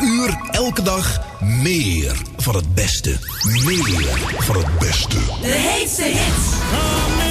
ieder 0.00 0.08
uur, 0.08 0.38
elke 0.50 0.82
dag, 0.82 1.20
meer 1.40 2.16
van 2.36 2.54
het 2.54 2.74
beste. 2.74 3.18
Meer 3.64 4.34
van 4.38 4.56
het 4.56 4.78
beste. 4.78 5.18
De 5.40 5.48
heetste 5.48 6.02
hits. 6.02 7.21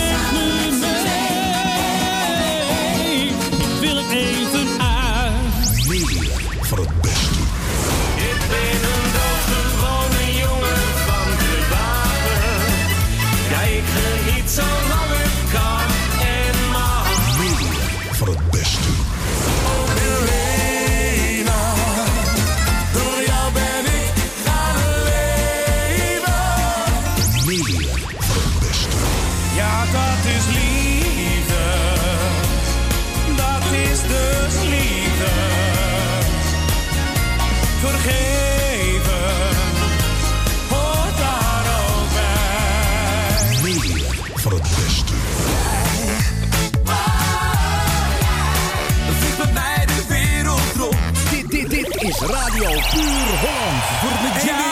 Radio 52.22 52.70
Puur 52.70 53.40
Holland. 53.40 53.84
Voor 54.00 54.10
de 54.10 54.71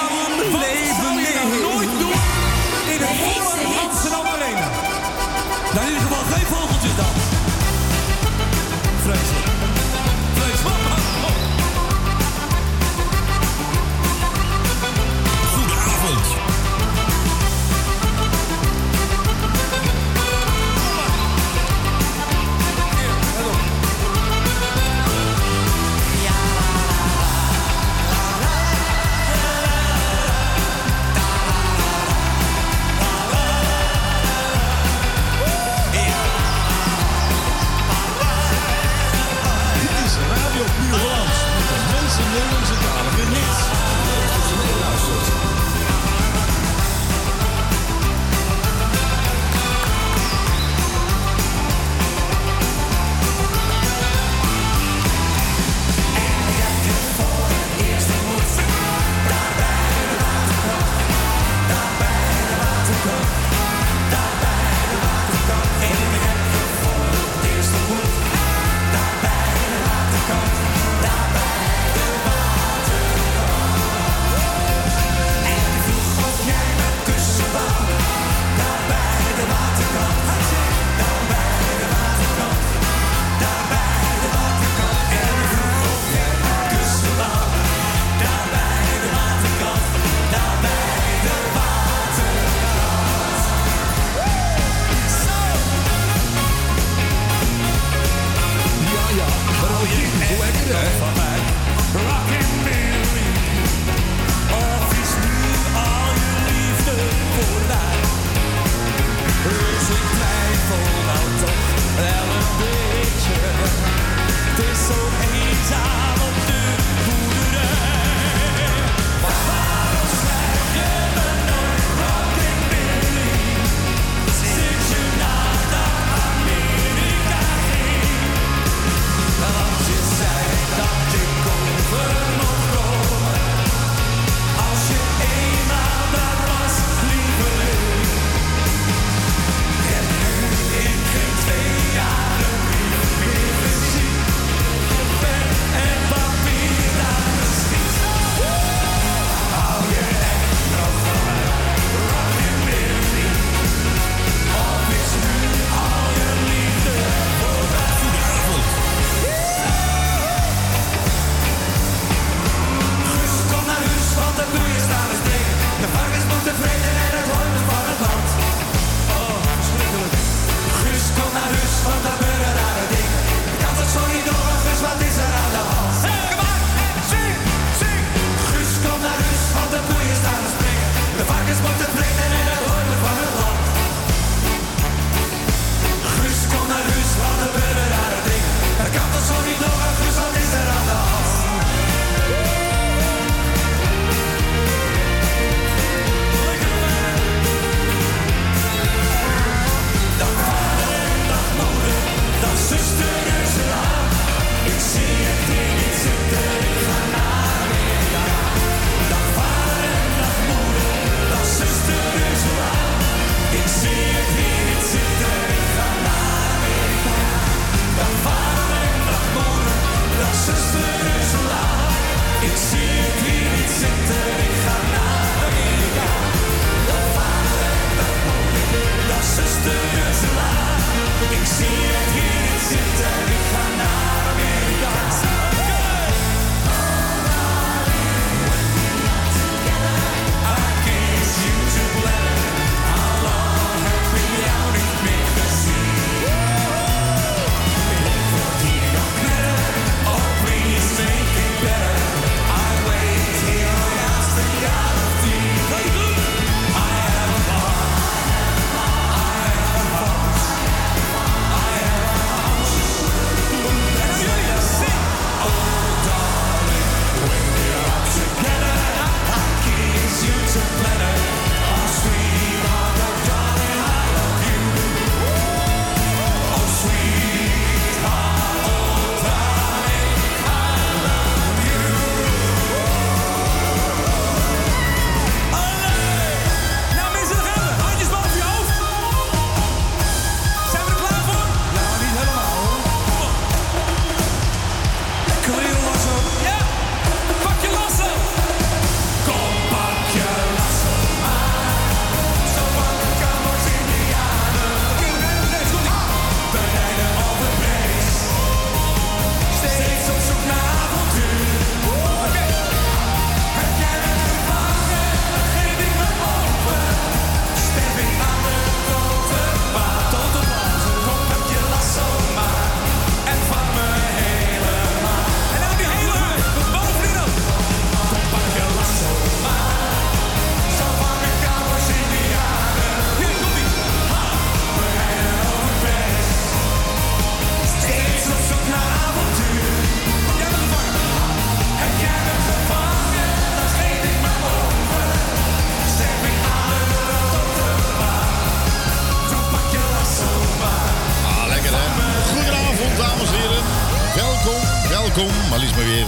welkom. 355.20 355.50
Maar 355.50 355.60
liefst 355.60 355.76
maar 355.76 355.86
weer, 355.86 356.06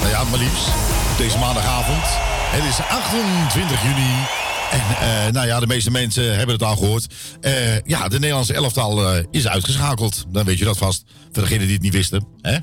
nou 0.00 0.10
ja, 0.10 0.24
maar 0.24 0.38
liefst 0.38 0.68
op 1.10 1.18
deze 1.18 1.38
maandagavond. 1.38 2.04
Het 2.50 2.64
is 2.64 2.80
28 2.80 3.82
juni. 3.82 4.26
En 4.70 4.80
eh, 5.00 5.32
nou 5.32 5.46
ja, 5.46 5.60
de 5.60 5.66
meeste 5.66 5.90
mensen 5.90 6.36
hebben 6.36 6.54
het 6.54 6.62
al 6.62 6.76
gehoord. 6.76 7.14
Eh, 7.40 7.80
ja, 7.80 8.08
de 8.08 8.18
Nederlandse 8.18 8.54
elftal 8.54 9.12
eh, 9.12 9.24
is 9.30 9.48
uitgeschakeld. 9.48 10.24
Dan 10.28 10.44
weet 10.44 10.58
je 10.58 10.64
dat 10.64 10.78
vast. 10.78 11.04
Voor 11.32 11.42
degenen 11.42 11.64
die 11.64 11.74
het 11.74 11.82
niet 11.82 11.92
wisten. 11.92 12.26
Hè? 12.40 12.58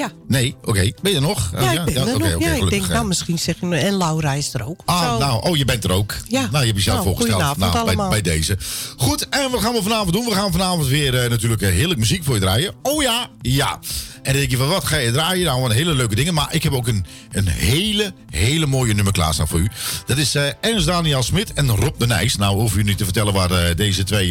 Ja. 0.00 0.10
Nee, 0.28 0.56
oké. 0.64 0.90
Ben 1.02 1.10
je 1.10 1.16
er 1.16 1.22
nog? 1.22 1.50
Ja, 1.52 1.72
ik 1.72 1.84
ben 1.84 1.96
er 1.96 2.14
oké, 2.14 2.28
nog. 2.28 2.42
ja, 2.42 2.52
ik 2.52 2.70
denk, 2.70 2.88
nou, 2.88 3.06
misschien 3.06 3.38
zeg 3.38 3.54
je... 3.60 3.76
En 3.76 3.96
Laura 3.96 4.32
is 4.32 4.54
er 4.54 4.66
ook. 4.66 4.80
Ah, 4.84 5.02
Zo. 5.02 5.18
nou, 5.18 5.42
oh, 5.42 5.56
je 5.56 5.64
bent 5.64 5.84
er 5.84 5.92
ook. 5.92 6.16
Ja. 6.28 6.40
Nou, 6.40 6.58
je 6.58 6.72
hebt 6.72 6.76
jezelf 6.76 7.04
Nou, 7.04 7.08
voorgesteld. 7.08 7.56
Nou, 7.56 7.96
bij, 7.96 8.08
bij 8.08 8.20
deze. 8.20 8.58
Goed, 8.96 9.28
en 9.28 9.50
wat 9.50 9.60
gaan 9.60 9.72
we 9.72 9.82
vanavond 9.82 10.12
doen? 10.12 10.24
We 10.24 10.30
gaan 10.30 10.52
vanavond 10.52 10.86
weer 10.86 11.22
eh, 11.22 11.30
natuurlijk 11.30 11.62
eh, 11.62 11.68
heerlijk 11.68 11.98
muziek 11.98 12.24
voor 12.24 12.34
je 12.34 12.40
draaien. 12.40 12.74
Oh 12.82 13.02
ja, 13.02 13.28
ja. 13.40 13.78
En 14.22 14.32
dan 14.32 14.32
denk 14.32 14.50
je 14.50 14.56
van, 14.56 14.68
wat 14.68 14.84
ga 14.84 14.96
je 14.96 15.12
draaien? 15.12 15.44
Nou, 15.44 15.60
wat 15.60 15.72
hele 15.72 15.94
leuke 15.94 16.14
dingen. 16.14 16.34
Maar 16.34 16.54
ik 16.54 16.62
heb 16.62 16.72
ook 16.72 16.86
een, 16.86 17.06
een 17.32 17.48
hele, 17.48 18.12
hele 18.30 18.66
mooie 18.66 18.94
nummer 18.94 19.12
klaarstaan 19.12 19.48
voor 19.48 19.60
u. 19.60 19.68
Dat 20.06 20.16
is 20.16 20.34
eh 20.34 20.44
Ernst 20.60 20.86
Daniel 20.86 21.22
Smit 21.22 21.52
en 21.52 21.68
Rob 21.68 21.98
de 21.98 22.06
Nijs. 22.06 22.36
Nou, 22.36 22.60
hoef 22.60 22.76
u 22.76 22.82
niet 22.82 22.98
te 22.98 23.04
vertellen 23.04 23.32
waar 23.32 23.76
deze 23.76 24.04
twee... 24.04 24.28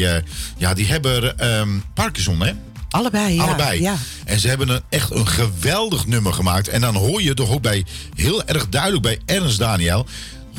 ja, 0.58 0.74
die 0.74 0.86
hebben 0.86 1.38
ehm, 1.38 1.70
Parkinson, 1.94 2.42
hè? 2.42 2.52
Allebei, 2.90 3.34
ja. 3.34 3.44
Allebei. 3.44 3.82
Ja. 3.82 3.96
En 4.26 4.40
ze 4.40 4.48
hebben 4.48 4.70
een, 4.70 4.82
echt 4.90 5.12
een 5.12 5.28
geweldig 5.28 6.06
nummer 6.06 6.34
gemaakt. 6.34 6.68
En 6.68 6.82
dan 6.82 6.96
hoor 6.96 7.22
je 7.22 7.34
toch 7.34 7.52
ook 7.52 7.62
bij, 7.62 7.86
heel 8.16 8.44
erg 8.44 8.70
duidelijk 8.70 9.04
bij 9.04 9.20
Ernst 9.26 9.60
Daniel... 9.60 10.06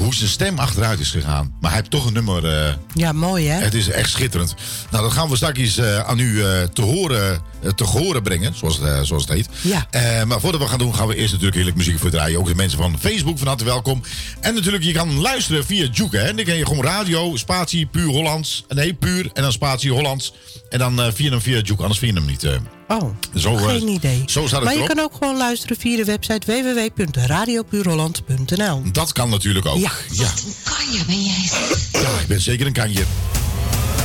hoe 0.00 0.14
zijn 0.14 0.30
stem 0.30 0.58
achteruit 0.58 1.00
is 1.00 1.10
gegaan. 1.10 1.54
Maar 1.60 1.70
hij 1.70 1.78
heeft 1.78 1.90
toch 1.90 2.06
een 2.06 2.12
nummer... 2.12 2.46
eh, 2.46 2.74
ja, 2.94 3.12
mooi 3.12 3.48
hè? 3.48 3.60
het 3.60 3.74
is 3.74 3.88
echt 3.88 4.10
schitterend. 4.10 4.54
Nou, 4.90 5.04
dat 5.04 5.12
gaan 5.12 5.28
we 5.28 5.36
straks 5.36 5.78
eh, 5.78 5.98
aan 5.98 6.18
u 6.18 6.44
eh, 6.44 6.62
te 6.62 6.82
horen, 6.82 7.40
te 7.74 7.84
horen 7.84 8.22
brengen, 8.22 8.54
zoals, 8.54 8.78
het, 8.78 9.06
zoals 9.06 9.22
het 9.22 9.32
heet. 9.32 9.48
Ja. 9.60 9.86
Maar 10.24 10.40
voordat 10.40 10.60
we 10.60 10.66
gaan 10.66 10.78
doen, 10.78 10.94
gaan 10.94 11.06
we 11.06 11.14
eerst 11.14 11.30
natuurlijk 11.30 11.56
heerlijk 11.56 11.76
muziek 11.76 11.98
voor 11.98 12.10
draaien. 12.10 12.38
Ook 12.38 12.46
de 12.46 12.54
mensen 12.54 12.78
van 12.78 12.98
Facebook 13.00 13.38
van 13.38 13.46
harte 13.46 13.64
welkom. 13.64 14.02
En 14.40 14.54
natuurlijk, 14.54 14.84
je 14.84 14.92
kan 14.92 15.20
luisteren 15.20 15.64
via 15.64 15.88
Juke. 15.92 16.18
Hè? 16.18 16.34
Dan 16.34 16.44
kan 16.44 16.56
je 16.56 16.66
gewoon 16.66 16.84
radio, 16.84 17.36
spatie, 17.36 17.86
puur 17.86 18.08
Hollands. 18.08 18.64
Nee, 18.68 18.94
puur 18.94 19.30
en 19.32 19.42
dan 19.42 19.52
spatie 19.52 19.92
Hollands. 19.92 20.32
En 20.68 20.78
dan 20.78 21.12
via 21.12 21.30
hem 21.30 21.40
via 21.40 21.60
Juke, 21.60 21.82
anders 21.82 21.98
vind 21.98 22.12
je 22.14 22.18
hem 22.18 22.28
niet. 22.28 22.79
Oh, 22.90 23.02
Zo, 23.34 23.56
eh, 23.56 23.64
geen 23.64 23.88
idee. 23.88 24.22
zo 24.26 24.46
staat 24.46 24.60
het 24.60 24.68
maar 24.68 24.78
je 24.78 24.84
kan 24.86 24.98
ook 24.98 25.12
gewoon 25.12 25.36
luisteren 25.36 25.76
via 25.76 25.96
de 25.96 26.04
website 26.04 26.46
www.radiopuurholland.nl. 26.46 28.82
Dat 28.92 29.12
kan 29.12 29.30
natuurlijk 29.30 29.66
ook. 29.66 29.78
Ja. 29.78 29.90
ja. 30.10 30.28
Kanje 30.64 31.04
ben 31.06 31.22
jij. 31.24 31.48
Ja, 31.92 32.08
ik 32.20 32.26
ben 32.26 32.40
zeker 32.40 32.66
een 32.66 32.72
kanjer. 32.72 33.06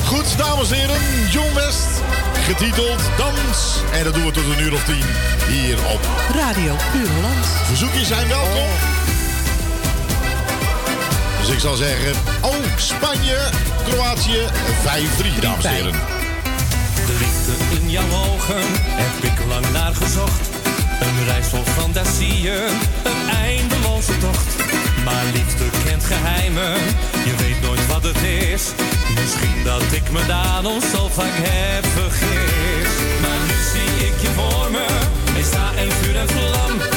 Goed, 0.06 0.38
dames 0.38 0.72
en 0.72 0.77
heren, 0.77 1.00
John 1.32 1.54
West, 1.54 1.86
getiteld 2.44 3.00
Dans. 3.18 3.75
En 3.94 4.04
dat 4.04 4.13
doen 4.13 4.25
we 4.25 4.32
tot 4.32 4.44
een 4.44 4.60
uur 4.63 4.74
of 4.74 4.84
tien 4.84 5.04
hier 5.48 5.77
op. 5.94 6.00
Radio 6.34 6.75
Puur 6.92 7.10
Holland. 7.10 7.46
Verzoekjes 7.65 8.08
zijn 8.08 8.27
welkom. 8.27 8.68
Dus 11.39 11.50
ik 11.50 11.60
zal 11.60 11.75
zeggen, 11.75 12.13
oh, 12.42 12.56
Spanje, 12.77 13.38
Kroatië, 13.89 14.39
5-3, 15.38 15.39
dames 15.39 15.65
en 15.65 15.74
heren. 15.74 15.92
De 15.92 16.00
liefde 17.20 17.51
jouw 17.96 18.34
ogen 18.34 18.64
heb 19.02 19.24
ik 19.32 19.46
lang 19.48 19.72
naar 19.72 19.94
gezocht. 19.96 20.50
Een 21.00 21.25
reis 21.25 21.48
vol 21.48 21.64
fantasieën, 21.64 22.64
een 23.04 23.30
eindeloze 23.46 24.18
tocht. 24.18 24.56
Maar 25.06 25.25
liefde 25.34 25.66
kent 25.86 26.04
geheimen, 26.04 26.74
je 27.25 27.34
weet 27.38 27.62
nooit 27.62 27.88
wat 27.88 28.04
het 28.04 28.22
is. 28.24 28.64
Misschien 29.20 29.64
dat 29.64 29.92
ik 29.92 30.12
me 30.12 30.25
daar 30.25 30.62
nog 30.62 30.84
zo 30.94 31.08
vaak 31.08 31.38
heb 31.50 31.86
vergist. 31.86 32.98
Maar 33.22 33.40
nu 33.48 33.58
zie 33.74 34.08
ik 34.08 34.22
je 34.22 34.32
voor 34.40 34.72
me, 34.72 34.86
ik 35.40 35.46
sta 35.46 35.72
en 35.75 35.92
vuur 35.92 36.18
en 36.18 36.30
vlam. 36.30 36.95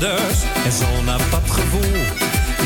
En 0.00 0.72
zo'n 0.72 1.10
apart 1.10 1.50
gevoel. 1.50 2.00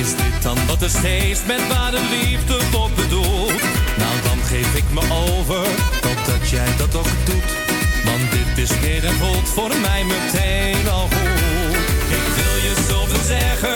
Is 0.01 0.11
dit 0.17 0.43
dan 0.43 0.59
wat 0.67 0.83
er 0.83 0.89
steeds 0.89 1.41
met 1.47 1.69
ware 1.69 1.99
liefde 2.11 2.61
voor 2.71 2.91
bedoelt? 2.91 3.63
Nou, 3.97 4.15
dan 4.23 4.39
geef 4.45 4.75
ik 4.75 4.85
me 4.91 5.01
over, 5.01 5.67
totdat 6.01 6.49
jij 6.51 6.77
dat 6.79 6.95
ook 6.95 7.13
doet. 7.25 7.51
Want 8.05 8.31
dit 8.31 8.69
is 8.69 8.81
meer 8.81 9.05
en 9.05 9.15
voelt 9.15 9.49
voor 9.49 9.73
mij 9.81 10.05
meteen 10.05 10.89
al 10.89 11.09
goed. 11.15 11.77
Ik 12.19 12.27
wil 12.39 12.57
je 12.67 12.75
zoveel 12.89 13.25
zeggen, 13.27 13.76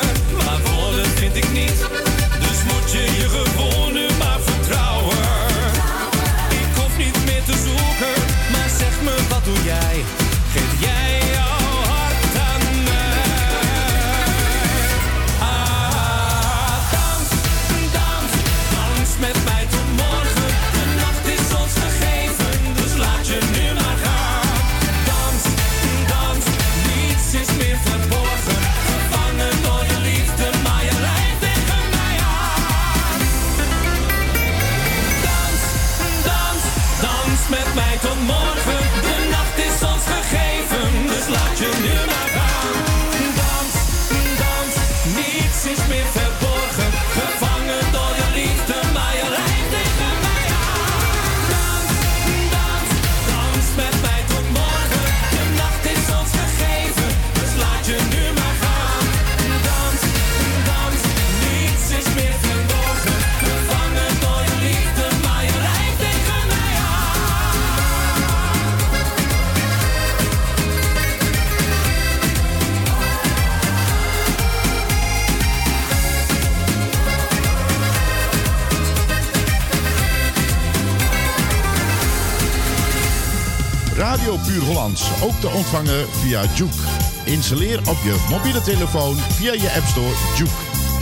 ook 85.22 85.40
te 85.40 85.48
ontvangen 85.48 86.06
via 86.10 86.42
Juke. 86.54 86.82
Installeer 87.24 87.78
op 87.78 87.96
je 88.04 88.26
mobiele 88.30 88.60
telefoon 88.62 89.16
via 89.16 89.52
je 89.52 89.72
App 89.76 89.86
Store 89.86 90.14
Juke. 90.36 90.50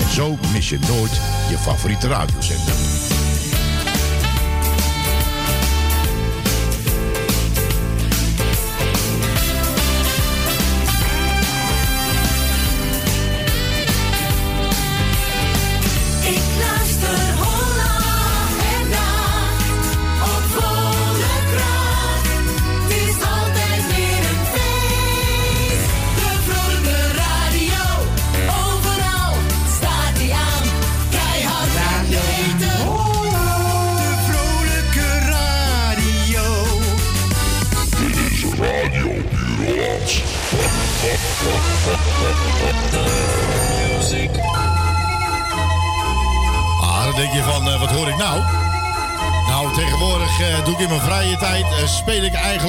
En 0.01 0.11
zo 0.11 0.39
mis 0.53 0.69
je 0.69 0.79
nooit 0.79 1.21
je 1.51 1.59
favoriete 1.59 2.09
radiozender. 2.09 2.98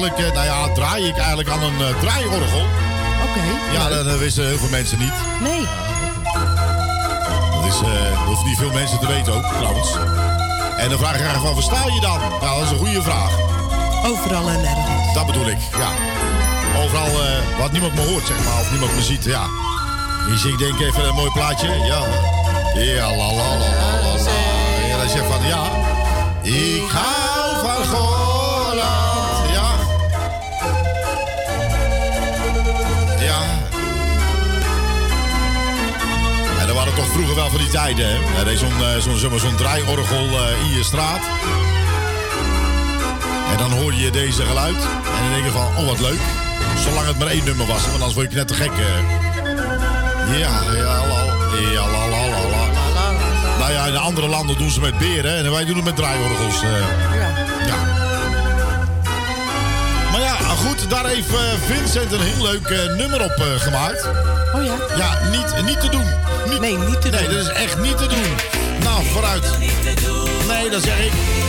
Eigenlijk, 0.02 0.34
eh, 0.34 0.42
nou 0.42 0.46
ja, 0.46 0.74
draai 0.74 1.06
ik 1.06 1.16
eigenlijk 1.16 1.48
aan 1.48 1.62
een 1.62 1.80
eh, 1.80 2.00
draaiorgel. 2.00 2.64
Oké. 3.26 3.42
Ja, 3.72 3.88
dat, 3.88 4.04
dat 4.04 4.18
wisten 4.18 4.46
heel 4.46 4.58
veel 4.58 4.68
mensen 4.68 4.98
niet. 4.98 5.12
Nee. 5.40 5.66
Dat, 7.52 7.64
is, 7.64 7.80
eh, 7.80 8.26
hoeft 8.26 8.44
niet 8.44 8.58
veel 8.58 8.72
mensen 8.72 8.98
te 8.98 9.06
weten 9.06 9.32
ook, 9.32 9.44
trouwens. 9.44 9.88
En 10.76 10.88
dan 10.88 10.98
vraag 10.98 11.14
ik 11.14 11.20
eigenlijk 11.20 11.46
van, 11.46 11.54
versta 11.54 11.94
je 11.94 12.00
dan? 12.00 12.18
Nou, 12.40 12.58
dat 12.58 12.64
is 12.64 12.70
een 12.70 12.86
goede 12.86 13.02
vraag. 13.02 13.32
Overal 14.04 14.48
en 14.48 14.60
nergens. 14.60 15.14
Dat 15.14 15.26
bedoel 15.26 15.46
ik, 15.46 15.58
ja. 15.78 15.90
Overal 16.82 17.08
wat 17.58 17.72
niemand 17.72 17.94
me 17.94 18.00
hoort, 18.00 18.26
zeg 18.26 18.44
maar, 18.44 18.60
of 18.60 18.70
niemand 18.70 18.94
me 18.94 19.02
ziet, 19.02 19.24
ja. 19.24 19.42
Je 20.28 20.38
zingt 20.38 20.58
denk 20.58 20.74
ik 20.74 20.86
even 20.86 21.08
een 21.08 21.14
mooi 21.14 21.30
plaatje, 21.30 21.68
ja. 21.68 22.02
Ja, 22.74 23.16
la 23.16 23.32
la 23.32 23.32
la 23.32 23.58
la 23.58 23.90
la 24.02 24.12
la. 24.24 24.30
Ja, 24.88 24.96
dan 24.96 25.08
zeg 25.08 25.26
van, 25.26 25.46
ja. 25.46 25.62
Ik 26.42 26.90
hou 26.90 27.19
vroeger 37.24 37.42
wel 37.42 37.50
van 37.50 37.58
die 37.58 37.68
tijden, 37.68 38.06
hè. 38.08 38.40
Er 38.40 38.52
is 38.52 38.58
zo'n 38.58 38.84
eh, 38.84 39.00
zo'n 39.00 39.16
zo'n 39.16 39.38
zo'n 39.38 39.56
draaiorgel 39.56 40.26
eh, 40.26 40.60
in 40.64 40.76
je 40.76 40.82
straat. 40.84 41.20
En 43.52 43.56
dan 43.58 43.70
hoor 43.70 43.94
je 43.94 44.10
deze 44.10 44.42
geluid. 44.42 44.76
En 45.14 45.22
dan 45.22 45.30
denk 45.32 45.44
je 45.44 45.50
van, 45.50 45.66
oh 45.76 45.86
wat 45.86 46.00
leuk. 46.00 46.20
Zolang 46.84 47.06
het 47.06 47.18
maar 47.18 47.28
één 47.28 47.44
nummer 47.44 47.66
was, 47.66 47.82
want 47.82 47.92
anders 47.94 48.14
word 48.14 48.30
je 48.30 48.36
net 48.36 48.48
te 48.48 48.54
gek. 48.54 48.70
Ja, 50.26 50.36
ja, 50.36 50.60
ja, 51.72 51.86
la, 51.86 52.08
la, 52.08 52.26
la, 52.28 52.42
la. 52.50 52.64
Nou 53.58 53.72
ja, 53.72 53.86
in 53.86 53.92
de 53.92 53.98
andere 53.98 54.28
landen 54.28 54.58
doen 54.58 54.70
ze 54.70 54.80
met 54.80 54.98
beren 54.98 55.36
en 55.36 55.50
wij 55.50 55.64
doen 55.64 55.76
het 55.76 55.84
met 55.84 55.96
draaiorgels. 55.96 56.62
eh. 56.62 56.70
ja. 57.66 57.76
Maar 60.10 60.20
ja, 60.20 60.34
goed, 60.36 60.90
daar 60.90 61.06
heeft 61.06 61.28
Vincent 61.66 62.12
een 62.12 62.20
heel 62.20 62.42
leuk 62.42 62.96
nummer 62.96 63.24
op 63.24 63.42
gemaakt. 63.58 64.08
Oh 64.54 64.64
ja? 64.64 64.74
Ja, 64.96 65.18
niet, 65.30 65.64
niet 65.66 65.80
te 65.80 65.88
doen. 65.88 66.19
Niet, 66.48 66.60
Nee, 66.60 66.78
niet 66.78 67.00
te 67.00 67.08
nee, 67.08 67.20
doen. 67.28 67.34
dat 67.34 67.42
is 67.46 67.48
echt 67.52 67.78
niet 67.78 67.96
te 67.98 68.06
doen. 68.06 68.34
Nou, 68.82 69.04
vooruit. 69.04 69.58
Nee, 70.48 70.70
dat 70.70 70.82
zeg 70.82 70.98
ik. 70.98 71.39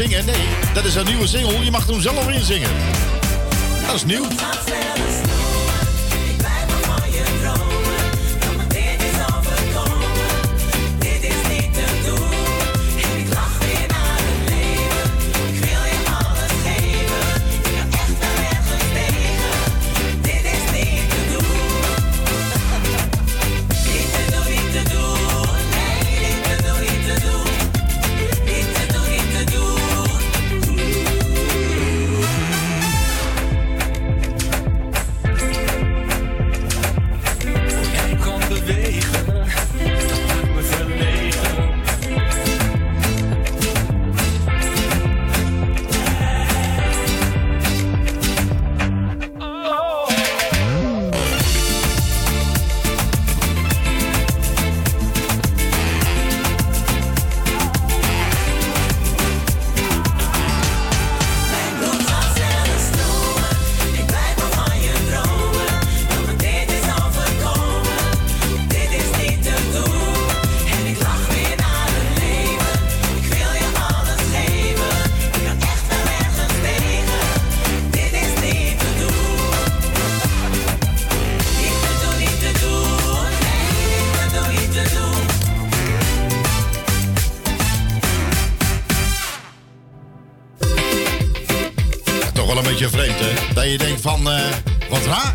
Zingen. 0.00 0.24
Nee, 0.24 0.48
dat 0.74 0.84
is 0.84 0.94
een 0.94 1.04
nieuwe 1.04 1.26
single. 1.26 1.64
Je 1.64 1.70
mag 1.70 1.86
hem 1.86 2.00
zelf 2.00 2.28
inzingen. 2.28 2.70
Dat 3.86 3.94
is 3.94 4.04
nieuw. 4.04 4.24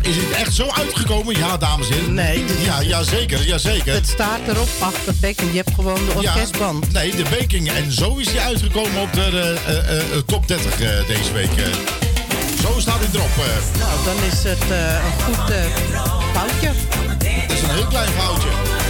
Is 0.02 0.16
het 0.16 0.30
echt 0.30 0.54
zo 0.54 0.68
uitgekomen? 0.68 1.36
Ja, 1.36 1.56
dames 1.56 1.88
en 1.88 1.94
heren. 1.94 2.14
Nee, 2.14 2.44
dit 2.44 2.64
Ja, 2.64 2.80
ja 2.80 3.02
zeker, 3.02 3.46
ja, 3.46 3.58
zeker. 3.58 3.94
Het 3.94 4.06
staat 4.06 4.40
erop, 4.46 4.68
achterpek 4.78 5.40
en 5.40 5.46
je 5.46 5.56
hebt 5.56 5.74
gewoon 5.74 6.06
de 6.06 6.12
orkestband. 6.14 6.86
Ja, 6.92 7.00
nee, 7.00 7.16
de 7.16 7.24
baking. 7.30 7.70
En 7.70 7.92
zo 7.92 8.16
is 8.16 8.26
die 8.26 8.40
uitgekomen 8.40 9.00
op 9.02 9.12
de 9.12 9.56
eh, 9.66 9.98
eh, 9.98 10.04
top 10.26 10.48
30 10.48 10.80
eh, 10.80 11.06
deze 11.06 11.32
week. 11.32 11.50
Zo 12.62 12.80
staat 12.80 12.98
hij 12.98 13.08
erop. 13.14 13.36
Nou, 13.78 14.04
dan 14.04 14.24
is 14.30 14.42
het 14.42 14.70
een 14.70 15.24
goed 15.24 15.54
foutje. 16.32 16.70
Het 17.08 17.52
is 17.52 17.62
een 17.62 17.70
heel 17.70 17.86
klein 17.86 18.08
foutje. 18.08 18.85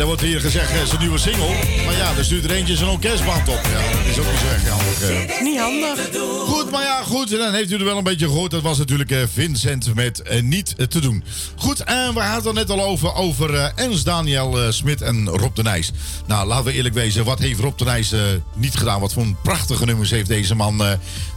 Dan 0.00 0.08
wordt 0.08 0.24
hier 0.24 0.40
gezegd, 0.40 0.72
eh, 0.72 0.84
zijn 0.84 1.00
nieuwe 1.00 1.18
single. 1.18 1.48
Maar 1.84 1.96
ja, 1.96 2.16
er 2.16 2.24
stuurt 2.24 2.44
er 2.44 2.50
eentje 2.50 2.76
zijn 2.76 2.88
orkestband 2.90 3.48
op. 3.48 3.60
Ja, 3.72 3.96
dat 3.96 4.06
is 4.06 4.18
ook 4.18 4.30
niet 4.30 4.40
zo 4.40 4.46
erg 4.46 4.68
handig. 4.68 5.00
eh. 5.00 5.42
Niet 5.42 5.58
handig. 5.58 6.08
Goed, 6.46 6.70
maar 6.70 6.82
ja, 6.82 7.02
goed. 7.02 7.32
En 7.32 7.38
dan 7.38 7.54
heeft 7.54 7.70
u 7.70 7.76
er 7.76 7.84
wel 7.84 7.98
een 7.98 8.04
beetje 8.04 8.26
gehoord. 8.26 8.50
Dat 8.50 8.62
was 8.62 8.78
natuurlijk 8.78 9.10
eh, 9.10 9.18
Vincent 9.32 9.94
met 9.94 10.42
Niet 10.42 10.74
te 10.88 11.00
doen. 11.00 11.24
Goed, 11.56 11.80
en 11.84 12.14
we 12.14 12.20
hadden 12.20 12.56
het 12.56 12.68
net 12.68 12.78
al 12.78 12.84
over, 12.84 13.14
over 13.14 13.72
Ernst 13.76 14.04
Daniel 14.04 14.72
Smit 14.72 15.02
en 15.02 15.28
Rob 15.28 15.56
de 15.56 15.62
Nijs. 15.62 15.90
Nou, 16.26 16.46
laten 16.46 16.64
we 16.64 16.72
eerlijk 16.72 16.94
wezen. 16.94 17.24
Wat 17.24 17.38
heeft 17.38 17.60
Rob 17.60 17.78
de 17.78 17.84
Nijs 17.84 18.14
niet 18.54 18.74
gedaan? 18.74 19.00
Wat 19.00 19.12
voor 19.12 19.22
een 19.22 19.36
prachtige 19.42 19.84
nummers 19.84 20.10
heeft 20.10 20.28
deze 20.28 20.54
man 20.54 20.82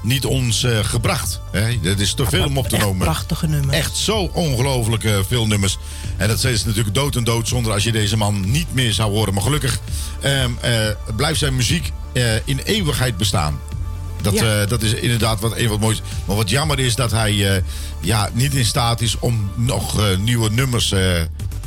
niet 0.03 0.25
ons 0.25 0.65
gebracht? 0.81 1.39
Hè? 1.51 1.79
Dat 1.81 1.99
is 1.99 2.13
te 2.13 2.25
veel 2.25 2.45
om 2.45 2.57
op 2.57 2.67
te 2.67 2.77
noemen. 2.77 2.97
prachtige 3.07 3.47
nummer. 3.47 3.75
Echt 3.75 3.97
zo 3.97 4.29
ongelooflijk 4.33 5.07
veel 5.27 5.47
nummers. 5.47 5.77
En 6.17 6.27
dat 6.27 6.43
is 6.43 6.65
natuurlijk 6.65 6.95
dood 6.95 7.15
en 7.15 7.23
dood 7.23 7.47
zonder 7.47 7.71
als 7.73 7.83
je 7.83 7.91
deze 7.91 8.17
man 8.17 8.51
niet 8.51 8.73
meer 8.73 8.93
zou 8.93 9.11
horen. 9.11 9.33
Maar 9.33 9.43
gelukkig 9.43 9.79
ehm, 10.21 10.51
eh, 10.61 10.71
blijft 11.15 11.39
zijn 11.39 11.55
muziek 11.55 11.91
eh, 12.13 12.23
in 12.45 12.59
eeuwigheid 12.63 13.17
bestaan. 13.17 13.59
Dat, 14.21 14.33
Ja. 14.33 14.61
eh, 14.61 14.67
dat 14.67 14.81
is 14.81 14.93
inderdaad 14.93 15.39
wat, 15.39 15.57
een 15.57 15.67
wat 15.67 15.79
moois. 15.79 16.01
Maar 16.25 16.35
wat 16.35 16.49
jammer 16.49 16.79
is 16.79 16.95
dat 16.95 17.11
hij 17.11 17.63
ja, 17.99 18.29
niet 18.33 18.53
in 18.53 18.65
staat 18.65 19.01
is 19.01 19.19
om 19.19 19.51
nog 19.55 20.01
nieuwe 20.19 20.49
nummers 20.49 20.93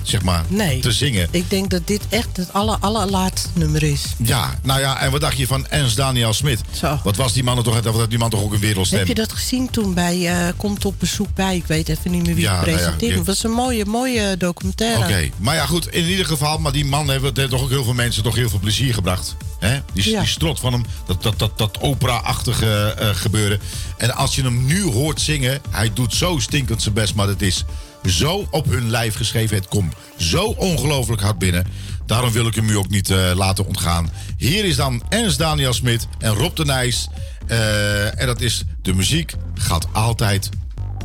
zeg 0.08 0.22
maar, 0.22 0.44
Nee. 0.48 0.80
te 0.80 0.92
zingen. 0.92 1.28
Ik 1.30 1.50
denk 1.50 1.70
dat 1.70 1.86
dit 1.86 2.02
echt 2.08 2.36
het 2.36 2.52
aller, 2.52 2.76
allerlaatste 2.80 3.48
nummer 3.52 3.82
is. 3.82 4.02
Ja, 4.18 4.58
nou 4.62 4.80
ja, 4.80 5.00
en 5.00 5.10
wat 5.10 5.20
dacht 5.20 5.36
je 5.36 5.46
van 5.46 5.66
Ernst 5.68 5.96
Daniel 5.96 6.32
Smit? 6.32 6.60
Zo. 6.70 7.00
Wat 7.04 7.16
was 7.16 7.32
die 7.32 7.42
man 7.44 7.62
toch, 7.62 7.80
wat 7.82 7.94
had 7.94 8.10
die 8.10 8.18
man 8.18 8.30
toch 8.30 8.42
ook 8.42 8.52
een 8.52 8.60
wereldstem? 8.60 8.98
Heb 8.98 9.08
je 9.08 9.14
dat 9.14 9.32
gezien 9.32 9.70
toen 9.70 9.94
bij 9.94 10.26
eh, 10.46 10.52
Komt 10.56 10.84
op 10.84 10.94
bezoek 10.98 11.34
bij? 11.34 11.56
Ik 11.56 11.66
weet 11.66 11.88
even 11.88 12.10
niet 12.10 12.26
meer 12.26 12.34
wie 12.34 12.44
Ja, 12.44 12.50
het 12.56 12.60
nou 12.60 12.70
ja, 12.70 12.76
presenteerde. 12.76 13.16
Het 13.16 13.26
was 13.26 13.44
een 13.44 13.50
mooie, 13.50 13.84
mooie 13.84 14.36
documentaire. 14.36 14.98
Oké, 15.04 15.30
maar 15.36 15.54
ja 15.54 15.66
goed, 15.66 15.88
in 15.88 16.04
ieder 16.04 16.26
geval, 16.26 16.58
maar 16.58 16.72
die 16.72 16.84
man 16.84 17.10
heeft, 17.10 17.22
het 17.22 17.36
heeft 17.36 17.50
toch 17.50 17.62
ook 17.62 17.70
heel 17.70 17.84
veel 17.84 17.94
mensen 17.94 18.22
toch 18.22 18.34
heel 18.34 18.48
veel 18.48 18.58
plezier 18.58 18.94
gebracht. 18.94 19.36
Hè? 19.58 19.78
Die, 19.92 20.10
Ja. 20.10 20.20
die 20.20 20.28
strot 20.28 20.60
van 20.60 20.72
hem, 20.72 20.84
dat, 21.06 21.22
dat, 21.22 21.38
dat, 21.38 21.58
dat 21.58 21.80
opera-achtige 21.80 22.94
eh, 22.98 23.08
gebeuren. 23.14 23.60
En 23.96 24.14
als 24.14 24.34
je 24.34 24.42
hem 24.42 24.66
nu 24.66 24.82
hoort 24.82 25.20
zingen, 25.20 25.60
hij 25.70 25.90
doet 25.92 26.14
zo 26.14 26.38
stinkend 26.38 26.82
zijn 26.82 26.94
best, 26.94 27.14
maar 27.14 27.26
dat 27.26 27.40
is, 27.40 27.64
zo 28.10 28.48
op 28.50 28.66
hun 28.66 28.90
lijf 28.90 29.14
geschreven. 29.14 29.56
Het 29.56 29.68
komt 29.68 29.94
zo 30.16 30.44
ongelooflijk 30.44 31.22
hard 31.22 31.38
binnen. 31.38 31.66
Daarom 32.06 32.32
wil 32.32 32.46
ik 32.46 32.54
hem 32.54 32.68
u 32.68 32.76
ook 32.76 32.88
niet 32.88 33.10
eh, 33.10 33.30
laten 33.34 33.66
ontgaan. 33.66 34.10
Hier 34.36 34.64
is 34.64 34.76
dan 34.76 35.02
Ernst 35.08 35.38
Daniel 35.38 35.72
Smit 35.72 36.06
en 36.18 36.34
Rob 36.34 36.56
de 36.56 36.64
Nijs. 36.64 37.08
Eh, 37.46 38.20
en 38.20 38.26
dat 38.26 38.40
is 38.40 38.64
de 38.82 38.94
muziek 38.94 39.34
gaat 39.54 39.86
altijd 39.92 40.48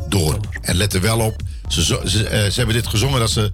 door. 0.08 0.40
En 0.62 0.76
let 0.76 0.94
er 0.94 1.02
wel 1.02 1.20
op. 1.20 1.42
Ze, 1.68 1.84
ze, 1.84 2.28
eh, 2.28 2.50
ze 2.50 2.58
hebben 2.58 2.76
dit 2.76 2.88
gezongen 2.88 3.20
dat 3.20 3.32
ze 3.32 3.52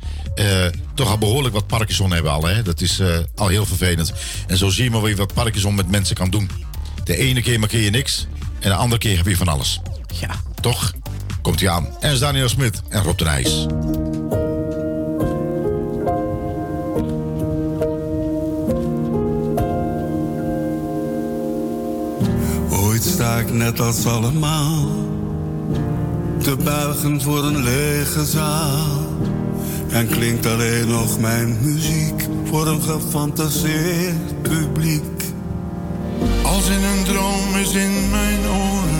toch 0.93 1.09
al 1.09 1.17
behoorlijk 1.17 1.53
wat 1.53 1.67
Parkinson 1.67 2.11
hebben 2.11 2.31
al. 2.31 2.43
Hè? 2.43 2.61
Dat 2.61 2.81
is 2.81 3.01
al 3.35 3.47
heel 3.47 3.65
vervelend. 3.65 4.13
En 4.47 4.57
zo 4.57 4.69
zie 4.69 4.83
je 4.83 4.89
maar 4.89 5.01
weer 5.01 5.15
wat 5.15 5.33
Parkinson 5.33 5.75
met 5.75 5.91
mensen 5.91 6.15
kan 6.15 6.29
doen. 6.29 6.49
De 7.03 7.17
ene 7.17 7.41
keer 7.41 7.59
markeer 7.59 7.81
je 7.81 7.89
niks. 7.89 8.27
En 8.59 8.69
de 8.69 8.75
andere 8.75 9.01
keer 9.01 9.17
heb 9.17 9.27
je 9.27 9.37
van 9.37 9.47
alles. 9.47 9.79
Ja. 10.19 10.41
Toch? 10.61 10.93
Komt 11.47 11.59
hij 11.59 11.69
aan. 11.69 11.87
Ernst 11.99 12.21
Daniel 12.21 12.49
Smit 12.49 12.81
en 12.89 13.03
Rob 13.03 13.17
de 13.17 13.23
Nijs. 13.23 13.67
Ooit 22.69 23.03
sta 23.03 23.37
ik 23.37 23.53
net 23.53 23.79
als 23.79 24.05
allemaal 24.05 24.89
te 26.41 26.55
buigen 26.63 27.21
voor 27.21 27.43
een 27.43 27.63
lege 27.63 28.25
zaal. 28.25 29.05
En 29.89 30.07
klinkt 30.07 30.45
alleen 30.45 30.87
nog 30.87 31.19
mijn 31.19 31.57
muziek 31.61 32.27
voor 32.45 32.67
een 32.67 32.81
gefantaseerd 32.81 34.41
publiek. 34.41 35.23
Als 36.43 36.67
in 36.67 36.83
een 36.83 37.03
droom 37.03 37.55
is 37.55 37.73
in 37.73 38.09
mijn 38.09 38.39
oren 38.47 38.96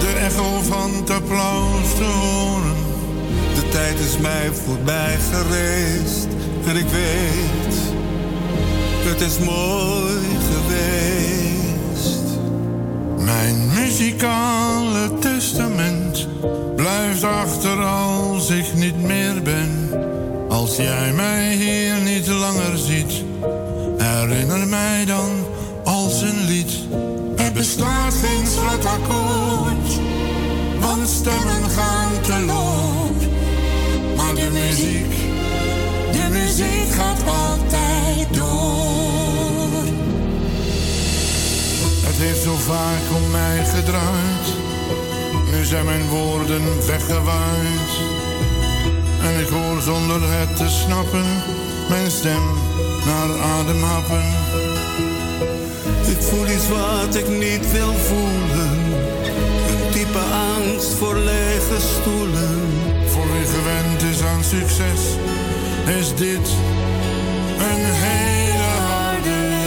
de 0.00 0.12
echo 0.20 0.60
van 0.62 0.94
het 0.94 1.10
applaus 1.10 1.94
te 1.96 2.04
horen. 2.04 2.76
De 3.54 3.68
tijd 3.68 3.98
is 3.98 4.18
mij 4.18 4.50
voorbij 4.64 5.16
gereisd 5.30 6.26
en 6.66 6.76
ik 6.76 6.88
weet, 6.88 7.76
het 9.04 9.20
is 9.20 9.38
mooi 9.38 10.20
geweest. 10.52 12.22
Mijn 13.18 13.68
muzikale 13.74 15.18
testament 15.18 16.28
blijft 16.76 17.24
achter 17.24 17.84
als 17.84 18.50
ik 18.50 18.74
niet 18.74 19.02
meer 19.02 19.42
ben. 19.42 19.90
Als 20.48 20.76
jij 20.76 21.12
mij 21.12 21.54
hier 21.54 22.00
niet 22.00 22.26
langer 22.26 22.78
ziet, 22.78 23.24
herinner 23.98 24.66
mij 24.68 25.04
dan 25.04 25.30
als 25.84 26.22
een 26.22 26.44
lied. 26.44 26.72
Er 27.36 27.52
bestaat 27.52 28.14
geen 28.14 28.46
slotakkoord, 28.46 29.73
stemmen 31.06 31.70
gaan 31.70 32.20
te 32.20 32.44
loop. 32.46 33.20
Maar 34.16 34.34
de 34.34 34.50
muziek, 34.52 35.14
de 36.12 36.28
muziek 36.30 36.94
gaat 36.94 37.22
altijd 37.26 38.34
door. 38.34 39.84
Het 42.06 42.16
heeft 42.16 42.42
zo 42.42 42.56
vaak 42.56 43.22
om 43.22 43.30
mij 43.30 43.64
gedraaid. 43.64 44.46
Nu 45.52 45.64
zijn 45.64 45.84
mijn 45.84 46.08
woorden 46.08 46.86
weggewaaid. 46.86 47.92
En 49.22 49.40
ik 49.40 49.48
hoor 49.48 49.80
zonder 49.80 50.20
het 50.22 50.56
te 50.56 50.68
snappen 50.68 51.24
mijn 51.88 52.10
stem 52.10 52.42
naar 53.04 53.40
adem 53.40 53.82
happen. 53.82 54.24
Ik 56.06 56.20
voel 56.20 56.46
iets 56.48 56.68
wat 56.68 57.14
ik 57.14 57.28
niet 57.28 57.72
wil 57.72 57.92
voelen. 57.92 58.83
Angst 60.84 60.98
voor 60.98 61.16
lege 61.16 61.80
stoelen. 61.98 62.60
Voor 63.06 63.32
wie 63.32 63.46
gewend 63.46 64.02
is 64.02 64.22
aan 64.22 64.44
succes, 64.44 65.00
is 65.98 66.14
dit 66.14 66.48
een 67.58 67.84
hele 68.06 68.72
harde 68.88 69.36
les. 69.52 69.64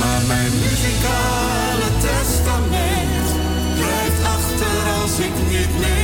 Maar 0.00 0.22
mijn 0.26 0.52
muzikale 0.52 1.90
testament 2.00 3.26
blijft 3.74 4.24
achter 4.36 4.92
als 5.02 5.18
ik 5.18 5.34
niet 5.50 5.78
meer 5.78 6.01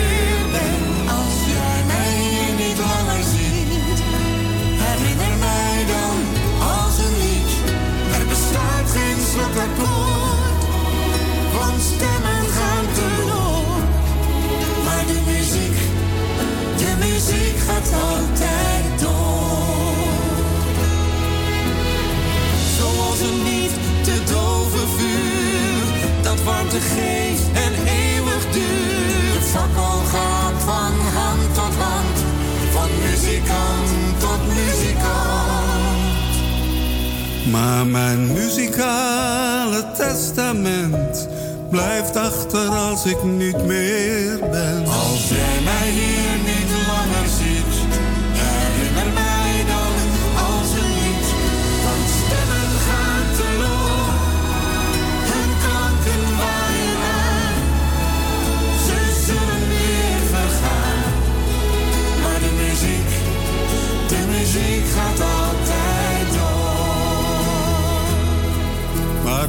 gaat 17.78 17.92
altijd 17.92 19.00
door. 19.00 19.96
Zoals 22.78 23.20
een 23.20 23.42
niet 23.42 23.72
te 24.02 24.22
doven 24.32 24.88
vuur, 24.96 26.22
dat 26.22 26.42
warmte 26.42 26.80
geeft 26.80 27.42
en 27.52 27.72
eeuwig 27.86 28.50
duurt. 28.50 29.32
De 29.32 29.40
fakkel 29.40 30.00
gaat 30.12 30.62
van 30.64 30.92
hand 31.14 31.54
tot 31.54 31.74
hand, 31.76 32.18
van 32.70 32.88
muzikant 33.10 33.90
tot 34.18 34.40
muzikant. 34.54 35.96
Maar 37.50 37.86
mijn 37.86 38.32
muzikale 38.32 39.84
testament 39.96 41.28
blijft 41.70 42.16
achter 42.16 42.68
als 42.68 43.04
ik 43.04 43.24
niet 43.24 43.66
meer 43.66 44.38
ben. 44.50 44.86
Als 44.86 45.28
jij 45.28 45.60
mij 45.64 45.90
hier 45.90 46.47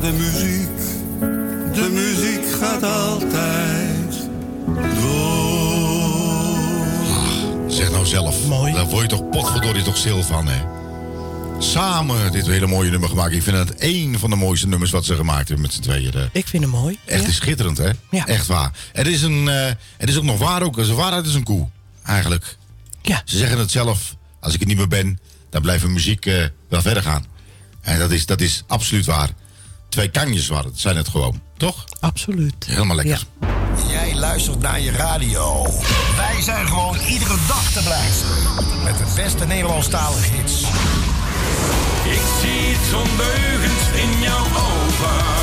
Maar 0.02 0.12
de 0.12 0.18
muziek, 0.18 0.78
de 1.76 1.90
muziek 1.92 2.52
gaat 2.62 2.84
altijd 2.84 4.20
door. 5.02 6.58
Zeg 7.72 7.92
nou 7.92 8.06
zelf. 8.06 8.46
Mooi. 8.48 8.74
Daar 8.74 8.86
word 8.86 9.02
je 9.02 9.08
toch 9.18 9.30
potverdorie 9.30 9.84
toch 9.84 9.98
stil 9.98 10.24
van, 10.24 10.48
hè? 10.48 10.62
Samen 11.62 12.32
dit 12.32 12.46
hele 12.48 12.68
mooie 12.68 12.90
nummer 12.90 13.10
gemaakt. 13.10 13.34
Ik 13.34 13.44
vind 13.44 13.58
het 13.58 13.76
één 13.76 14.20
van 14.20 14.30
de 14.30 14.36
mooiste 14.36 14.68
nummers 14.68 14.92
wat 14.92 15.06
ze 15.06 15.16
gemaakt 15.16 15.48
hebben 15.48 15.62
met 15.62 15.74
z'n 15.74 15.82
tweeën. 15.82 16.14
eh. 16.14 16.22
Ik 16.32 16.48
vind 16.48 16.64
hem 16.64 16.72
mooi. 16.72 16.98
Echt 17.06 17.22
Ja. 17.24 17.28
is 17.28 17.36
schitterend, 17.36 17.78
hè? 17.78 17.90
Ja. 18.12 18.26
Echt 18.28 18.48
waar. 18.48 18.72
Het 18.94 19.08
is, 19.08 19.22
een, 19.22 19.48
eh, 19.50 19.72
het 19.98 20.10
is 20.10 20.18
ook 20.18 20.24
nog 20.24 20.38
waar 20.38 20.62
ook. 20.62 20.76
Zijn 20.80 20.96
waarheid 20.98 21.26
is 21.26 21.34
een 21.34 21.44
koe, 21.44 21.68
eigenlijk. 22.04 22.58
Ja. 23.02 23.22
Ze 23.26 23.38
zeggen 23.38 23.58
het 23.60 23.72
zelf. 23.72 24.16
Als 24.40 24.54
ik 24.54 24.62
er 24.62 24.68
niet 24.68 24.78
meer 24.78 24.88
ben, 24.88 25.20
dan 25.50 25.62
blijft 25.62 25.82
de 25.84 25.90
muziek 25.90 26.26
eh, 26.26 26.44
wel 26.70 26.82
verder 26.82 27.04
gaan. 27.04 27.26
En 27.82 28.00
dat 28.00 28.12
is, 28.12 28.26
dat 28.26 28.42
is 28.42 28.64
absoluut 28.68 29.06
waar. 29.06 29.30
Twee 29.90 30.10
kanjes 30.10 30.48
waren 30.48 30.70
het, 30.70 30.80
zijn 30.80 30.98
het 30.98 31.08
gewoon. 31.08 31.42
Toch? 31.58 31.86
Absoluut. 32.00 32.66
Helemaal 32.66 32.96
lekker. 32.96 33.26
Ja. 33.40 33.48
Jij 33.90 34.16
luistert 34.16 34.60
naar 34.60 34.80
je 34.80 34.92
radio. 34.92 35.66
Wij 36.16 36.42
zijn 36.42 36.68
gewoon 36.68 36.98
iedere 37.08 37.36
dag 37.48 37.72
te 37.72 37.84
beluisteren. 37.84 38.84
Met 38.84 38.98
de 38.98 39.14
beste 39.16 39.46
Nederlandstalige 39.46 40.30
hits. 40.32 40.62
Ik 42.04 42.22
zie 42.42 42.72
iets 42.72 42.94
ondeugends 42.94 43.84
in 43.96 44.22
jouw 44.22 44.46
ogen. 44.46 45.39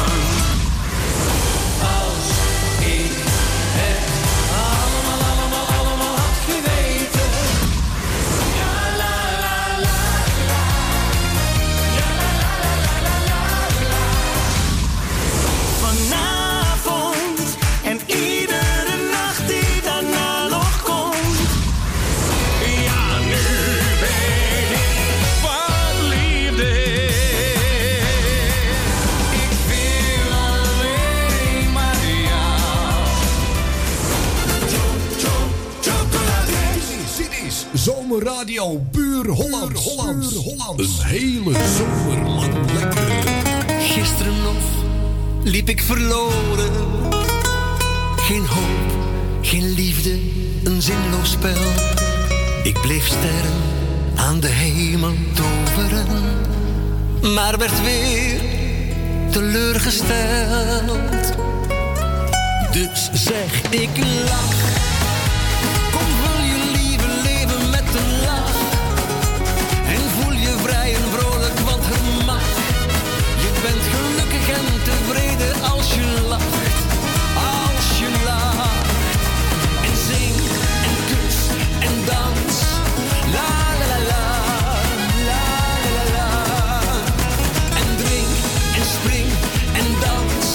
Is 38.16 38.22
Zomerradio 38.22 38.86
Puur 38.90 39.28
Hollands. 39.28 39.84
Hollands. 39.84 40.34
Hollands. 40.34 40.98
Een 40.98 41.04
hele 41.04 41.52
zomer 41.76 42.28
lang 42.28 42.72
lekker. 42.72 43.08
Gisteren 43.80 44.42
nog 44.42 44.56
liep 45.42 45.68
ik 45.68 45.82
verloren. 45.82 46.72
Geen 48.16 48.46
hoop, 48.46 48.96
geen 49.40 49.74
liefde, 49.74 50.18
een 50.64 50.82
zinloos 50.82 51.30
spel. 51.30 51.62
Ik 52.62 52.80
bleef 52.80 53.06
sterren 53.06 53.54
aan 54.16 54.40
de 54.40 54.48
hemel 54.48 55.14
toveren, 55.34 56.06
maar 57.34 57.58
werd 57.58 57.82
weer 57.82 58.40
teleurgesteld. 59.30 61.34
Dus 62.72 63.10
zeg 63.12 63.62
ik 63.70 63.90
lach, 64.24 64.85
En 74.56 74.64
ben 74.64 74.82
tevreden 74.82 75.62
als 75.70 75.94
je 75.94 76.26
lacht, 76.28 76.78
als 77.34 77.98
je 77.98 78.08
lacht. 78.24 78.88
En 79.88 79.96
zing 80.08 80.36
en 80.88 80.96
kus 81.10 81.36
en 81.80 81.94
dans, 82.04 82.56
la 83.34 83.52
la 83.80 83.86
la 83.88 83.98
la, 84.10 84.24
la 85.28 85.46
la 85.96 86.04
la. 86.16 86.30
En 87.80 87.88
drink 88.02 88.32
en 88.78 88.86
spring 88.96 89.30
en 89.80 89.88
dans, 90.04 90.46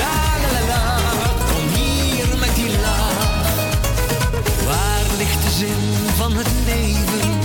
la 0.00 0.16
la 0.42 0.50
la 0.56 0.64
la. 0.72 0.84
Kom 1.50 1.64
hier 1.74 2.38
met 2.38 2.54
die 2.54 2.70
la. 2.80 2.98
Waar 4.66 5.06
ligt 5.18 5.42
de 5.42 5.50
zin 5.50 5.82
van 6.16 6.32
het 6.36 6.50
leven? 6.64 7.38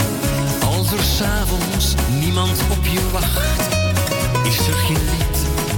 Als 0.78 0.91
er 0.91 1.04
s'avonds 1.04 1.93
niemand 2.19 2.58
op 2.69 2.86
je 2.86 3.10
wacht, 3.12 3.67
is 4.43 4.67
er 4.67 4.74
geen 4.74 5.22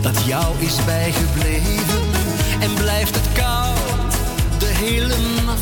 dat 0.05 0.25
jou 0.25 0.55
is 0.59 0.75
bijgebleven 0.85 2.01
en 2.59 2.73
blijft 2.73 3.15
het 3.15 3.27
koud 3.33 4.11
de 4.59 4.65
hele 4.65 5.15
nacht. 5.45 5.61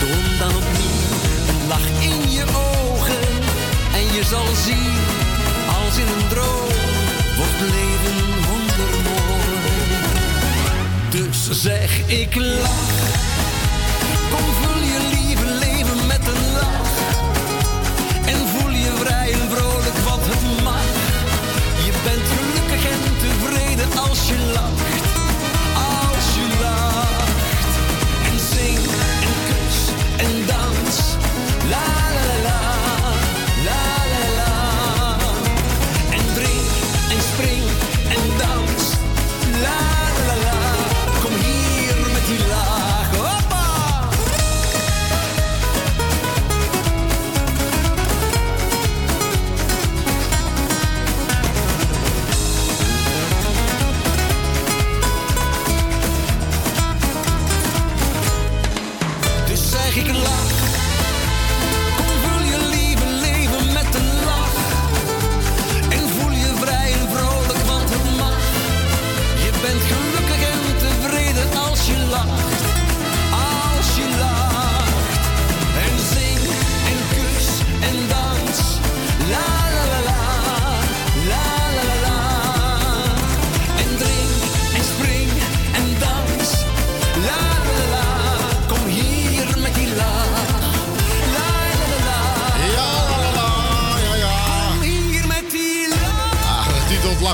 Toon 0.00 0.38
dan 0.38 0.56
opnieuw 0.56 1.02
een 1.48 1.66
lach 1.68 1.88
in 2.00 2.30
je 2.30 2.42
ogen 2.42 3.28
en 3.94 4.04
je 4.16 4.24
zal 4.24 4.46
zien, 4.64 4.96
als 5.78 5.96
in 5.96 6.06
een 6.06 6.28
droom, 6.28 6.76
wordt 7.36 7.60
leven 7.60 8.18
wondermooi. 8.48 9.58
Dus 11.10 11.62
zeg 11.62 12.08
ik 12.08 12.34
lach, 12.34 12.96
kom 14.30 14.46
vul 14.60 14.73
your 24.34 24.54
love 24.54 24.93
ik 59.96 60.23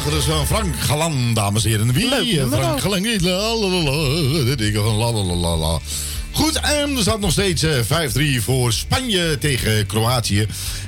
dus 0.09 0.25
van 0.25 0.47
Frank 0.47 0.81
Galan, 0.81 1.35
dames 1.35 1.65
en 1.65 1.71
heren. 1.71 1.93
Wie? 1.93 2.09
Leuk, 2.09 2.33
eh, 2.33 2.47
Frank 2.47 2.81
Galan. 2.81 3.03
Goed, 6.33 6.61
en 6.61 6.97
er 6.97 7.03
staat 7.03 7.21
nog 7.21 7.33
steeds 7.33 7.63
eh, 7.63 7.79
5-3 8.39 8.43
voor 8.43 8.73
Spanje 8.73 9.39
tegen 9.39 9.87
Kroatië. 9.87 10.47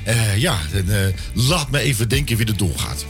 Uh, 0.08 0.36
ja, 0.36 0.58
uh, 0.88 0.96
laat 1.32 1.70
me 1.70 1.78
even 1.78 2.08
denken 2.08 2.36
wie 2.36 2.46
er 2.46 2.56
doorgaat. 2.56 3.04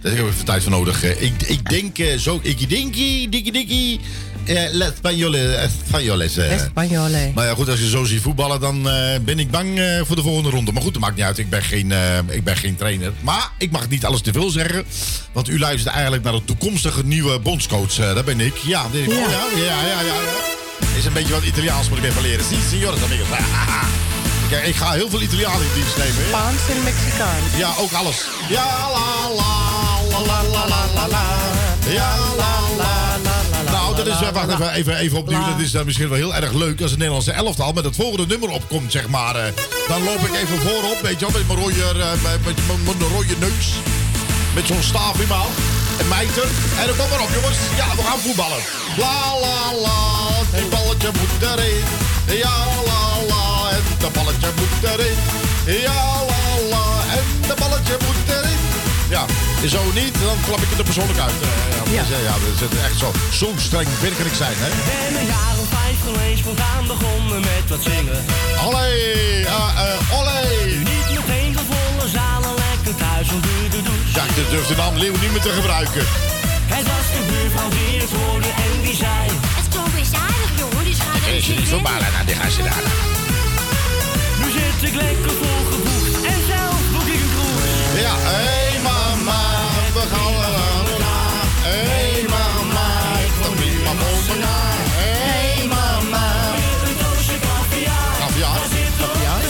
Daar 0.00 0.12
heb 0.12 0.20
ik 0.24 0.32
even 0.32 0.44
tijd 0.44 0.62
voor 0.62 0.70
nodig. 0.72 1.04
Ik, 1.04 1.42
ik 1.42 1.70
denk 1.70 1.98
eh, 1.98 2.18
zo... 2.18 2.38
Ik 2.42 2.68
denk... 2.68 2.94
Dikkie, 2.94 3.52
dikkie. 3.52 4.00
Eh, 4.44 4.62
La 4.72 4.90
Spagnoles. 4.96 6.36
eh, 6.36 6.58
Spagnoles, 6.70 7.12
eh. 7.12 7.34
Maar 7.34 7.46
ja, 7.46 7.54
goed, 7.54 7.68
als 7.68 7.78
je 7.80 7.88
zo 7.88 8.04
ziet 8.04 8.22
voetballen, 8.22 8.60
dan 8.60 8.88
eh, 8.88 9.18
ben 9.24 9.38
ik 9.38 9.50
bang 9.50 9.80
voor 10.06 10.16
de 10.16 10.22
volgende 10.22 10.50
ronde. 10.50 10.72
Maar 10.72 10.82
goed, 10.82 10.92
dat 10.92 11.02
maakt 11.02 11.16
niet 11.16 11.24
uit. 11.24 11.38
Ik 11.38 11.50
ben, 11.50 11.62
geen, 11.62 11.92
ik 12.28 12.44
ben 12.44 12.56
geen 12.56 12.76
trainer. 12.76 13.12
Maar 13.20 13.50
ik 13.58 13.70
mag 13.70 13.88
niet 13.88 14.04
alles 14.04 14.20
te 14.20 14.32
veel 14.32 14.50
zeggen. 14.50 14.84
Want 15.32 15.48
u 15.48 15.58
luistert 15.58 15.94
eigenlijk 15.94 16.24
naar 16.24 16.32
de 16.32 16.44
toekomstige 16.44 17.04
nieuwe 17.04 17.38
bondscoach. 17.38 17.94
Dat 17.94 18.24
ben 18.24 18.40
ik. 18.40 18.56
Ja, 18.56 18.86
denk 18.92 19.04
ik. 19.06 19.12
Ja. 19.12 19.24
Oh, 19.24 19.30
ja, 19.30 19.64
ja, 19.64 19.80
ja, 19.86 20.00
ja, 20.00 20.14
ja. 20.14 20.96
Is 20.98 21.04
een 21.04 21.12
beetje 21.12 21.32
wat 21.32 21.44
Italiaans 21.44 21.88
moet 21.88 21.98
ik 21.98 22.04
even 22.04 22.22
leren. 22.22 22.44
Si, 22.44 22.56
signores 22.70 23.02
amigos. 23.06 23.26
Kijk, 24.48 24.66
ik 24.66 24.76
ga 24.76 24.92
heel 24.92 25.10
veel 25.10 25.20
Italiaanse 25.20 25.64
in 25.64 25.74
dienst 25.74 25.96
nemen. 25.96 26.24
Spaans 26.28 26.68
en 26.68 26.82
Mexicaans. 26.82 27.56
Ja, 27.56 27.70
ook 27.78 27.92
alles. 27.92 28.24
Ja, 28.48 28.88
la, 28.92 29.30
la, 29.36 30.22
la, 30.26 30.42
la, 30.52 30.86
la, 30.94 31.08
la. 31.08 31.24
Ja, 31.88 32.16
la, 32.36 32.60
la, 32.76 33.16
la, 33.22 33.62
la. 33.64 33.70
Nou, 33.70 33.96
dat 33.96 34.06
is, 34.06 34.30
wacht 34.32 34.50
even, 34.50 34.72
even, 34.72 34.96
even 34.96 35.18
opnieuw. 35.18 35.44
Dat 35.44 35.58
is 35.58 35.70
dan 35.70 35.84
misschien 35.84 36.08
wel 36.08 36.18
heel 36.18 36.34
erg 36.34 36.52
leuk 36.52 36.80
als 36.80 36.90
een 36.90 36.98
Nederlandse 36.98 37.32
elftal 37.32 37.72
met 37.72 37.84
het 37.84 37.96
volgende 37.96 38.26
nummer 38.26 38.48
opkomt, 38.48 38.92
zeg 38.92 39.08
maar. 39.08 39.34
Dan 39.88 40.04
loop 40.04 40.20
ik 40.20 40.34
even 40.34 40.60
voorop, 40.60 41.00
weet 41.02 41.20
je 41.20 41.26
wel, 41.26 41.38
met 41.38 41.46
mijn 41.46 41.58
rode, 41.58 41.94
met, 42.22 42.44
met, 42.44 42.98
mijn 42.98 43.10
rode 43.12 43.34
neus. 43.38 43.66
Met 44.54 44.66
zo'n 44.66 44.82
staaf 44.82 45.20
in 45.20 45.28
mijn 45.28 45.40
hand. 45.40 45.56
En 45.98 46.08
mijter. 46.08 46.44
En 46.80 46.86
dan 46.86 46.96
kom 46.96 47.08
maar 47.10 47.20
op, 47.20 47.30
jongens. 47.34 47.58
Ja, 47.76 47.96
we 47.96 48.02
gaan 48.02 48.18
voetballen. 48.18 48.62
La, 48.96 49.38
la, 49.40 49.80
la, 49.82 50.58
die 50.58 50.68
balletje 50.68 51.10
moet 51.18 51.50
erin. 51.50 51.84
Ja, 52.38 52.56
la, 52.86 53.26
la. 53.28 53.47
En 53.98 54.04
dat 54.04 54.12
balletje 54.12 54.50
moet 54.58 54.90
erin. 54.90 55.16
Ja, 55.86 56.02
la, 56.30 56.42
la. 56.72 56.86
En 57.16 57.24
dat 57.48 57.58
balletje 57.58 57.96
moet 58.06 58.36
erin. 58.36 58.60
Ja, 59.08 59.24
zo 59.68 59.82
niet, 59.94 60.14
dan 60.24 60.36
klap 60.46 60.60
ik 60.64 60.68
het 60.70 60.78
er 60.78 60.84
persoonlijk 60.84 61.18
uit. 61.18 61.38
Eh, 61.42 61.48
ja, 61.92 61.92
Ja. 61.96 62.02
Dus, 62.02 62.10
eh, 62.18 62.24
ja, 62.28 62.34
dat 62.60 62.72
is 62.72 62.84
echt 62.88 62.98
zo. 62.98 63.08
Zo 63.40 63.48
streng 63.56 63.88
werkelijk 64.00 64.34
zijn, 64.34 64.56
hè? 64.64 64.68
Ben 64.90 65.20
een 65.20 65.26
jaar 65.26 65.56
of 65.62 65.68
vijf 65.80 65.98
geweest, 66.08 66.38
spontaan 66.38 66.86
begonnen 66.86 67.40
met 67.40 67.64
wat 67.68 67.82
zingen. 67.90 68.20
Olé, 68.66 68.88
uh, 69.40 69.80
uh, 69.84 70.18
olé. 70.18 70.40
Niet 70.90 71.10
meteen 71.18 71.52
voor 71.56 71.66
volle 71.72 72.08
zalen, 72.18 72.54
lekker 72.64 72.94
thuis 73.04 73.28
om 73.34 73.40
te 73.74 73.82
doen. 73.86 74.00
Ja, 74.16 74.22
ik 74.24 74.50
durf 74.50 74.66
de 74.66 74.76
naam 74.76 74.96
Leeuw 74.96 75.16
niet 75.22 75.32
meer 75.34 75.46
te 75.48 75.52
gebruiken. 75.58 76.04
Het 76.74 76.84
was 76.92 77.06
de 77.14 77.22
buurvrouw 77.30 77.70
die 77.76 78.00
het 78.04 78.12
hoorde 78.18 78.50
en 78.64 78.72
die 78.86 78.96
zei... 79.04 79.24
Het 79.58 79.68
klonk 79.72 79.92
best 79.98 80.14
aardig, 80.14 80.50
jongen, 80.60 80.84
dus 80.88 80.98
ga 81.04 81.12
er 81.28 81.34
Is 81.36 81.46
je 81.46 81.54
niet 81.54 81.68
verbaasd 81.68 82.12
naar 82.14 82.26
die 82.26 82.34
gasten 82.34 82.64
daar? 82.64 83.17
Ik 84.80 84.94
lekker 84.94 85.30
volgeboekt 85.30 86.24
en 86.24 86.40
zelf 86.46 86.80
boek 86.92 87.08
ik 87.14 87.20
een 87.20 87.30
cruise. 87.34 88.00
Ja, 88.00 88.14
hé 88.16 88.44
hey 88.44 88.80
mama, 88.82 89.40
we 89.96 90.02
gaan 90.12 90.32
naar 90.32 90.86
Hé 91.68 91.78
hey 91.92 92.24
mama, 92.34 92.88
ik 93.26 93.32
wil 93.40 93.54
niet 93.62 93.84
maar 93.84 93.94
naar. 94.44 94.78
Hé 95.00 95.12
hey 95.28 95.66
mama. 95.74 96.26
Een 96.86 96.96
doosje 97.02 97.36
kaviaar. 97.46 98.14
Kaviaar? 98.22 98.60
Kaviaar? 99.00 99.42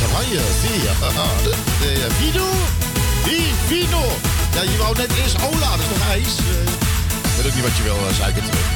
Savanje, 0.00 0.40
zie 0.60 0.78
je. 0.84 0.92
De 1.80 2.06
Vino? 2.18 2.48
Wie? 3.24 3.46
Vino? 3.66 4.02
Ja, 4.54 4.62
je 4.62 4.76
wou 4.78 4.96
net 4.96 5.10
eerst 5.22 5.36
Ola, 5.42 5.70
dat 5.70 5.80
is 5.80 5.98
toch 5.98 6.08
ijs? 6.08 6.34
Eh, 6.38 6.72
Ik 7.22 7.36
weet 7.36 7.46
ook 7.46 7.54
niet 7.54 7.64
wat 7.64 7.76
je 7.76 7.82
wil, 7.82 7.96
uh, 7.96 8.14
suiker 8.18 8.42
terug. 8.42 8.66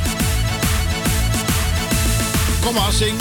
Kom 2.60 2.74
maar, 2.74 2.92
zing. 2.92 3.18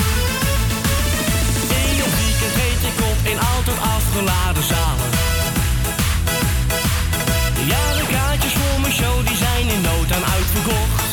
In 3.26 3.40
altijd 3.40 3.80
afgeladen 3.80 4.64
zalen. 4.64 5.10
Ja, 7.66 7.94
de 8.00 8.06
kaartjes 8.12 8.54
voor 8.54 8.82
mijn 8.82 8.94
show 8.94 9.28
die 9.28 9.38
zijn 9.38 9.68
in 9.68 9.82
nood 9.82 10.12
aan 10.12 10.26
uitverkocht. 10.26 11.05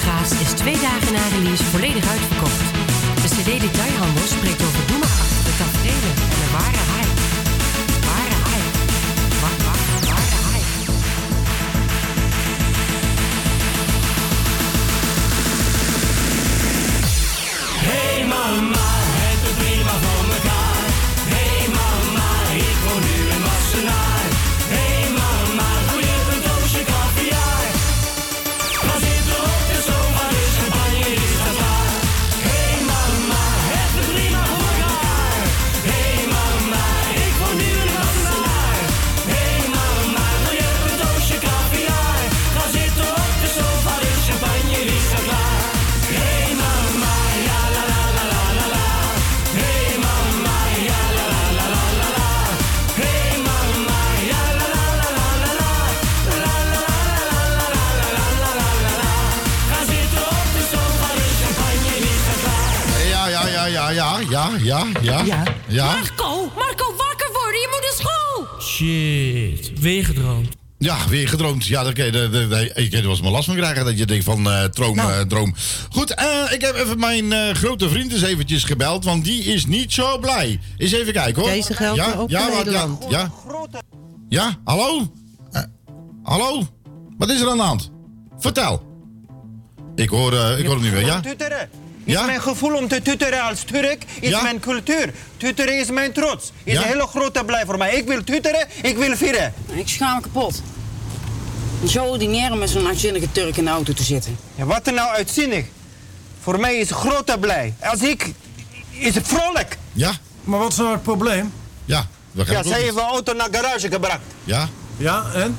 Kraas 0.00 0.40
is 0.40 0.52
twee 0.52 0.78
dagen 0.80 1.12
na 1.12 1.28
release 1.28 1.64
volledig 1.64 2.08
uitverkocht 2.08 2.33
Ja, 71.24 71.30
gedroomd. 71.30 71.66
Ja, 71.66 71.82
daar 71.82 72.04
je, 72.04 72.46
daar- 72.48 72.62
je 72.62 72.72
kunt 72.74 72.92
er 72.94 73.00
wel 73.02 73.10
eens 73.10 73.20
maar 73.20 73.30
last 73.30 73.44
van 73.46 73.56
krijgen. 73.56 73.84
Dat 73.84 73.98
je 73.98 74.06
denkt 74.06 74.24
van 74.24 74.50
eh, 74.50 74.64
droom, 74.64 74.96
Nou. 74.96 75.12
eh, 75.12 75.20
droom. 75.20 75.54
Goed, 75.90 76.14
eh, 76.14 76.26
ik 76.50 76.60
heb 76.60 76.74
even 76.76 76.98
mijn 76.98 77.32
eh, 77.32 77.54
grote 77.54 77.88
vriend 77.88 78.12
eens 78.12 78.22
eventjes 78.22 78.64
gebeld. 78.64 79.04
Want 79.04 79.24
die 79.24 79.42
is 79.42 79.66
niet 79.66 79.92
zo 79.92 80.18
blij. 80.18 80.60
Eens 80.76 80.92
even 80.92 81.12
kijken 81.12 81.42
hoor. 81.42 81.50
Deze 81.50 81.74
geldt 81.74 81.96
ja, 81.96 82.14
ook 82.16 82.30
ja, 82.30 82.48
Nederland. 82.48 83.04
Ja, 83.08 83.18
ja. 83.18 83.80
Ja, 84.28 84.56
hallo? 84.64 85.12
Eh, 85.52 85.62
hallo? 86.22 86.66
Wat 87.18 87.30
is 87.30 87.40
er 87.40 87.48
aan 87.50 87.56
de 87.56 87.62
hand? 87.62 87.90
Vertel. 88.38 88.82
Ik 89.96 90.08
hoor, 90.08 90.32
eh, 90.32 90.58
ik 90.58 90.64
hoor 90.66 90.74
hem 90.74 90.82
niet 90.84 90.92
meer. 90.92 91.04
Ja? 91.06 91.20
Is 92.04 92.12
Ja? 92.12 92.24
mijn 92.24 92.40
gevoel 92.40 92.76
om 92.76 92.88
te 92.88 93.02
tutteren 93.02 93.42
als 93.42 93.62
Turk, 93.62 94.04
is 94.20 94.28
Ja? 94.28 94.42
mijn 94.42 94.60
cultuur. 94.60 95.14
Tutteren 95.36 95.78
is 95.78 95.90
mijn 95.90 96.12
trots. 96.12 96.52
Is 96.64 96.72
Ja? 96.72 96.80
een 96.82 96.86
hele 96.88 97.06
grote 97.06 97.42
blij 97.46 97.64
voor 97.66 97.78
mij. 97.78 97.94
Ik 97.94 98.06
wil 98.06 98.24
tutteren, 98.24 98.66
ik 98.82 98.96
wil 98.96 99.16
vieren. 99.16 99.52
Ik 99.72 99.88
schaam 99.88 100.14
me 100.16 100.20
kapot. 100.22 100.62
Zo 101.88 102.04
ordinair 102.04 102.52
om 102.52 102.58
met 102.58 102.70
zo'n 102.70 102.86
uitzinnige 102.86 103.32
Turk 103.32 103.56
in 103.56 103.64
de 103.64 103.70
auto 103.70 103.92
te 103.92 104.02
zitten. 104.02 104.38
Ja, 104.54 104.64
wat 104.64 104.86
er 104.86 104.92
nou 104.92 105.10
uitzinnig? 105.14 105.64
Voor 106.42 106.60
mij 106.60 106.76
is 106.76 106.90
grote 106.90 107.36
blij. 107.40 107.74
Als 107.80 108.00
ik, 108.00 108.32
is 108.90 109.14
het 109.14 109.28
vrolijk. 109.28 109.78
Ja? 109.92 110.12
Maar 110.44 110.58
wat 110.58 110.70
is 110.72 110.76
nou 110.78 110.90
het 110.92 111.02
probleem? 111.02 111.52
Ja. 111.84 112.06
We 112.32 112.44
Ja, 112.46 112.54
gaan 112.54 112.64
zij 112.64 112.80
heeft 112.80 112.94
de 112.94 113.00
auto 113.00 113.32
naar 113.32 113.48
garage 113.52 113.88
gebracht. 113.88 114.20
Ja? 114.44 114.68
Ja, 114.96 115.24
en? 115.34 115.58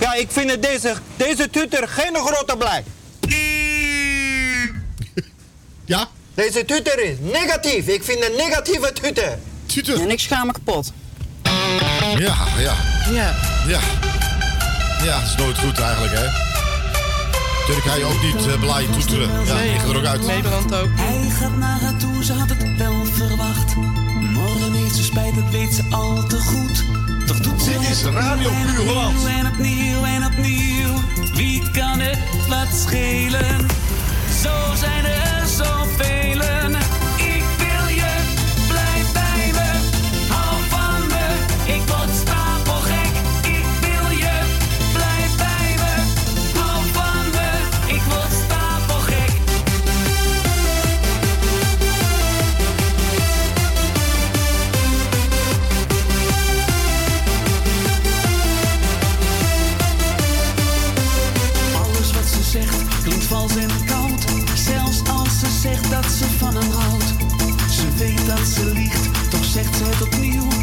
Ja, 0.00 0.14
ik 0.14 0.30
vind 0.30 0.50
het 0.50 0.62
deze, 0.62 0.94
deze 1.16 1.50
tutter 1.50 1.88
geen 1.88 2.16
grote 2.16 2.56
blij. 2.56 2.84
Ja? 5.86 6.08
Deze 6.34 6.64
tutter 6.64 6.98
is 7.04 7.16
negatief. 7.20 7.86
Ik 7.86 8.04
vind 8.04 8.24
een 8.24 8.36
negatieve 8.36 8.92
tutter. 8.92 9.38
Tutter? 9.66 10.00
En 10.00 10.10
ik 10.10 10.20
schaam 10.20 10.46
me 10.46 10.52
kapot. 10.52 10.92
Ja, 12.18 12.36
ja. 12.58 12.74
Ja. 13.10 13.34
Ja. 13.66 13.80
Ja, 15.04 15.18
het 15.20 15.28
is 15.28 15.36
nooit 15.36 15.58
goed 15.58 15.78
eigenlijk, 15.80 16.12
hè? 16.12 16.26
Natuurlijk 17.60 17.86
ga 17.86 17.94
je 17.94 18.04
ook 18.04 18.22
niet 18.22 18.46
eh, 18.46 18.60
blij 18.60 18.86
toeteren. 18.92 19.28
Ja, 19.46 19.54
Nee, 19.54 19.72
ligt 19.72 19.88
er 19.88 19.96
ook 19.96 20.04
uit. 20.04 20.26
Nederland 20.26 20.74
ook. 20.74 20.88
Hij 20.94 21.30
gaat 21.30 21.56
naar 21.56 21.80
haar 21.80 21.96
toe, 21.96 22.24
ze 22.24 22.32
had 22.32 22.48
het 22.48 22.76
wel 22.76 23.04
verwacht. 23.04 23.74
Morgen 24.20 24.72
heeft 24.72 24.96
ze 24.96 25.02
spijt, 25.04 25.34
dat 25.34 25.50
weet 25.50 25.74
ze 25.74 25.82
al 25.90 26.26
te 26.26 26.38
goed. 26.40 26.84
Toch 27.26 27.40
doet 27.40 27.62
ze 27.62 27.70
Dit 27.70 27.88
is 27.90 28.02
het 28.02 28.14
Radio 28.14 28.50
Puur 28.50 28.68
en 28.68 28.86
Holland. 28.86 29.16
opnieuw 29.18 29.38
En 29.38 29.46
opnieuw 29.46 30.04
en 30.04 30.24
opnieuw. 30.26 30.92
Wie 31.34 31.70
kan 31.70 32.00
het 32.00 32.18
wat 32.48 32.68
schelen? 32.86 33.66
Zo 34.42 34.74
zijn 34.74 35.04
er 35.04 35.46
zoveel. 35.46 36.23
tot 69.98 70.06
opnieuw. 70.06 70.53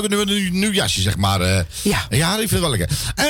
Leuke 0.00 0.08
nieuw, 0.14 0.24
nieuw, 0.38 0.50
nieuw 0.52 0.72
jasje, 0.72 1.00
zeg 1.00 1.16
maar. 1.16 1.40
eh. 1.40 1.60
Ja. 1.82 2.06
Ja, 2.10 2.32
ik 2.32 2.38
vind 2.38 2.50
het 2.50 2.60
wel 2.60 2.70
lekker. 2.70 2.88
Eh, 3.14 3.24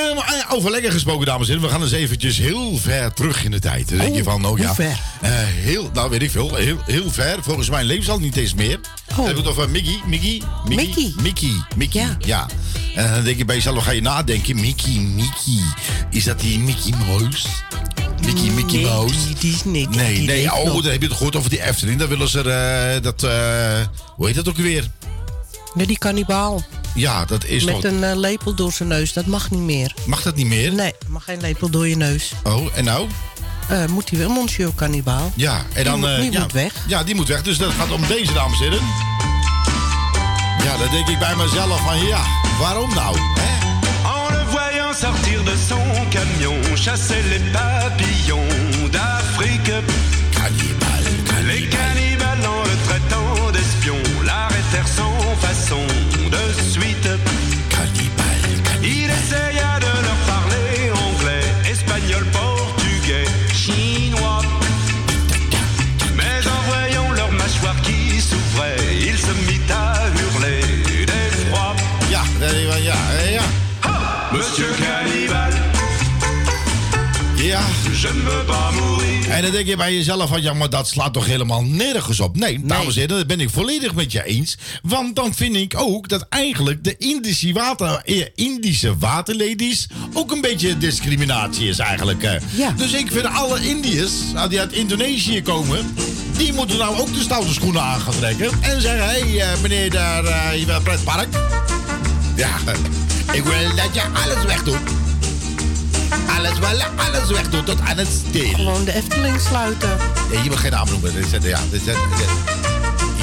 over 0.55 0.71
lekker 0.71 0.91
gesproken, 0.91 1.25
dames 1.25 1.47
en 1.47 1.53
heren. 1.53 1.67
We 1.67 1.73
gaan 1.73 1.83
eens 1.83 1.91
eventjes 1.91 2.37
heel 2.37 2.77
ver 2.77 3.13
terug 3.13 3.43
in 3.43 3.51
de 3.51 3.59
tijd. 3.59 3.89
Dan 3.89 3.97
denk 3.97 4.15
je 4.15 4.23
van, 4.23 4.45
oh 4.45 4.57
ja. 4.59 4.75
ver? 4.75 4.99
eh, 5.21 5.31
heel, 5.43 5.89
nou 5.93 6.09
weet 6.09 6.21
ik 6.21 6.31
veel. 6.31 6.55
Heel, 6.55 6.77
heel 6.85 7.11
ver. 7.11 7.37
Volgens 7.41 7.69
mij 7.69 7.83
leeft 7.83 8.05
ze 8.05 8.11
al 8.11 8.19
niet 8.19 8.35
eens 8.35 8.53
meer. 8.53 8.79
Dan 9.15 9.25
heb 9.25 9.35
het 9.35 9.47
over 9.47 9.69
Mickey. 9.69 9.99
Mickey? 10.07 10.41
Mickey. 10.67 11.13
Mickey. 11.21 11.51
Mickey. 11.75 12.01
Ja. 12.01 12.17
Ja. 12.19 12.47
En 12.95 13.13
dan 13.13 13.23
denk 13.23 13.37
je 13.37 13.45
bij 13.45 13.55
jezelf, 13.55 13.83
ga 13.83 13.91
je 13.91 14.01
nadenken. 14.01 14.55
Mickey, 14.59 14.91
Mickey. 14.99 15.61
Is 16.11 16.23
dat 16.23 16.39
die 16.39 16.59
Mickey 16.59 16.93
Mouse? 17.07 17.47
Mickey, 18.25 18.49
Mickey 18.49 18.73
Nee, 18.75 18.85
Mouse. 18.85 19.25
die, 19.25 19.35
die 19.39 19.53
is 19.53 19.63
niet. 19.63 19.89
Nee, 19.95 20.13
die 20.15 20.27
nee, 20.27 20.53
oh, 20.53 20.65
dan 20.73 20.91
heb 20.91 21.01
je 21.01 21.07
het 21.07 21.17
gehoord 21.17 21.35
over 21.35 21.49
die 21.49 21.63
Efteling. 21.63 21.99
Dan 21.99 22.07
willen 22.07 22.29
ze 22.29 22.41
er, 22.51 23.01
dat, 23.01 23.23
eh, 23.23 23.31
hoe 24.15 24.25
heet 24.25 24.35
dat 24.35 24.49
ook 24.49 24.57
weer? 24.57 24.83
Ja, 25.77 25.85
die 25.85 25.97
kannibaal. 25.97 26.61
Ja, 26.93 27.25
dat 27.25 27.43
is 27.45 27.63
Met 27.63 27.73
nog... 27.73 27.83
een 27.83 28.03
eh, 28.03 28.15
lepel 28.15 28.53
door 28.53 28.71
zijn 28.71 28.89
neus, 28.89 29.13
dat 29.13 29.25
mag 29.25 29.49
niet 29.51 29.61
meer. 29.61 29.93
Mag 30.05 30.21
dat 30.21 30.35
niet 30.35 30.47
meer? 30.47 30.73
Nee, 30.73 30.93
mag 31.07 31.23
geen 31.23 31.41
lepel 31.41 31.69
door 31.69 31.87
je 31.87 31.95
neus. 31.97 32.31
Oh, 32.43 32.67
en 32.75 32.83
nou? 32.83 33.07
Eh, 33.69 33.85
moet 33.85 34.09
hij 34.09 34.19
wel, 34.19 34.29
monsieur 34.29 34.71
kannibaal. 34.75 35.31
Ja, 35.35 35.65
en 35.73 35.83
dan... 35.83 35.93
Die, 36.01 36.09
moet- 36.09 36.09
eh, 36.17 36.21
die 36.21 36.31
ja, 36.31 36.39
moet 36.41 36.51
weg. 36.51 36.73
Ja, 36.87 37.03
die 37.03 37.15
moet 37.15 37.27
weg. 37.27 37.41
Dus 37.41 37.57
dat 37.57 37.71
gaat 37.73 37.91
om 37.91 38.07
deze, 38.07 38.33
dames 38.33 38.59
en 38.59 38.63
heren. 38.63 38.81
Ja, 40.63 40.77
dan 40.77 40.91
denk 40.91 41.07
ik 41.07 41.19
bij 41.19 41.35
mezelf 41.35 41.81
van, 41.81 42.05
ja, 42.05 42.21
waarom 42.59 42.93
nou? 42.93 43.17
Hè? 43.19 43.65
En 44.07 44.37
le 44.37 44.43
voyant 44.49 44.97
sortir 44.97 45.43
de 45.43 45.55
son 45.67 46.09
camion, 46.09 46.77
chasser 46.77 47.23
les 47.23 47.51
papillons 47.51 48.89
d'Afrique. 48.91 49.81
Les 51.45 51.67
cannibales 51.67 52.06
En 79.37 79.43
dan 79.43 79.51
denk 79.51 79.67
je 79.67 79.75
bij 79.75 79.93
jezelf 79.93 80.29
van, 80.29 80.41
ja, 80.41 80.53
maar 80.53 80.69
dat 80.69 80.87
slaat 80.87 81.13
toch 81.13 81.25
helemaal 81.25 81.63
nergens 81.63 82.19
op. 82.19 82.35
Nee, 82.35 82.61
dames 82.63 82.95
en 82.95 83.01
heren, 83.01 83.17
dat 83.17 83.27
ben 83.27 83.39
ik 83.39 83.49
volledig 83.49 83.93
met 83.93 84.11
je 84.11 84.23
eens. 84.23 84.57
Want 84.81 85.15
dan 85.15 85.33
vind 85.35 85.55
ik 85.55 85.73
ook 85.77 86.09
dat 86.09 86.25
eigenlijk 86.29 86.83
de 86.83 86.97
Indische, 86.97 87.53
water, 87.53 88.01
eh, 88.05 88.25
Indische 88.35 88.97
waterladies 88.97 89.87
ook 90.13 90.31
een 90.31 90.41
beetje 90.41 90.77
discriminatie 90.77 91.67
is 91.69 91.79
eigenlijk. 91.79 92.23
eh. 92.23 92.33
Ja. 92.55 92.71
Dus 92.77 92.91
ik 92.91 93.11
vind 93.11 93.25
alle 93.25 93.67
Indiërs 93.67 94.11
nou, 94.33 94.49
die 94.49 94.59
uit 94.59 94.73
Indonesië 94.73 95.41
komen, 95.41 95.93
die 96.37 96.53
moeten 96.53 96.77
nou 96.77 96.97
ook 96.97 97.13
de 97.13 97.21
stoute 97.21 97.53
schoenen 97.53 97.81
aan 97.81 97.99
gaan 97.99 98.15
trekken. 98.19 98.51
En 98.61 98.81
zeggen, 98.81 99.09
hé 99.09 99.19
hey, 99.19 99.41
eh, 99.53 99.61
meneer 99.61 99.89
daar, 99.89 100.23
eh 100.25 100.59
je 100.59 100.65
bent 100.65 100.83
pretpark. 100.83 101.27
Ja, 102.35 102.49
ik 103.37 103.43
wil 103.43 103.75
dat 103.75 103.93
je 103.93 104.01
alles 104.01 104.43
wegdoet. 104.45 105.06
Alles 106.37 106.59
wel, 106.59 106.81
alles 106.95 107.29
wegdoet 107.29 107.65
tot 107.65 107.79
aan 107.81 107.97
het 107.97 108.07
stelen. 108.27 108.55
Gewoon 108.55 108.85
de 108.85 108.93
Efteling 108.93 109.39
sluiten. 109.39 109.97
Nee, 110.31 110.43
je 110.43 110.49
mag 110.49 110.61
geen 110.61 110.71
naam 110.71 110.89
noemen. 110.89 111.13
Dit 111.13 111.43
ja, 111.43 111.59
dit 111.71 111.81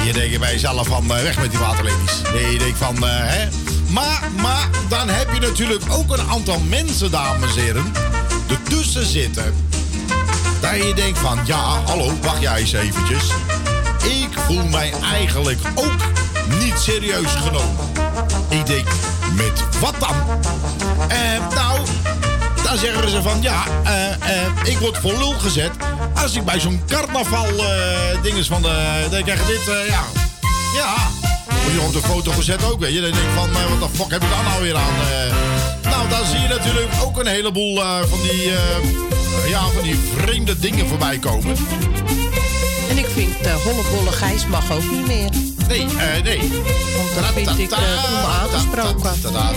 hier 0.05 0.13
denk 0.13 0.31
je 0.31 0.39
bij 0.39 0.51
jezelf 0.51 0.87
van 0.87 1.15
eh, 1.15 1.21
weg 1.21 1.39
met 1.39 1.51
die 1.51 1.59
waterlelies. 1.59 2.21
Nee, 2.33 2.51
je 2.51 2.57
denkt 2.57 2.77
van, 2.77 2.95
eh, 2.95 3.11
hè. 3.13 3.47
Maar, 3.89 4.23
maar 4.41 4.69
dan 4.89 5.09
heb 5.09 5.33
je 5.33 5.39
natuurlijk 5.39 5.83
ook 5.89 6.17
een 6.17 6.27
aantal 6.29 6.59
mensen, 6.59 7.11
dames 7.11 7.55
en 7.55 7.61
heren, 7.61 7.91
ertussen 8.49 9.05
zitten. 9.05 9.53
Dat 10.61 10.75
je 10.75 10.93
denkt 10.95 11.19
van, 11.19 11.39
ja, 11.45 11.81
hallo, 11.85 12.11
wacht 12.21 12.41
jij 12.41 12.59
eens 12.59 12.73
eventjes. 12.73 13.23
Ik 14.03 14.39
voel 14.45 14.67
mij 14.67 14.93
eigenlijk 15.13 15.59
ook 15.75 16.01
niet 16.59 16.79
serieus 16.79 17.31
genomen. 17.31 17.75
Ik 18.49 18.65
denk, 18.65 18.87
met 19.35 19.79
wat 19.79 19.95
dan? 19.99 20.15
Eh, 21.07 21.17
nou, 21.55 21.79
dan 22.75 22.83
zeggen 22.83 23.09
ze 23.09 23.21
van 23.21 23.41
ja, 23.41 23.63
eh, 23.83 24.11
eh, 24.11 24.51
ik 24.63 24.77
word 24.77 24.97
voor 24.97 25.17
lul 25.17 25.39
gezet 25.39 25.71
als 26.21 26.35
ik 26.35 26.45
bij 26.45 26.59
zo'n 26.59 26.81
carnaval 26.87 27.47
eh 27.47 28.21
dinges 28.21 28.47
van 28.47 28.61
de. 28.61 29.07
Dan 29.11 29.23
krijg 29.23 29.39
je 29.39 29.45
dit, 29.45 29.87
ja. 29.87 30.03
Ja. 30.75 30.93
Je 31.73 31.81
op 31.81 31.93
de 31.93 32.01
foto 32.01 32.31
gezet 32.31 32.63
ook, 32.63 32.79
weet 32.79 32.93
je. 32.93 33.01
Dan 33.01 33.11
denk 33.11 33.23
ik 33.23 33.29
van, 33.35 33.49
wat 33.79 33.91
de 33.91 33.97
fuck 33.97 34.11
heb 34.11 34.23
ik 34.23 34.29
daar 34.29 34.43
nou 34.43 34.61
weer 34.61 34.75
aan? 34.75 34.93
nou, 35.83 36.09
dan 36.09 36.25
zie 36.25 36.39
je 36.39 36.47
natuurlijk 36.47 36.89
ook 37.03 37.19
een 37.19 37.27
heleboel 37.27 37.75
van 38.09 38.19
die. 38.21 38.51
ja, 39.47 39.67
van 39.67 39.83
die 39.83 39.99
vreemde 40.15 40.59
dingen 40.59 40.87
voorbij 40.87 41.17
komen. 41.19 41.55
En 42.89 42.97
ik 42.97 43.07
vind 43.13 43.45
uh, 43.45 43.55
Hollebolle 43.55 44.11
Gijs 44.11 44.45
mag 44.45 44.71
ook 44.71 44.91
niet 44.91 45.07
meer. 45.07 45.54
Nee, 45.67 45.81
eh, 45.81 46.23
nee. 46.23 46.39
Want 46.95 47.15
dat 47.15 47.25
vind 47.33 47.59
ik 47.59 47.71
uh, 47.71 47.77
onaangesproken. 48.13 49.11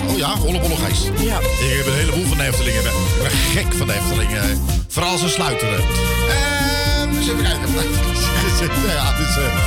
Oh 0.09 0.17
ja, 0.19 0.37
Hollebolle 0.37 0.77
Gijs. 0.77 0.99
Ja. 1.19 1.39
Ik 1.39 1.77
heb 1.77 1.87
een 1.87 1.93
heleboel 1.99 2.27
van 2.27 2.37
de 2.37 2.45
Eftelingen. 2.45 2.85
Ik 2.85 3.23
ben, 3.23 3.31
gek 3.31 3.75
van 3.75 3.87
de 3.87 3.93
Eftelingen. 3.95 4.65
Vooral 4.89 5.13
als 5.13 5.21
ze 5.21 5.29
sluiten. 5.29 5.69
Ehm, 5.69 7.13
dus 7.15 7.29
even 7.29 7.43
kijken. 7.43 7.69
ja, 8.89 9.17
dus, 9.17 9.37
eh, 9.37 9.59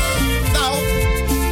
nou, 0.54 0.78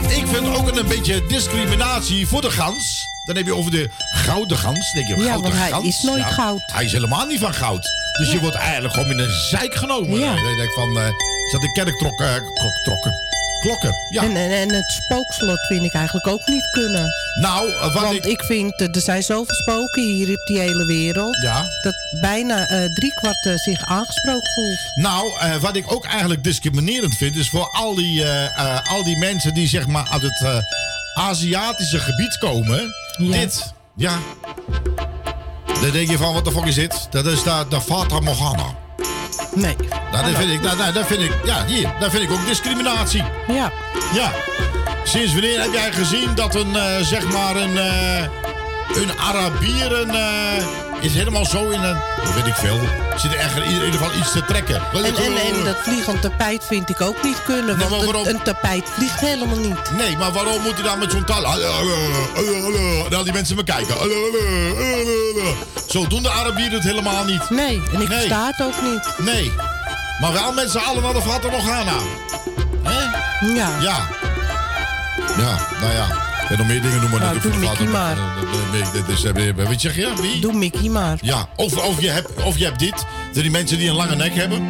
ik 0.08 0.28
vind 0.28 0.58
ook 0.58 0.78
een 0.78 0.88
beetje 0.88 1.26
discriminatie 1.28 2.28
voor 2.28 2.42
de 2.42 2.52
gans. 2.52 3.08
Dan 3.26 3.36
heb 3.36 3.46
je 3.46 3.56
over 3.56 3.72
de 3.72 3.90
gouden 4.14 4.58
gans. 4.58 4.92
Denk 4.94 5.08
je, 5.08 5.16
Ja, 5.16 5.22
gouden 5.24 5.42
want 5.42 5.54
hij 5.62 5.70
gans? 5.70 5.86
is 5.88 6.02
nooit 6.02 6.24
goud. 6.26 6.62
Hij 6.66 6.86
is 6.86 6.92
helemaal 6.92 7.26
niet 7.26 7.40
van 7.40 7.54
goud. 7.54 7.90
Dus 8.20 8.32
je 8.32 8.40
wordt 8.40 8.56
eigenlijk 8.56 8.94
gewoon 8.94 9.10
in 9.12 9.20
een 9.20 9.32
zeik 9.50 9.76
genomen. 9.76 10.20
Ja. 10.20 10.34
Dan 10.34 10.44
denk 10.44 10.60
ik 10.70 10.72
van, 10.76 10.98
eh 10.98 11.08
is 11.08 11.52
dat 11.52 11.62
de 11.62 11.72
kerktrokken? 11.72 12.28
eh, 12.28 12.84
trokken? 12.84 13.29
Klokken, 13.60 13.96
ja. 14.10 14.24
En, 14.24 14.36
en, 14.36 14.52
en 14.52 14.74
het 14.74 14.92
spookslot 14.92 15.68
vind 15.68 15.86
ik 15.86 15.94
eigenlijk 15.94 16.28
ook 16.28 16.48
niet 16.48 16.70
kunnen. 16.72 17.10
Nou, 17.42 17.72
eh, 17.72 17.94
wat 17.94 18.04
Want 18.04 18.16
ik... 18.16 18.26
ik... 18.26 18.44
vind, 18.44 18.82
eh, 18.82 18.96
er 18.96 19.02
zijn 19.02 19.24
zoveel 19.24 19.56
spoken 19.56 20.04
hier 20.04 20.30
op 20.30 20.46
die 20.46 20.60
hele 20.60 20.86
wereld. 20.86 21.38
Ja. 21.42 21.66
Dat 21.82 21.96
bijna 22.22 22.68
eh 22.68 22.94
driekwart 22.94 23.50
zich 23.56 23.86
aangesproken 23.86 24.52
voelt. 24.56 24.80
Nou, 24.96 25.32
wat 25.60 25.76
ik 25.76 25.92
ook 25.92 26.06
eigenlijk 26.06 26.44
discriminerend 26.44 27.16
vind, 27.16 27.36
is 27.36 27.50
voor 27.50 27.70
al 27.72 27.96
die, 27.96 28.26
al 28.90 29.04
die 29.04 29.18
mensen 29.18 29.54
die 29.54 29.68
zeg 29.68 29.88
maar 29.88 30.08
uit 30.10 30.22
het 30.22 30.64
Aziatische 31.14 32.00
gebied 32.00 32.38
komen. 32.38 32.94
Dit, 33.18 33.74
ja. 33.96 34.20
Dan 35.82 35.92
denk 35.92 36.10
je 36.10 36.18
van, 36.18 36.34
wat 36.34 36.46
de 36.46 36.52
fuck 36.52 36.66
is 36.66 36.76
dit? 36.76 37.08
Dat 37.10 37.26
is 37.26 37.44
de, 37.44 37.66
de 37.70 37.82
Fata 37.82 38.20
Morgana. 38.20 38.76
Nee. 39.54 39.76
Nou, 40.12 40.26
dat 40.26 40.36
vind 40.36 40.52
ik, 40.52 40.62
nou, 40.62 40.78
nou, 40.78 40.94
dat 40.94 41.06
vind 41.06 41.22
ik, 41.22 41.32
ja, 41.44 41.66
hier, 41.66 41.94
dat 42.00 42.12
vind 42.12 42.24
ik 42.24 42.32
ook 42.32 42.46
discriminatie. 42.46 43.24
Ja. 43.48 43.72
Ja. 44.14 44.32
Sinds 45.04 45.32
wanneer 45.34 45.62
heb 45.62 45.74
jij 45.74 45.92
gezien 45.92 46.36
dat 46.36 46.56
een, 46.56 46.76
eh, 46.76 46.98
zeg 47.02 47.32
maar, 47.32 47.56
een, 47.56 47.78
eh, 47.78 48.22
een 49.02 49.20
Arabier 49.20 50.00
een, 50.02 50.16
eh, 50.16 50.66
is 51.00 51.14
helemaal 51.14 51.46
zo 51.46 51.70
in 51.70 51.84
een, 51.84 51.98
dat 52.24 52.34
weet 52.34 52.46
ik 52.48 52.56
veel, 52.56 52.80
zit 53.16 53.34
er 53.34 53.40
echt 53.40 53.56
in 53.56 53.72
ieder 53.72 53.92
geval 53.92 54.14
iets 54.20 54.32
te 54.32 54.46
trekken. 54.46 54.82
En, 54.94 55.04
en, 55.06 55.38
en 55.58 55.64
dat 55.64 55.76
vliegend 55.84 56.22
tapijt 56.22 56.64
vind 56.66 56.90
ik 56.90 57.02
ook 57.02 57.24
niet 57.24 57.44
kunnen. 57.44 57.78
Want 57.78 58.04
waarom? 58.06 58.28
een, 58.28 58.42
tapijt 58.44 58.90
vliegt 58.94 59.20
helemaal 59.20 59.58
niet. 59.58 59.92
Nee, 59.98 60.18
maar 60.18 60.32
waarom 60.32 60.62
moet 60.62 60.74
hij 60.74 60.84
dan 60.84 61.00
met 61.00 61.12
zo'n 61.12 61.24
taal... 61.24 61.46
Al 61.46 63.24
die 63.24 63.34
mensen 63.34 63.56
me 63.56 63.64
kijken. 63.64 63.96
Zo 65.88 66.08
doen 66.08 66.24
de 66.24 66.30
Arabieren 66.30 66.74
het 66.74 66.84
helemaal 66.84 67.24
niet. 67.24 67.50
Nee, 67.50 67.82
en 67.94 68.02
ik 68.02 68.08
Nee. 68.10 68.18
versta 68.18 68.46
het 68.46 68.62
ook 68.66 68.82
niet. 68.82 69.14
Nee. 69.34 69.52
Maar 70.22 70.34
wel 70.34 70.54
met 70.54 70.70
z'n 70.72 70.78
allen 70.78 71.04
naar 71.04 71.14
de 71.14 71.22
Fata 71.22 71.50
Morgana. 71.50 71.94
Hè? 72.84 73.00
Ja. 73.54 73.70
Ja. 73.82 74.08
Ja, 75.38 75.58
nou 75.82 75.94
ja. 75.94 76.08
Kan 76.50 76.58
nog 76.58 76.68
meer 76.68 76.82
dingen 76.82 77.00
noemen. 77.00 77.20
Natuurlijk 77.20 77.62
doe 77.62 77.70
Mickey 77.70 77.86
maar. 77.86 78.18
Is, 79.08 79.24
eh, 79.24 79.34
Weet 79.68 79.82
je, 79.82 79.92
ja, 79.96 80.16
wie? 80.22 80.40
Doe 80.40 80.54
Mickey 80.54 80.90
maar. 80.90 81.18
Ja, 81.22 81.50
of, 81.56 81.86
of, 81.86 82.02
je 82.02 82.10
hebt, 82.10 82.44
of 82.44 82.58
je 82.58 82.64
hebt 82.66 82.80
dit. 82.80 83.06
Die 83.34 83.52
mensen 83.52 83.78
die 83.78 83.90
een 83.90 83.96
lange 83.96 84.16
nek 84.16 84.34
hebben. 84.36 84.68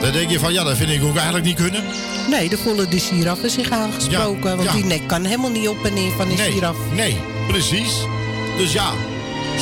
Dan 0.00 0.12
denk 0.12 0.30
je 0.30 0.38
van, 0.38 0.52
ja, 0.52 0.64
dat 0.64 0.76
vind 0.76 0.90
ik 0.90 1.02
ook 1.04 1.14
eigenlijk 1.16 1.44
niet 1.44 1.56
kunnen. 1.56 1.82
Nee, 2.30 2.48
de 2.48 2.58
voelen 2.58 2.90
de 2.90 3.00
giraffen 3.00 3.50
zich 3.50 3.70
aangesproken. 3.70 4.50
Ja, 4.50 4.56
want 4.56 4.68
ja. 4.68 4.72
die 4.72 4.84
nek 4.84 5.06
kan 5.06 5.24
helemaal 5.24 5.50
niet 5.50 5.68
op 5.68 5.84
en 5.84 5.94
neer 5.94 6.12
van 6.16 6.28
die 6.28 6.36
Nee, 6.36 6.52
giraf. 6.52 6.76
nee, 6.92 7.20
precies. 7.48 7.92
Dus 8.58 8.72
ja, 8.72 8.90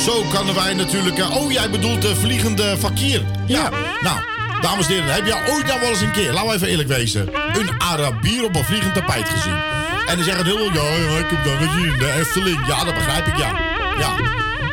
zo 0.05 0.23
kunnen 0.37 0.55
wij 0.55 0.73
natuurlijk... 0.73 1.19
oh, 1.33 1.51
jij 1.51 1.69
bedoelt 1.69 2.01
de 2.01 2.15
vliegende 2.15 2.75
fakir. 2.79 3.21
Ja. 3.45 3.69
Nou, 4.01 4.17
dames 4.61 4.87
en 4.87 4.93
heren, 4.93 5.13
heb 5.13 5.25
jij 5.25 5.49
ooit 5.49 5.65
nou 5.65 5.79
wel 5.79 5.89
eens 5.89 6.01
een 6.01 6.11
keer, 6.11 6.31
laten 6.31 6.49
we 6.49 6.55
even 6.55 6.67
eerlijk 6.67 6.89
wezen... 6.89 7.29
een 7.53 7.81
Arabier 7.81 8.43
op 8.43 8.55
een 8.55 8.65
vliegend 8.65 8.93
tapijt 8.93 9.29
gezien? 9.29 9.84
En 10.07 10.15
dan 10.15 10.23
zeggen 10.23 10.45
heel 10.45 10.57
veel, 10.57 10.73
ja, 10.73 11.11
ja, 11.11 11.17
ik 11.17 11.29
heb 11.29 11.43
dat 11.43 11.53
gezien, 11.57 11.97
de 11.99 12.11
Efteling. 12.11 12.67
Ja, 12.67 12.83
dat 12.83 12.93
begrijp 12.93 13.27
ik, 13.27 13.37
ja. 13.37 13.51
Ja. 13.99 14.15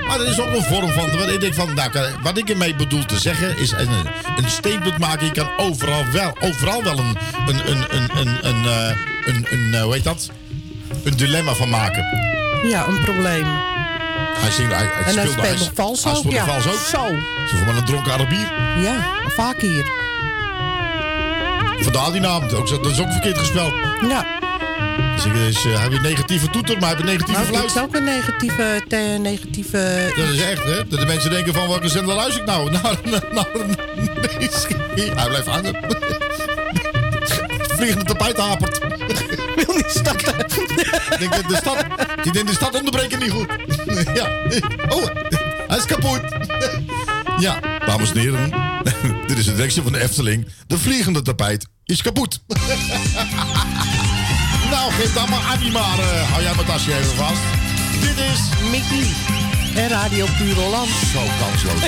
Maar 0.06 0.18
dat 0.18 0.26
is 0.26 0.40
ook 0.40 0.54
een 0.54 0.62
vorm 0.62 0.92
van... 0.92 1.18
Wat 1.18 1.28
ik, 1.28 1.40
denk 1.40 1.54
van 1.54 1.74
nou, 1.74 1.90
wat 2.22 2.38
ik 2.38 2.48
ermee 2.48 2.74
bedoel 2.74 3.04
te 3.04 3.18
zeggen 3.18 3.58
is 3.58 3.70
een, 3.70 3.88
een 4.36 4.50
statement 4.50 4.98
maken. 4.98 5.26
Je 5.26 5.32
kan 5.32 5.48
overal 5.56 6.04
wel, 6.12 6.36
overal 6.40 6.82
wel 6.82 6.98
een, 6.98 7.16
een, 7.46 7.70
een, 7.70 7.84
een, 7.90 8.10
een, 8.16 8.48
een, 8.48 8.64
eh, 8.64 8.96
een, 9.24 9.46
een, 9.50 9.74
eh, 9.74 9.82
hoe 9.82 9.92
heet 9.92 10.04
dat? 10.04 10.30
Een 11.04 11.16
dilemma 11.16 11.54
van 11.54 11.68
maken. 11.68 12.04
Ja, 12.68 12.86
een 12.86 13.00
probleem. 13.00 13.46
Hij, 14.42 14.50
zingt, 14.50 14.72
hij, 14.72 14.88
hij 14.92 15.04
En 15.04 15.18
hij 15.18 15.26
speelde, 15.26 15.32
speelt 15.32 15.58
nog 15.58 15.70
vals 15.74 16.04
hij 16.04 16.14
ook, 16.14 16.30
ja. 16.30 16.44
vals 16.44 16.66
ook. 16.66 16.78
Zo. 16.90 17.06
Zo 17.50 17.64
van 17.64 17.76
een 17.76 17.84
dronken 17.84 18.12
Arabier. 18.12 18.52
Ja, 18.82 18.96
vaak 19.28 19.60
hier. 19.60 19.84
Vandaar 21.80 22.12
die 22.12 22.20
naam. 22.20 22.48
Dat 22.48 22.86
is 22.86 23.00
ook 23.00 23.12
verkeerd 23.12 23.38
gespeld. 23.38 23.74
Ja. 24.08 24.41
Dus, 25.22 25.32
dus 25.32 25.64
eh, 25.64 25.72
hij 25.72 25.80
heeft 25.82 25.96
een 25.96 26.02
negatieve 26.02 26.50
toeter, 26.50 26.78
maar 26.78 26.96
hij 26.96 26.96
heeft 26.96 27.00
een 27.00 27.06
negatieve 27.06 27.40
Nou, 27.40 27.52
fluit. 27.52 27.66
het 27.66 27.76
is 27.76 27.82
ook 27.82 27.94
een 27.94 28.04
negatieve, 28.04 28.82
te, 28.88 29.18
negatieve 29.20 30.12
Dat 30.16 30.28
is 30.28 30.40
echt, 30.40 30.62
hè? 30.64 30.86
Dat 30.88 31.00
de 31.00 31.06
mensen 31.06 31.30
denken 31.30 31.54
van, 31.54 31.68
welke 31.68 31.88
zender 31.88 32.14
luister 32.14 32.40
ik 32.40 32.46
nou? 32.48 32.70
Naar 32.70 32.98
nee, 34.96 35.10
Hij 35.10 35.28
blijft 35.28 35.46
hangen. 35.46 35.76
Vliegende 37.76 38.04
tapijt 38.04 38.36
hapert. 38.36 38.78
Wil 39.56 39.74
niet 39.76 39.86
starten. 39.88 40.38
Ik 41.10 41.16
denk, 41.18 41.34
dat 41.34 41.48
de 41.48 41.56
stad, 41.56 41.84
ik 42.22 42.32
denk 42.32 42.46
de 42.46 42.54
stad 42.54 42.74
onderbreken 42.74 43.18
niet 43.18 43.30
goed. 43.30 43.46
Ja. 44.14 44.28
Oh, 44.88 45.04
hij 45.68 45.78
is 45.78 45.84
kapot. 45.84 46.20
Ja, 47.38 47.60
dames 47.86 48.10
en 48.12 48.18
heren. 48.18 48.50
Dit 49.26 49.38
is 49.38 49.44
de 49.44 49.54
directie 49.54 49.82
van 49.82 49.92
de 49.92 50.00
Efteling. 50.00 50.46
De 50.66 50.78
vliegende 50.78 51.22
tapijt 51.22 51.66
is 51.84 52.02
kapot. 52.02 52.40
Nou, 54.82 54.94
geef 54.94 55.12
dan 55.12 55.28
maar 55.30 55.40
Annie 55.52 55.72
maar. 55.72 55.98
eh, 55.98 56.30
hou 56.30 56.42
jij 56.42 56.54
mijn 56.54 56.66
tasje 56.66 56.98
even 56.98 57.16
vast. 57.16 57.40
Dit 58.00 58.18
is... 58.18 58.40
Mickey. 58.70 59.06
En 59.74 59.88
Radio 59.88 60.26
Puur 60.38 60.54
Holland. 60.54 60.88
Zo 61.12 61.20
kansloos. 61.40 61.80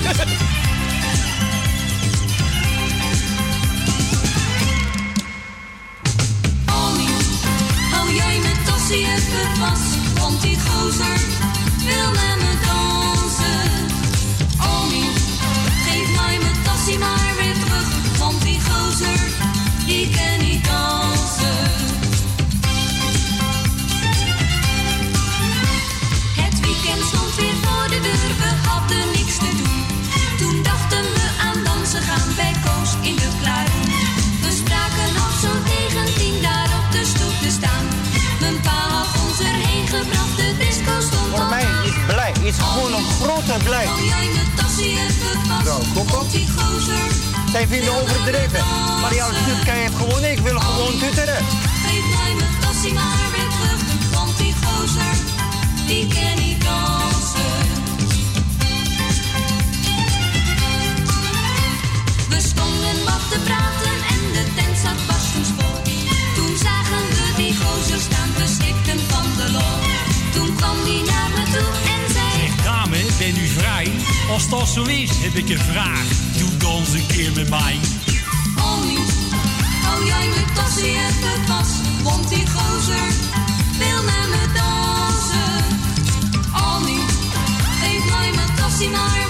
hou 7.90 8.14
jij 8.14 8.38
mijn 8.42 8.64
tassie 8.64 9.06
even 9.06 9.56
vast, 9.58 10.18
want 10.20 10.42
die 10.42 10.58
gozer 10.68 11.20
wil 11.84 12.10
met 12.10 12.36
me 12.38 12.58
dansen. 12.66 12.93
Even 43.54 44.46
vast, 44.56 45.66
Zo, 45.66 45.78
klopt 45.92 46.10
dat? 46.10 46.26
Zij 47.50 47.66
vinden 47.66 48.02
overdreven. 48.02 48.64
Maar 49.00 49.14
jouw 49.14 49.30
tutkij 49.30 49.78
heeft 49.78 49.94
gewoon, 49.94 50.24
ik 50.24 50.38
wil 50.38 50.58
gewoon 50.58 50.98
tutteren. 50.98 51.44
Geef 51.86 52.04
mij 52.16 52.34
mijn 52.34 52.50
tassie 52.60 52.92
maar 52.92 53.28
weer 53.32 53.48
terug, 53.58 53.80
want 54.12 54.38
die 54.38 54.54
gozer, 54.62 55.16
die 55.86 56.06
kan 56.06 56.44
niet 56.44 56.64
dansen. 56.64 57.66
We 62.28 62.40
stonden 62.40 62.96
wat 63.04 63.24
te 63.30 63.38
praten 63.44 63.96
en 64.14 64.22
de 64.32 64.44
tent 64.56 64.76
zat 64.84 65.00
vast 65.06 65.48
vol. 65.58 65.82
Toen 66.34 66.56
zagen 66.56 67.04
we 67.16 67.32
die 67.36 67.56
gozer 67.56 68.00
staan, 68.00 68.30
we 68.36 68.46
stikten 68.46 69.00
van 69.08 69.26
de 69.36 69.52
lol. 69.52 69.78
Toen 70.34 70.56
kwam 70.56 70.84
die 70.84 71.02
naar 71.04 71.30
me 71.34 71.42
toe 71.52 71.93
ben 73.32 73.48
vrij? 73.48 73.90
Als 74.30 74.48
dat 74.48 74.68
zo 74.68 74.82
is, 74.82 75.10
heb 75.10 75.34
ik 75.34 75.48
een 75.48 75.58
vraag. 75.58 76.04
Doe 76.38 76.56
dans 76.56 76.92
een 76.92 77.06
keer 77.06 77.32
met 77.32 77.48
mij. 77.48 77.78
Annie, 78.56 78.98
hou 79.82 80.06
jij 80.06 80.28
mijn 80.28 80.54
tassie 80.54 80.90
even 80.90 81.46
vast, 81.46 82.02
want 82.02 82.28
die 82.28 82.46
gozer 82.46 83.08
wil 83.78 84.02
met 84.02 84.28
me 84.32 84.52
dansen. 84.54 85.64
Annie, 86.52 87.00
geef 87.80 88.10
mij 88.10 88.30
mijn 88.34 88.54
tassie 88.56 88.90
maar 88.90 89.23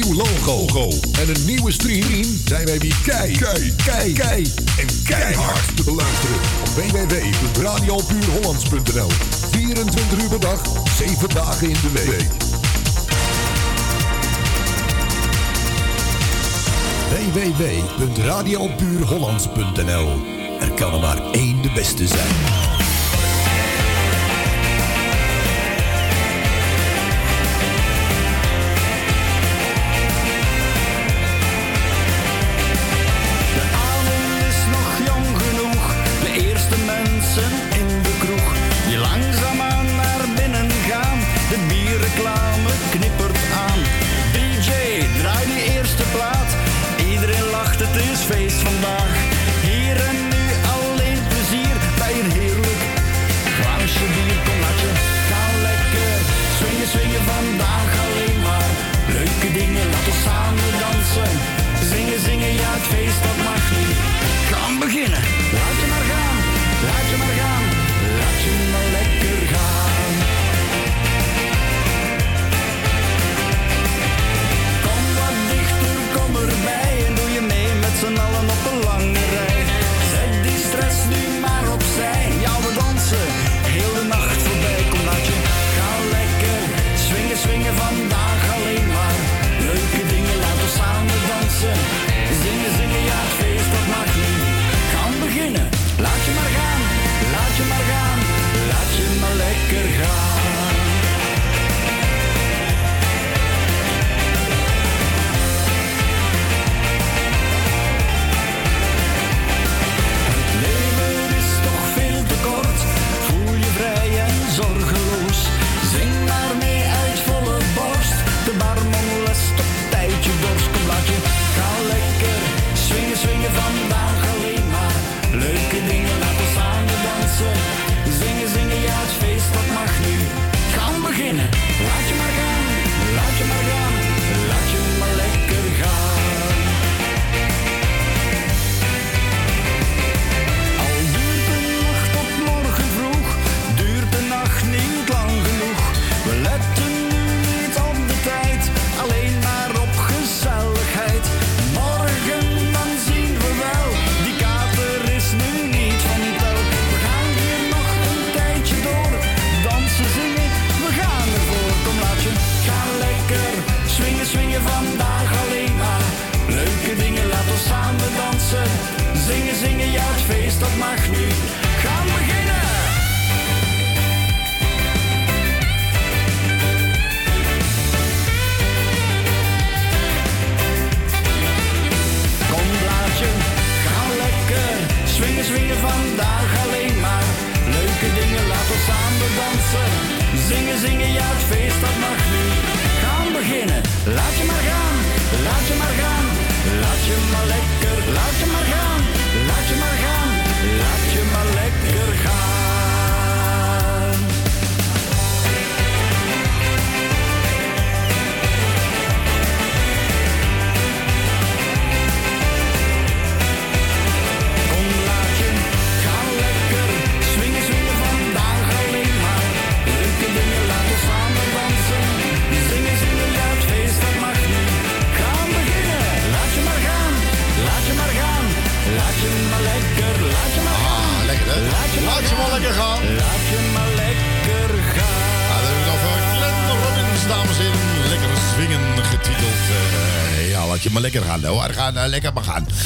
nieuw 0.00 0.14
logo 0.14 0.88
en 1.20 1.28
een 1.28 1.44
nieuwe 1.44 1.72
stream 1.72 2.24
zijn 2.44 2.66
wij 2.66 2.78
weer 2.78 2.96
kei, 3.04 3.38
kei, 3.38 3.74
kei, 3.84 4.12
kei 4.12 4.52
en 4.78 4.86
keihard 5.04 5.76
te 5.76 5.84
beluisteren 5.84 6.36
op 6.60 6.68
www.radiopuurhollands.nl. 6.68 9.10
24 9.50 10.22
uur 10.22 10.28
per 10.28 10.40
dag, 10.40 10.60
7 10.96 11.28
dagen 11.28 11.68
in 11.68 11.76
de 11.82 11.90
week. 11.92 12.30
www.radiopuurhollands.nl. 17.32 20.08
Er 20.60 20.70
kan 20.70 20.94
er 20.94 21.00
maar 21.00 21.22
één 21.32 21.62
de 21.62 21.70
beste 21.74 22.06
zijn. 22.06 22.65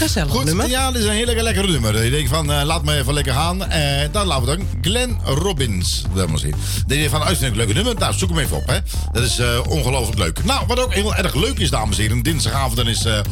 Gezellig 0.01 0.33
Goed, 0.33 0.45
nummer. 0.45 0.69
ja, 0.69 0.91
dit 0.91 1.01
is 1.01 1.07
een 1.07 1.15
heel 1.15 1.25
lekker, 1.25 1.45
lekker 1.45 1.69
nummer. 1.69 2.05
Ik 2.05 2.11
denk 2.11 2.29
van, 2.29 2.53
eh, 2.53 2.63
laat 2.65 2.85
me 2.85 2.97
even 2.97 3.15
lekker 3.15 3.33
gaan. 3.33 3.67
Eh, 3.67 4.09
dan 4.13 4.27
laten 4.27 4.47
we 4.47 4.57
dan. 4.57 4.67
Glenn 4.81 5.19
Robbins, 5.25 6.03
dames 6.15 6.43
en 6.43 6.47
heren. 6.47 6.61
Denk 6.87 7.03
je 7.03 7.09
van, 7.09 7.23
uitzending 7.23 7.57
leuke 7.57 7.73
nummer? 7.73 7.95
Nou, 7.95 8.15
zoek 8.15 8.29
hem 8.29 8.39
even 8.39 8.57
op, 8.57 8.67
hè. 8.67 8.79
Dat 9.13 9.23
is 9.23 9.39
eh, 9.39 9.61
ongelooflijk 9.69 10.19
leuk. 10.19 10.45
Nou, 10.45 10.67
wat 10.67 10.81
ook 10.81 10.95
heel 10.95 11.15
erg 11.15 11.35
leuk 11.35 11.59
is, 11.59 11.71
dames 11.71 11.97
en 11.97 12.03
heren. 12.03 12.23
Dinsdagavond 12.23 12.77
dan 12.77 12.89
is 12.89 13.01
de 13.01 13.23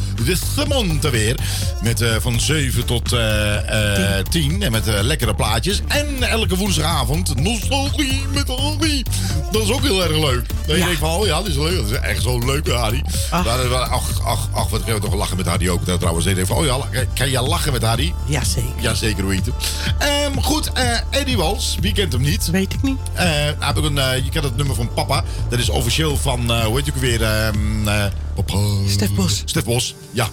Gemonte 0.55 1.09
weer. 1.09 1.35
Met 1.81 2.03
van 2.19 2.39
7 2.39 2.85
tot 2.85 3.13
eh, 3.13 4.17
eh, 4.17 4.25
10. 4.29 4.63
En 4.63 4.71
met 4.71 4.85
lekkere 5.01 5.35
plaatjes. 5.35 5.81
En 5.87 6.23
elke 6.23 6.55
woensdagavond 6.55 7.35
nostalgie 7.35 8.21
met 8.33 8.47
Harry. 8.47 9.05
Dat 9.51 9.61
is 9.61 9.71
ook 9.71 9.81
heel 9.81 10.03
erg 10.03 10.17
leuk. 10.17 10.45
Dan 10.65 10.77
je 10.77 10.83
denkt 10.83 10.99
van, 10.99 11.09
oh 11.09 11.25
ja, 11.25 11.37
dat 11.37 11.47
is 11.47 11.55
leuk. 11.55 11.75
Dat 11.75 11.85
is 11.91 11.97
echt 11.97 12.21
zo'n 12.21 12.45
leuke 12.45 12.71
Harry. 12.71 13.03
Ach, 13.29 13.47
ach, 13.89 14.08
ach, 14.29 14.47
ach 14.51 14.69
wat 14.69 14.83
kunnen 14.83 15.01
we 15.01 15.07
toch 15.07 15.17
lachen 15.17 15.37
met 15.37 15.45
Harry 15.45 15.69
ook. 15.69 15.85
Dat 15.85 15.99
trouwens, 15.99 16.27
van, 16.43 16.57
oh 16.57 16.65
ja, 16.65 16.77
kan 17.15 17.29
je 17.29 17.41
lachen 17.41 17.71
met 17.71 17.81
Harry? 17.83 18.13
Jazeker. 18.25 18.81
Jazeker, 18.81 19.23
hoe 19.23 19.33
heet 19.33 19.45
het. 19.45 19.55
Ehm, 19.97 20.39
goed, 20.41 20.71
eh, 20.71 20.97
Eddie 21.09 21.37
Wals, 21.37 21.77
wie 21.81 21.93
kent 21.93 22.13
hem 22.13 22.21
niet? 22.21 22.47
Weet 22.49 22.73
ik 22.73 22.81
niet. 22.81 22.97
Eh, 23.13 23.25
heb 23.59 23.77
ik 23.77 23.83
een, 23.83 23.97
eh, 23.97 24.23
je 24.23 24.29
kent 24.29 24.43
het 24.43 24.55
nummer 24.57 24.75
van 24.75 24.93
papa. 24.93 25.23
Dat 25.49 25.59
is 25.59 25.69
officieel 25.69 26.17
van, 26.17 26.51
eh, 26.53 26.65
hoe 26.65 26.75
heet 26.77 26.85
je 26.85 26.91
ook 26.95 27.01
weer? 27.01 27.23
eh, 27.23 28.05
papa. 28.35 28.57
Stef 28.87 29.11
Bos. 29.13 29.41
Stef 29.45 29.63
Bos, 29.63 29.95
ja. 30.11 30.29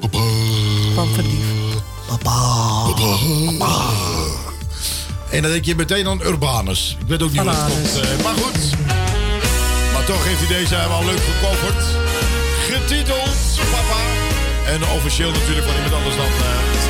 Papa. 0.00 0.18
Van 0.94 1.08
Verlief. 1.14 1.44
Papa. 2.06 2.86
Papa. 3.58 3.84
En 5.30 5.42
dan 5.42 5.50
denk 5.50 5.64
je 5.64 5.74
meteen 5.74 6.08
aan 6.08 6.20
Urbanus. 6.22 6.96
Ik 7.00 7.06
weet 7.06 7.22
ook 7.22 7.32
niet 7.32 7.42
wat 7.42 7.54
het 7.56 7.72
komt. 7.72 8.00
eh, 8.00 8.24
maar 8.24 8.34
goed. 8.34 8.58
Maar 9.92 10.04
toch 10.04 10.24
heeft 10.24 10.38
hij 10.48 10.58
deze 10.58 10.74
wel 10.88 11.04
leuk 11.04 11.20
gecoverd. 11.20 11.84
Getiteld 12.80 13.36
Papa. 13.70 14.00
En 14.66 14.88
officieel 14.88 15.30
natuurlijk 15.30 15.66
van 15.66 15.74
iemand 15.74 15.94
anders 15.94 16.16
dan 16.16 16.24
eh 16.26 16.30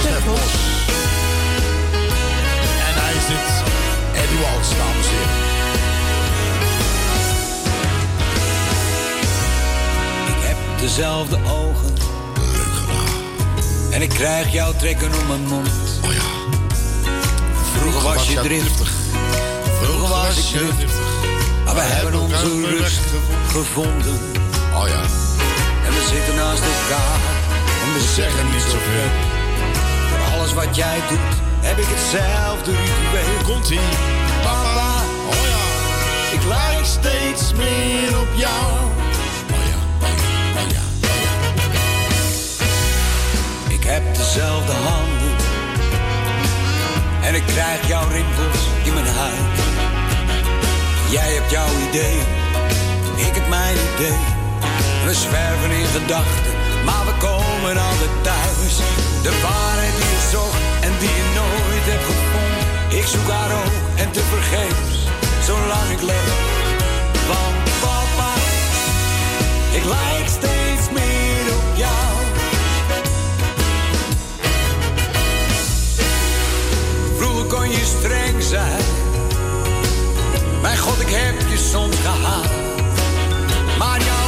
Stef 0.00 0.24
Bos. 0.24 0.52
En 2.88 2.94
hij 3.02 3.12
is 3.12 3.26
dit 3.26 3.62
Eddie 4.22 4.38
Waltz, 4.38 4.68
dames 4.68 5.06
en 5.06 5.12
heren. 5.12 5.48
Ik 10.26 10.46
heb 10.48 10.56
dezelfde 10.80 11.36
ogen. 11.36 11.94
En 13.90 14.02
ik 14.02 14.08
krijg 14.08 14.52
jouw 14.52 14.72
trekken 14.72 15.10
om 15.20 15.26
mijn 15.26 15.46
mond. 15.46 15.70
Oh 16.04 16.12
ja. 16.12 16.20
Vroeger 17.78 18.02
was 18.02 18.28
je 18.28 18.40
driftig. 18.40 18.90
Vroeger 19.82 20.08
was 20.08 20.36
ik 20.36 20.58
driftig. 20.58 20.90
Maar 21.64 21.74
we 21.74 21.80
hebben 21.80 22.20
onze 22.20 22.66
rust 22.66 23.00
gevonden. 23.48 24.20
Oh 24.74 24.88
ja. 24.88 25.19
Zitten 26.12 26.34
naast 26.34 26.62
elkaar. 26.62 27.20
En 27.82 27.92
we 27.92 28.00
zeggen 28.14 28.44
niet 28.52 28.62
zoveel. 28.62 29.10
Voor 30.08 30.34
alles 30.34 30.52
wat 30.54 30.76
jij 30.76 30.98
doet, 31.08 31.34
heb 31.60 31.78
ik 31.78 31.86
hetzelfde 31.88 32.70
ritueel. 32.70 33.42
Komt 33.44 33.70
ie. 33.70 33.88
Papa. 34.42 34.92
Oh 35.30 35.44
ja. 35.54 35.64
Ik 36.36 36.44
lijk 36.44 36.84
steeds 36.84 37.52
meer 37.52 38.18
op 38.20 38.32
jou. 38.34 38.64
Oh 39.54 39.62
ja. 39.72 39.80
Oh 40.60 40.70
ja. 40.70 40.84
Ik 43.68 43.84
heb 43.84 44.14
dezelfde 44.14 44.72
handen. 44.72 45.34
En 47.22 47.34
ik 47.34 47.46
krijg 47.46 47.88
jouw 47.88 48.08
rimpels 48.08 48.60
in 48.84 48.94
mijn 48.94 49.06
huid. 49.06 49.58
Jij 51.10 51.32
hebt 51.34 51.50
jouw 51.50 51.68
idee, 51.88 52.18
ik 53.26 53.34
heb 53.34 53.48
mijn 53.48 53.76
idee. 53.94 54.29
We 55.04 55.14
zwerven 55.14 55.70
in 55.70 55.86
gedachten, 55.86 56.52
maar 56.84 57.04
we 57.04 57.12
komen 57.18 57.76
altijd 57.88 58.14
thuis. 58.22 58.76
De 59.22 59.40
waarheid 59.42 59.94
die 59.96 60.10
je 60.14 60.28
zocht 60.30 60.62
en 60.80 60.92
die 60.98 61.08
je 61.20 61.26
nooit 61.34 61.84
hebt 61.92 62.04
gevonden. 62.04 62.98
Ik 62.98 63.06
zoek 63.06 63.28
haar 63.28 63.52
ook 63.52 63.74
en 63.96 64.10
te 64.10 64.20
vergeefs, 64.20 64.98
zolang 65.46 65.88
ik 65.96 66.02
leef. 66.02 66.32
Want 67.28 67.54
papa, 67.80 68.32
ik 69.72 69.84
lijk 69.84 70.28
steeds 70.38 70.86
meer 70.92 71.44
op 71.58 71.76
jou. 71.76 72.12
Vroeger 77.16 77.44
kon 77.44 77.70
je 77.70 77.84
streng 77.98 78.42
zijn. 78.42 78.84
Mijn 80.62 80.78
god, 80.78 81.00
ik 81.00 81.10
heb 81.10 81.48
je 81.48 81.56
soms 81.56 81.96
gehaat. 81.96 82.50
Maar 83.78 83.98
jouw 84.02 84.19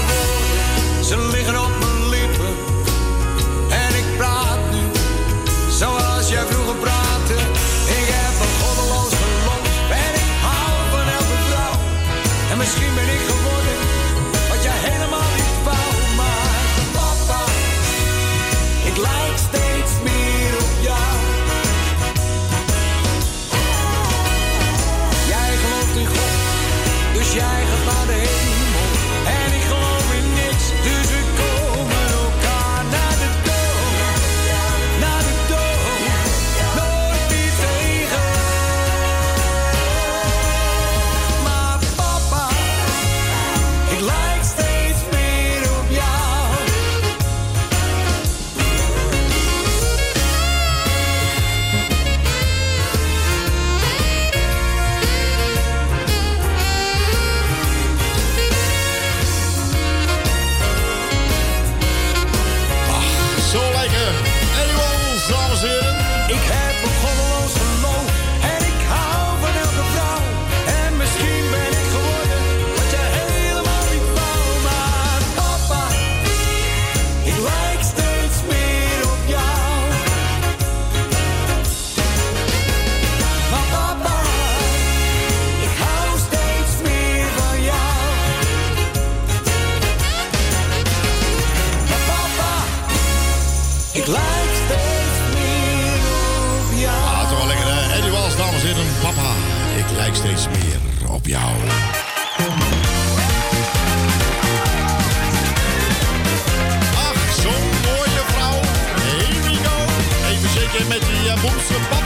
Bumse, 111.42 112.01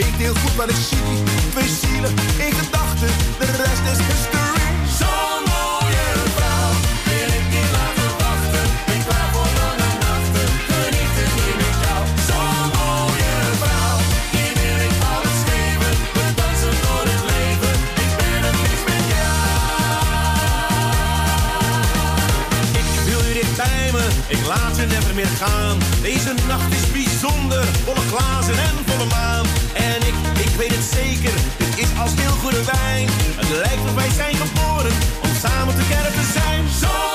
weet 0.00 0.20
heel 0.26 0.34
goed 0.42 0.54
wat 0.54 0.70
ik 0.70 0.80
zie. 0.88 1.14
Twee 1.54 1.70
zielen, 1.80 2.14
één 2.44 2.54
gedachte, 2.62 3.06
de 3.40 3.48
rest 3.62 3.84
is 3.92 4.00
history. 4.08 4.68
Zo'n 5.00 5.42
mooie 5.54 6.06
vrouw 6.36 6.72
wil 7.10 7.30
ik 7.38 7.46
niet 7.54 7.70
laten 7.76 8.10
wachten. 8.24 8.64
Ben 8.88 9.02
klaar 9.06 9.28
voor 9.34 9.50
lange 9.60 9.90
nachten, 10.06 10.46
geniet 10.68 11.14
het 11.20 11.32
hier 11.38 11.56
met 11.62 11.76
jou. 11.84 12.00
Zo'n 12.28 12.68
mooie 12.78 13.34
vrouw, 13.62 13.96
die 14.34 14.50
wil 14.60 14.78
ik 14.88 14.94
alles 15.12 15.38
geven. 15.50 15.92
We 16.16 16.24
dansen 16.40 16.74
door 16.84 17.04
het 17.12 17.22
leven, 17.32 17.74
ik 18.04 18.10
ben 18.20 18.40
het 18.48 18.58
liefst 18.64 18.86
met 18.92 19.04
jou. 19.14 19.38
Ik 22.80 22.88
wil 23.08 23.22
je 23.28 23.32
dicht 23.38 23.56
bij 23.62 23.86
me, 23.96 24.04
ik 24.36 24.42
laat 24.52 24.74
je 24.78 24.84
never 24.94 25.14
meer 25.20 25.34
gaan. 25.42 25.76
Deze 26.08 26.32
nacht 26.52 26.70
is 26.78 26.84
bijzonder, 26.98 27.64
volle 27.86 28.04
glazen 28.12 28.58
en 28.68 28.76
volle 28.88 29.08
maan. 29.14 29.29
Weet 30.60 30.74
het 30.74 30.84
zeker, 30.84 31.32
dit 31.58 31.78
is 31.78 31.98
als 32.00 32.10
heel 32.14 32.30
goede 32.30 32.64
wijn. 32.64 33.08
Het 33.36 33.48
lijkt 33.48 33.84
of 33.88 33.94
wij 33.94 34.10
zijn 34.10 34.34
geboren 34.34 34.92
om 35.22 35.30
samen 35.40 35.74
te 35.74 35.86
kerk 35.88 36.14
te 36.14 36.32
zijn. 36.32 36.68
Zo'n 36.80 37.09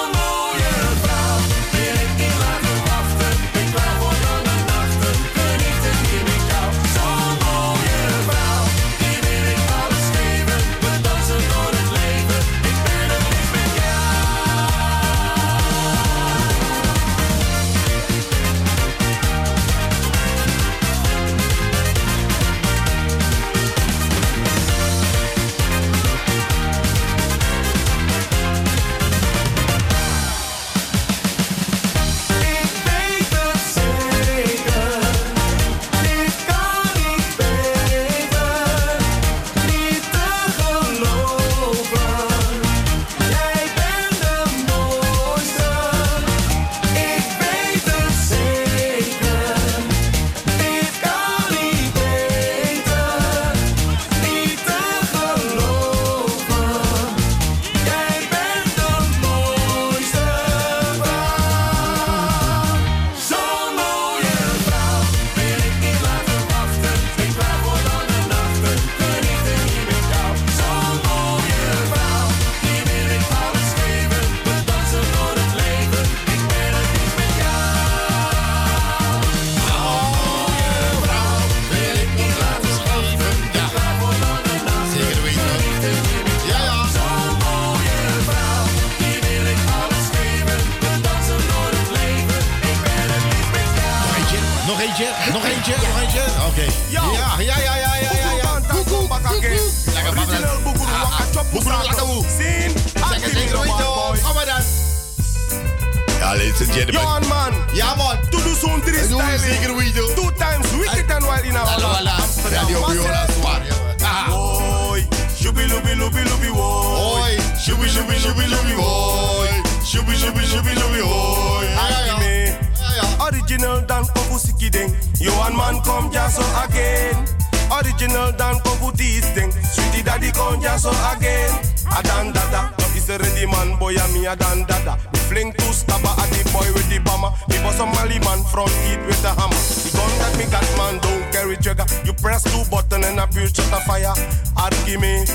me. 145.05 145.25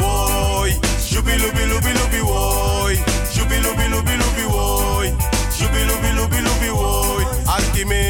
Woi. 0.00 0.70
Shubi 1.08 1.32
lubi 1.42 1.64
lubi 1.70 1.92
lubi 1.98 2.20
woi. 2.30 2.96
Shubi 3.34 3.56
lubi 3.64 3.84
lubi 3.92 4.14
lubi 4.22 4.44
woi. 4.54 5.08
Shubi 5.56 5.80
lubi 5.88 6.10
lubi 6.18 6.38
lubi 6.46 6.68
woi. 6.70 7.24
Arky 7.54 7.84
me. 7.84 8.02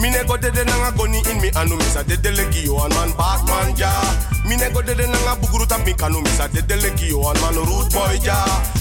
Mine 0.00 0.24
go 0.26 0.36
dede 0.36 0.64
nanga 0.64 0.90
goni 0.96 1.18
in 1.30 1.40
mi 1.40 1.50
anu 1.54 1.76
misa 1.76 2.02
dede 2.04 2.30
legi 2.38 2.66
yo 2.66 2.78
an 2.84 2.90
man 2.94 3.10
Batman 3.18 3.74
ja. 3.76 3.92
Mine 4.48 4.70
go 4.72 4.80
dede 4.82 5.06
nanga 5.06 5.36
buguru 5.40 5.66
tam 5.68 5.84
mi 5.84 5.92
kanu 5.92 6.20
misa 6.22 6.48
dede 6.48 6.76
legi 6.80 7.10
yo 7.10 7.20
an 7.28 7.36
man 7.40 7.54
rude 7.54 7.92
boy 7.92 8.16
ja. 8.24 8.34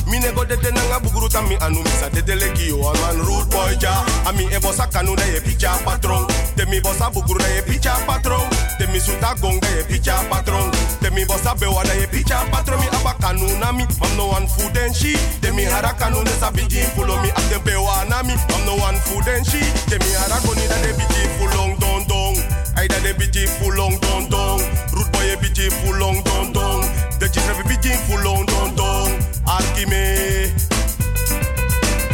Mine 0.07 0.31
go 0.33 0.45
dede 0.45 0.71
nanga 0.71 0.99
buguru 0.99 1.29
tam 1.29 1.47
mi 1.49 1.55
anu 1.59 1.83
misa 1.83 2.09
dede 2.09 2.35
legi 2.39 2.69
yo 2.69 2.77
an 2.89 2.95
man 3.01 3.19
rude 3.25 3.49
boy 3.51 3.75
ja. 3.79 4.05
Ami 4.25 4.45
e 4.45 4.59
bossa 4.59 4.87
kanu 4.87 5.15
da 5.15 5.25
ye 5.25 5.41
picha 5.41 5.75
patron. 5.83 6.25
Te 6.55 6.65
mi 6.65 6.79
bossa 6.79 7.11
buguru 7.11 7.39
da 7.39 7.47
ye 7.47 7.61
picha 7.61 7.93
patron. 8.07 8.47
Te 8.79 8.87
mi 8.87 8.99
suta 8.99 9.35
gong 9.41 9.59
da 9.59 9.67
ye 9.75 9.83
picha 9.83 10.15
patron. 10.29 10.71
Te 11.01 11.09
mi 11.09 11.25
bossa 11.25 11.53
bewa 11.59 11.83
da 11.83 11.93
ye 11.93 12.07
picha 12.07 12.49
patron. 12.49 12.79
Mi 12.79 12.87
aba 12.87 13.13
kanu 13.19 13.47
na 13.59 13.71
mi, 13.73 13.83
mam 13.99 14.17
no 14.17 14.27
one 14.27 14.47
food 14.47 14.77
and 14.77 14.95
she. 14.95 15.17
Te 15.41 15.51
mi 15.51 15.63
hara 15.65 15.93
kanu 15.99 16.23
ne 16.23 16.31
sa 16.39 16.49
biji 16.49 16.79
fulo 16.95 17.21
mi 17.21 17.29
ate 17.29 17.59
bewa 17.65 18.07
na 18.07 18.23
mi, 18.23 18.35
mam 18.49 18.65
no 18.65 18.75
one 18.75 18.95
food 19.03 19.27
and 19.27 19.45
she. 19.45 19.59
Te 19.91 19.99
mi 19.99 20.11
hara 20.15 20.39
goni 20.47 20.65
da 20.67 20.77
de 20.81 20.93
biji 20.95 21.21
fulong 21.37 21.75
don 21.79 22.07
don. 22.07 22.56
Ay 22.77 22.87
da 22.87 22.99
de 22.99 23.13
biji 23.17 23.47
fulong 23.47 23.99
don 23.99 24.29
don. 24.29 24.61
Root 24.91 25.11
boy 25.11 25.31
e 25.31 25.37
biji 25.37 25.71
fulong 25.71 26.23
don 26.23 26.51
don. 26.53 26.85
De 27.17 27.27
jis 27.29 27.43
revi 27.45 27.63
biji 27.63 27.97
fulong 28.05 28.45
don 28.45 28.75
don. 28.75 29.11
Arki 29.43 29.85
me. 29.85 30.51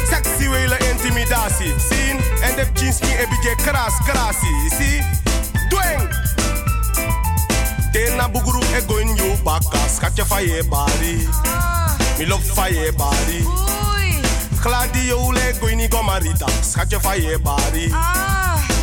Sexy 0.09 0.49
wele 0.49 0.77
intimidatie, 0.91 1.73
zien? 1.89 2.17
En 2.41 2.55
de 2.55 2.65
jeans 2.73 2.99
niet 2.99 3.19
een 3.19 3.29
beetje 3.29 3.55
kras, 3.55 3.93
krasie, 4.05 4.69
zie? 4.79 5.03
Dweng! 5.69 6.09
Tena 7.91 8.29
buguru 8.29 8.59
e 8.59 8.81
go 8.87 8.97
in 8.97 9.15
you 9.15 9.37
baka, 9.43 9.77
schatje 9.95 10.25
van 10.25 10.43
je 10.43 10.63
body. 10.69 11.27
Me 12.17 12.27
love 12.27 12.53
van 12.53 12.73
je 12.73 12.93
body. 12.97 13.43
Gladio 14.59 15.31
le 15.31 15.53
go 15.59 15.67
in 15.67 15.91
go 15.91 16.03
marita, 16.03 16.47
schatje 16.61 16.99
van 16.99 17.21
je 17.21 17.39
body. 17.39 17.91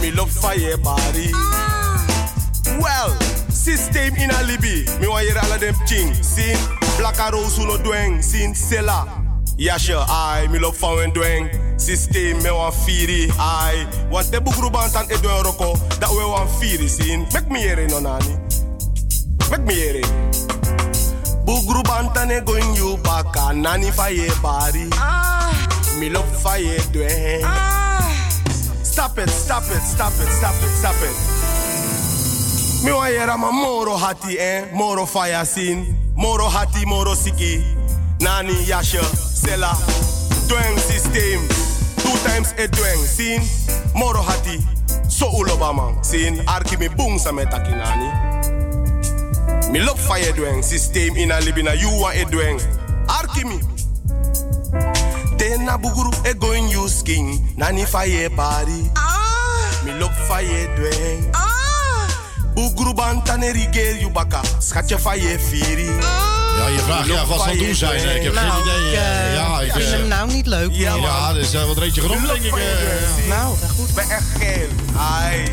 Me 0.01 0.13
love 0.15 0.33
van 0.41 0.61
je 0.61 0.79
body. 0.83 1.31
Well, 2.81 3.17
system 3.53 4.15
in 4.15 4.31
a 4.31 4.43
libi, 4.43 4.85
me 5.01 5.07
wa 5.07 5.19
hier 5.19 5.39
alle 5.39 5.59
dem 5.59 5.75
ching, 5.85 6.15
sin. 6.25 6.57
Blaka 6.97 7.31
rosu 7.31 7.67
no 7.67 7.77
dweng, 7.77 8.23
sin 8.23 8.55
sela. 8.55 9.07
Yasha, 9.57 10.07
I, 10.09 10.47
me 10.51 10.59
love 10.59 10.79
van 10.79 10.95
wen 10.95 11.13
dweng. 11.13 11.51
System, 11.77 12.43
me 12.43 12.51
wan 12.51 12.73
firi, 12.73 13.31
I. 13.39 13.87
Want 14.11 14.33
de 14.33 14.41
buguru 14.41 14.71
bantan 14.71 15.11
e 15.11 15.21
dwen 15.21 15.43
roko, 15.43 15.77
dat 15.99 16.11
we 16.11 16.25
wan 16.25 16.49
firi, 16.49 16.89
sin. 16.89 17.27
Mek 17.33 17.51
me 17.51 17.59
here 17.59 17.87
no 17.89 18.01
nani. 18.01 18.37
Mek 19.51 19.61
me 19.61 19.75
here. 19.75 20.03
Buguru 21.45 21.83
bantan 21.83 22.31
e 22.31 22.41
going 22.41 22.75
you 22.75 22.97
baka, 23.03 23.53
nani 23.53 23.91
fa 23.91 24.09
ye 24.09 24.29
body. 24.41 24.89
Me 25.99 26.09
love 26.09 26.43
fa 26.43 26.57
ye 26.59 26.79
dweng. 26.93 27.90
Stop 29.01 29.17
it, 29.19 29.31
stop 29.31 29.63
it, 29.63 29.81
stop 29.81 30.13
it, 30.13 30.29
stop 30.29 30.55
it, 30.63 30.69
stop 30.77 30.95
it. 31.01 31.17
Me 32.85 32.93
wa 32.93 33.09
yera 33.09 33.39
ma 33.39 33.51
moro 33.51 33.97
hati 33.97 34.37
eh, 34.37 34.69
moro 34.75 35.07
fire 35.07 35.43
scene. 35.47 35.97
Moro 36.15 36.45
hati, 36.51 36.85
moro 36.85 37.15
siki. 37.15 37.65
Nani 38.21 38.53
yasha, 38.67 39.01
sela. 39.01 39.73
Dweng 40.49 40.79
system. 40.79 41.49
Two 41.97 42.15
times 42.29 42.53
a 42.59 42.69
dweng 42.69 43.07
scene. 43.07 43.43
Moro 43.95 44.21
hati, 44.21 44.61
So 45.09 45.31
uloba 45.31 45.73
man, 45.75 46.05
sin 46.05 46.37
arki 46.47 46.77
mi 46.79 46.89
boom 46.89 47.19
sa 47.19 47.31
akinani. 47.31 48.11
Mi 49.73 49.81
lop 49.81 49.97
fa 49.97 50.19
ye 50.19 50.31
dweng, 50.33 50.63
systeem 50.63 51.17
ina 51.17 51.41
libina 51.41 51.73
you 51.81 51.89
wa 52.03 52.13
e 52.13 52.27
dweng. 52.27 52.61
Arki 53.09 53.45
mi. 53.49 53.61
Tena 55.51 55.77
buguru 55.77 56.13
e 56.25 56.33
going 56.35 56.71
you 56.71 56.89
skin, 56.89 57.27
nani 57.57 57.85
fa 57.85 58.07
ye 58.07 58.29
body. 58.29 58.87
Mi 59.85 59.91
lop 59.99 60.13
fa 60.29 60.39
ye 60.39 60.69
dweng. 60.77 61.27
Buguru 62.55 62.95
bantane 62.95 63.51
rigeer 63.51 64.01
you 64.01 64.11
baka, 64.11 64.43
schatje 64.61 64.97
fa 64.97 65.17
ye 65.17 65.39
firi. 65.39 65.87
Ja, 65.87 66.67
je 66.69 66.79
vraagt 66.79 67.07
je 67.07 67.19
af 67.19 67.29
wat 67.29 67.45
het 67.45 67.59
doen 67.59 67.75
zijn. 67.75 68.17
Ik 68.17 68.23
heb 68.23 68.37
geen 68.37 68.61
idee. 68.61 68.91
ik, 68.91 68.99
eh, 68.99 69.35
ja, 69.35 69.61
ik 69.61 69.73
vind 69.73 69.85
eh, 69.85 69.91
hem 69.91 70.09
nou 70.09 70.33
niet 70.33 70.47
leuk 70.47 70.71
Ja, 70.73 70.95
ja 70.95 71.33
dus 71.33 71.55
eh, 71.55 71.67
wat 71.67 71.79
reetje 71.79 72.01
denk 72.09 72.43
ik. 72.43 72.55
Nou, 73.29 73.57
goed. 73.77 73.95
Ben 73.95 74.11
echt 74.11 74.27
geil. 74.39 74.69
Ai. 74.97 75.49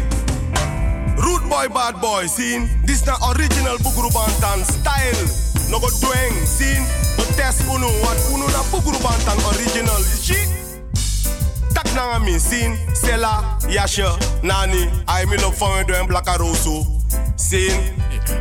Root 1.16 1.48
boy, 1.50 1.70
bad 1.74 2.00
boy, 2.00 2.28
zien. 2.36 2.70
This 2.86 3.04
na 3.04 3.18
original 3.20 3.78
Buguru 3.78 4.12
Bantan 4.12 4.66
style. 4.66 5.57
No 5.70 5.80
go 5.80 5.90
dwang, 6.00 6.48
zien. 6.58 6.86
Test 7.36 7.60
unu, 7.68 7.90
wat 8.02 8.18
unu 8.32 8.46
na 8.48 8.62
Buguru 8.72 8.98
Bantan 9.02 9.38
original. 9.46 10.02
Zie? 10.22 10.48
Tak 11.74 11.94
na 11.94 12.20
min, 12.20 12.40
zien. 12.40 12.78
Sela, 13.02 13.58
Yasha, 13.68 14.18
Nani. 14.42 14.90
Ai 15.06 15.26
mi 15.26 15.40
lop 15.40 15.58
van 15.58 15.86
dwang 15.86 16.08
Blakaroso. 16.08 16.86
Zien. 17.36 17.80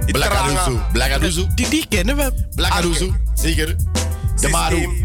Blakaruzu. 0.07 0.81
Blakaruzu. 0.93 1.47
Die, 1.55 1.69
die 1.69 1.87
kennen 1.89 2.17
we. 2.17 2.47
Blakaruzu. 2.55 3.15
Zeker. 3.35 3.77
De 4.41 4.49
Maru. 4.49 5.05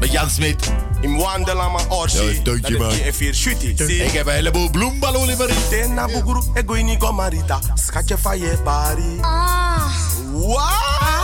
Met 0.00 0.12
Jan 0.12 0.30
Smit. 0.30 0.72
In 1.00 1.16
Wandelama 1.16 1.80
Orsi. 1.88 2.24
Ja, 2.24 2.42
Tootje, 2.42 2.78
man. 2.78 2.92
Vier 3.12 3.34
shuti. 3.34 3.68
Ik 4.04 4.12
heb 4.12 4.26
een 4.26 4.32
heleboel 4.32 4.70
bloemballonen 4.70 5.36
voor 5.36 5.50
Tena 5.68 6.06
buguru 6.06 6.40
e 6.54 6.62
goini 6.66 6.96
go 6.98 7.12
marita. 7.12 7.58
Schatje 7.74 8.18
van 8.18 8.38
je 8.38 8.58
bari. 8.64 9.20
Wat? 10.32 11.21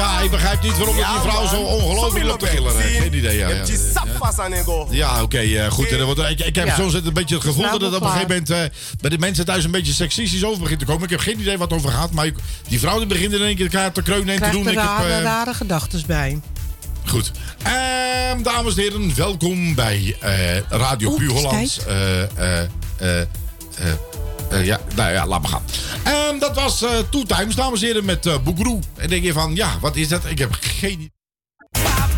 Ja, 0.00 0.20
ik 0.20 0.30
begrijp 0.30 0.62
niet 0.62 0.76
waarom 0.78 0.96
dat 0.96 1.06
die 1.22 1.30
vrouw 1.30 1.46
zo 1.46 1.56
ongelooflijk 1.60 2.24
loopt 2.24 2.40
te 2.40 2.46
gillen. 2.46 2.72
Geen 2.72 3.14
idee, 3.14 3.36
ja. 3.38 3.48
Ja. 3.48 3.64
Ja, 4.90 5.22
oké, 5.22 5.38
goed. 5.70 5.86
eh, 5.86 6.04
want 6.04 6.18
ik, 6.18 6.40
ik 6.40 6.54
heb 6.54 6.66
Ja. 6.66 6.88
zit 6.90 7.06
een 7.06 7.12
beetje 7.12 7.34
het 7.34 7.44
gevoel 7.44 7.62
dat 7.70 7.80
het 7.80 7.94
op 7.94 8.00
een 8.02 8.06
gegeven 8.08 8.28
moment 8.28 8.50
eh, 8.50 8.58
bij 9.00 9.10
de 9.10 9.18
mensen 9.18 9.44
thuis 9.44 9.64
een 9.64 9.70
beetje 9.70 9.92
seksistisch 9.92 10.44
over 10.44 10.60
begint 10.62 10.78
te 10.78 10.84
komen. 10.86 11.02
Ik 11.04 11.10
heb 11.10 11.20
geen 11.20 11.40
idee 11.40 11.58
wat 11.58 11.70
het 11.70 11.78
over 11.78 11.90
gaat, 11.92 12.10
maar 12.12 12.26
ik- 12.26 12.36
die 12.68 12.78
vrouw 12.80 12.98
die 12.98 13.06
begint 13.06 13.32
in 13.32 13.42
één 13.42 13.56
keer 13.56 13.70
te 13.92 14.02
kreunen 14.02 14.34
en 14.34 14.42
te 14.42 14.50
doen. 14.50 14.64
er 14.66 14.72
Ik 14.72 14.78
heb, 14.78 14.86
rare, 14.86 15.12
eh, 15.12 15.22
rare 15.22 15.54
gedachten 15.54 16.02
bij. 16.06 16.40
Goed. 17.06 17.30
Ehm, 17.62 18.42
dames 18.42 18.76
en 18.76 18.82
heren, 18.82 19.12
welkom 19.16 19.74
bij 19.74 20.16
eh, 20.20 20.58
Radio 20.68 21.14
Puur 21.14 21.30
Holland. 21.30 21.78
kijk. 21.84 22.68
Eh, 24.50 24.64
ja, 24.64 24.80
nou 24.96 25.12
ja, 25.12 25.26
laat 25.26 25.40
maar 25.42 25.50
gaan. 25.50 25.62
Ehm, 26.04 26.38
dat 26.38 26.54
was 26.54 26.82
eh 26.82 26.98
Two 27.10 27.22
Times, 27.22 27.54
dames 27.54 27.80
en 27.80 27.86
heren, 27.86 28.04
met 28.04 28.26
eh 28.26 28.38
Boegroe. 28.44 28.78
En 28.96 29.08
denk 29.08 29.24
je 29.24 29.32
van, 29.32 29.54
ja, 29.54 29.78
wat 29.80 29.96
is 29.96 30.08
dat? 30.08 30.24
Ik 30.24 30.38
heb 30.38 30.56
geen 30.60 30.92
idee. 30.92 32.09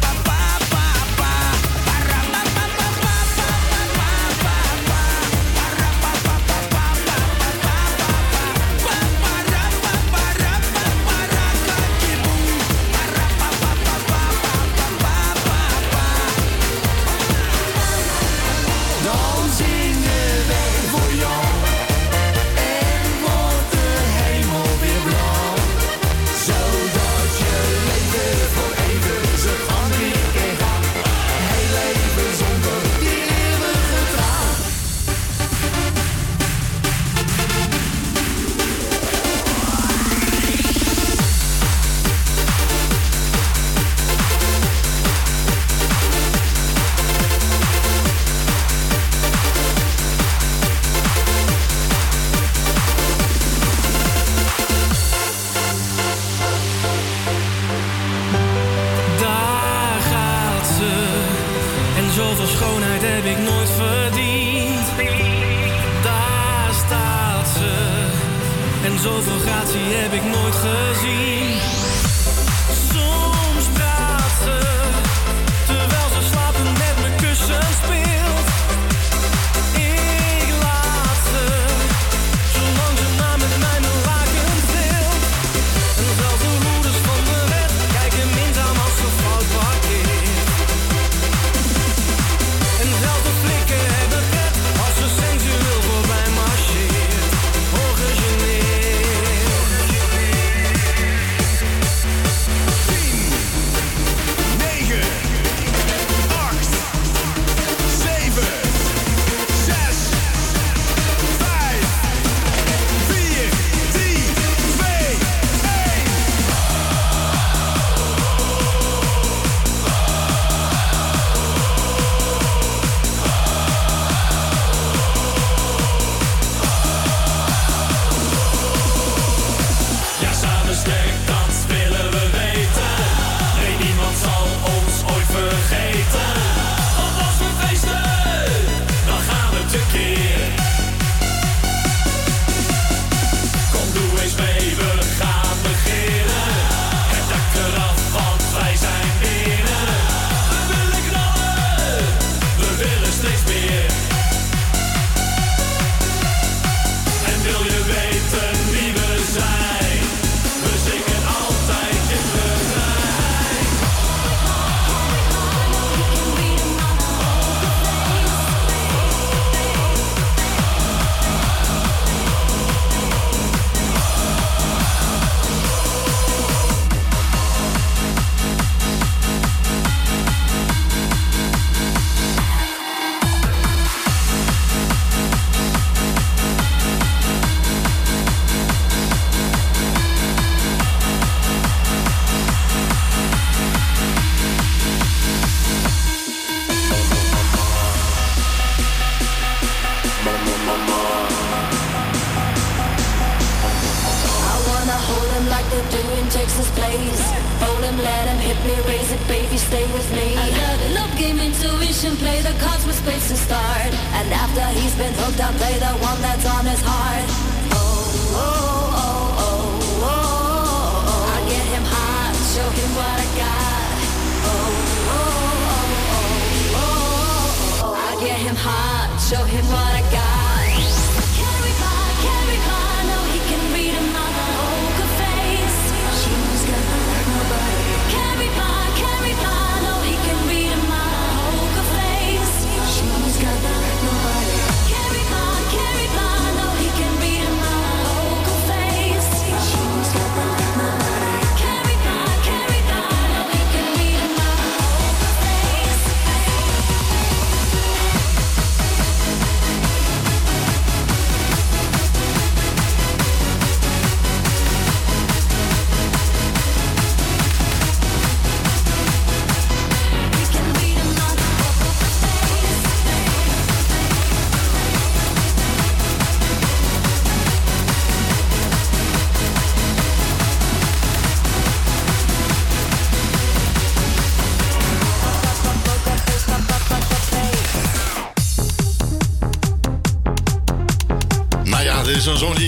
After 214.55 214.81
he's 214.81 214.95
been 214.97 215.13
hooked, 215.15 215.41
I 215.41 215.53
play 215.53 215.79
the 215.79 215.93
one 216.05 216.21
that's 216.21 216.45
on 216.45 216.67
his 216.67 216.81
heart. 216.85 217.25
Oh, 217.73 218.37
oh, 218.37 218.93
oh, 218.97 219.37
oh, 219.39 219.81
oh, 219.83 220.05
oh, 220.05 221.09
oh. 221.09 221.33
I 221.33 221.49
get 221.49 221.65
him 221.73 221.85
hot, 221.85 222.35
show 222.53 222.69
him 222.69 222.91
what 222.95 223.17
I 223.17 223.29
got. 223.41 223.97
Oh, 224.45 224.61
oh, 225.09 225.17
oh, 225.17 225.81
oh, 226.13 226.29
oh, 226.53 226.85
oh, 226.85 227.85
oh. 227.85 227.95
I 227.95 228.25
get 228.25 228.39
him 228.41 228.57
hot, 228.57 229.09
show 229.21 229.45
him 229.45 229.65
what 229.73 229.92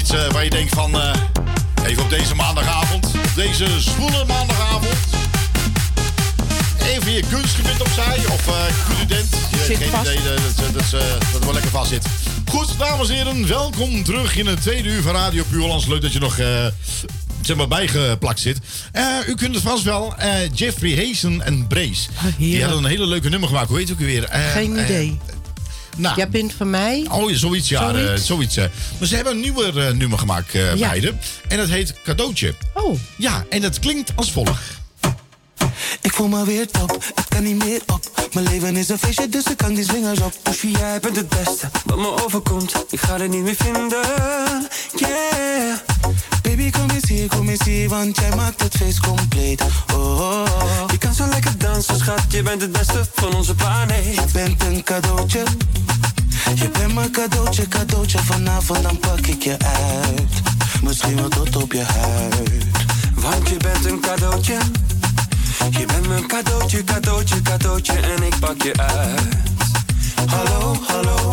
iets 0.05 0.13
eh, 0.13 0.31
waar 0.31 0.45
je 0.45 0.51
denkt 0.51 0.75
van... 0.75 1.01
eh, 1.01 1.15
even 1.85 2.03
op 2.03 2.11
deze 2.11 2.35
maandagavond, 2.35 3.07
op 3.07 3.31
deze 3.35 3.81
zwoele 3.81 4.25
maandagavond... 4.25 4.95
Even 6.79 7.13
je 7.13 7.23
kunstgebied 7.31 7.81
opzij, 7.81 8.17
of 8.17 8.47
eh 8.47 8.55
student. 8.97 9.29
Je 9.51 9.65
Zit 9.67 9.77
geen 9.77 9.91
vast. 9.91 10.11
idee 10.11 10.19
dat, 10.25 10.75
dat, 10.75 10.91
dat, 11.33 11.45
wel 11.45 11.53
lekker 11.53 11.71
vast 11.71 11.89
zit. 11.91 12.07
Goed, 12.51 12.79
dames 12.79 13.09
en 13.09 13.15
heren, 13.15 13.49
welkom 13.49 14.05
terug 14.05 14.37
in 14.37 14.47
het 14.47 14.63
tweede 14.63 14.89
uur 14.89 15.03
van 15.03 15.15
Radio 15.15 15.45
Puur 15.51 15.61
Hollands. 15.61 15.87
Leuk 15.87 16.03
dat 16.03 16.13
je 16.13 16.19
nog... 16.19 16.37
zeg 17.41 17.57
maar 17.57 17.69
bijgeplakt 17.69 18.41
zit. 18.41 18.59
U 19.29 19.35
kunt 19.35 19.55
het 19.55 19.65
vast 19.65 19.83
wel. 19.83 20.15
Jeffrey 20.55 21.07
Hazen 21.07 21.43
en 21.43 21.67
Brace. 21.67 22.09
die 22.39 22.63
hadden 22.63 22.85
een 22.85 22.91
hele 22.91 23.07
leuke 23.07 23.29
nummer 23.29 23.49
gemaakt. 23.49 23.69
Hoe 23.69 23.79
heet 23.79 23.89
het 23.89 23.99
ook 23.99 24.05
weer? 24.05 24.29
Geen 24.31 24.79
idee. 24.79 25.19
Nou, 25.97 26.17
Jij 26.17 26.29
bent 26.29 26.53
van 26.53 26.71
mij. 26.71 27.07
Oh, 27.11 27.31
ja, 27.31 27.37
zoiets, 27.37 27.69
ja. 27.69 27.91
Zoiets? 27.93 28.11
eh, 28.21 28.27
zoiets. 28.27 28.57
eh. 28.57 28.65
Maar 28.99 29.09
ze 29.09 29.15
hebben 29.15 29.33
een 29.33 29.41
nieuwer 29.41 29.87
eh, 29.87 29.93
nummer 29.95 30.19
gemaakt, 30.19 30.55
eh 30.55 30.75
Ja. 30.77 30.89
beide. 30.89 31.15
En 31.49 31.57
dat 31.57 31.69
heet 31.69 31.95
Cadeautje. 32.05 32.55
Oh. 32.75 32.99
Ja, 33.17 33.45
en 33.49 33.61
dat 33.61 33.79
klinkt 33.79 34.13
als 34.15 34.33
volgt. 34.33 34.63
Ik 36.01 36.13
voel 36.13 36.29
me 36.29 36.45
weer 36.45 36.71
top, 36.71 36.91
het 37.15 37.29
kan 37.29 37.43
niet 37.43 37.65
meer 37.65 37.81
op. 37.87 38.24
Mijn 38.35 38.47
leven 38.47 38.77
is 38.77 38.89
een 38.89 38.99
feestje, 38.99 39.29
dus 39.29 39.45
ik 39.45 39.57
kan 39.57 39.75
die 39.75 39.85
zwingers 39.85 40.21
op. 40.21 40.33
Poesje, 40.43 40.71
jij 40.71 41.01
bent 41.01 41.17
het 41.17 41.29
beste 41.29 41.71
wat 41.85 41.97
me 41.97 42.25
overkomt. 42.25 42.85
Ik 42.91 43.01
ga 43.01 43.19
er 43.19 43.29
niet 43.29 43.43
meer 43.43 43.55
vinden, 43.55 44.05
yeah. 44.95 45.77
Baby, 46.43 46.71
kom 46.71 46.91
eens 46.91 47.09
hier, 47.09 47.29
kom 47.29 47.49
eens 47.49 47.65
hier, 47.65 47.89
want 47.89 48.17
jij 48.17 48.37
maakt 48.37 48.63
het 48.63 48.77
feest 48.77 49.01
compleet. 49.01 49.63
Oh, 49.93 50.21
oh, 50.21 50.43
oh. 50.43 50.91
Je 50.91 50.99
kan 50.99 51.15
zo 51.15 51.27
lekker 51.27 51.59
dansen, 51.59 51.99
schat. 51.99 52.23
Je 52.29 52.43
bent 52.43 52.61
het 52.61 52.73
beste 52.73 53.07
van 53.15 53.35
onze 53.35 53.55
planeet. 53.55 54.15
Je 54.15 54.25
bent 54.33 54.65
een 54.65 54.83
cadeautje. 54.83 55.43
Je 56.55 56.69
bent 56.69 56.95
mijn 56.95 57.11
cadeautje, 57.11 57.69
cadeautje. 57.69 58.19
Vanavond 58.19 58.83
dan 58.83 58.99
pak 58.99 59.27
ik 59.27 59.43
je 59.43 59.57
uit. 59.59 60.33
Misschien 60.83 61.17
wel 61.17 61.29
tot 61.29 61.57
op 61.57 61.73
je 61.73 61.83
huid. 61.83 62.65
Want 63.15 63.49
je 63.49 63.57
bent 63.57 63.85
een 63.85 64.01
cadeautje. 64.01 64.59
Je 65.71 65.87
bent 65.87 66.09
mijn 66.09 66.27
cadeautje, 66.27 66.85
cadeautje, 66.85 67.43
cadeautje. 67.43 67.93
En 67.93 68.23
ik 68.23 68.39
pak 68.39 68.63
je 68.63 68.73
uit. 68.77 69.37
Hallo, 70.27 70.77
hallo. 70.87 71.33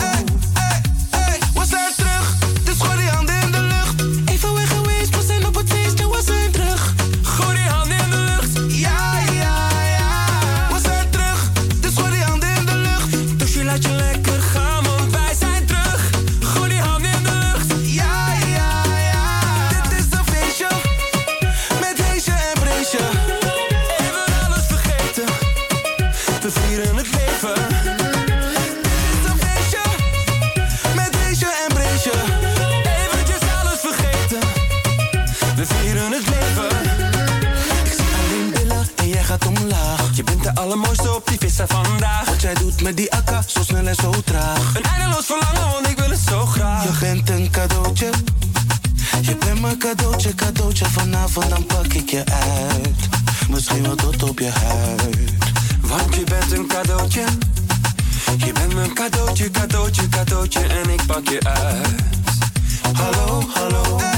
Vandaag. 41.50 42.26
Wat 42.26 42.42
jij 42.42 42.54
doet 42.54 42.82
met 42.82 42.98
die 42.98 43.12
akka, 43.12 43.44
zo 43.48 43.64
snel 43.64 43.88
en 43.88 43.96
zo 43.96 44.12
traag. 44.26 44.76
Een 44.76 44.84
eindeloos 44.84 45.26
verlangen, 45.26 45.72
want 45.74 45.88
ik 45.88 45.98
wil 45.98 46.10
het 46.10 46.20
zo 46.28 46.46
graag. 46.46 46.84
Je 46.84 47.00
bent 47.00 47.30
een 47.30 47.50
cadeautje. 47.50 48.10
Je 49.22 49.36
bent 49.36 49.62
mijn 49.62 49.78
cadeautje, 49.78 50.36
cadeautje. 50.36 50.86
Vanavond 50.86 51.50
dan 51.50 51.66
pak 51.66 51.94
ik 51.94 52.10
je 52.10 52.24
uit. 52.26 53.10
Misschien 53.50 53.82
wel 53.82 53.96
tot 53.96 54.24
op 54.24 54.40
je 54.40 54.50
huid. 54.50 55.32
Want 55.82 56.16
je 56.16 56.24
bent 56.24 56.52
een 56.52 56.68
cadeautje. 56.68 57.24
Je 58.38 58.52
bent 58.52 58.74
mijn 58.74 58.94
cadeautje, 58.94 59.52
cadeautje, 59.52 60.10
cadeautje. 60.10 60.60
En 60.60 60.90
ik 60.90 61.06
pak 61.06 61.28
je 61.30 61.40
uit. 61.44 62.04
Hallo, 62.98 63.44
hallo. 63.54 64.11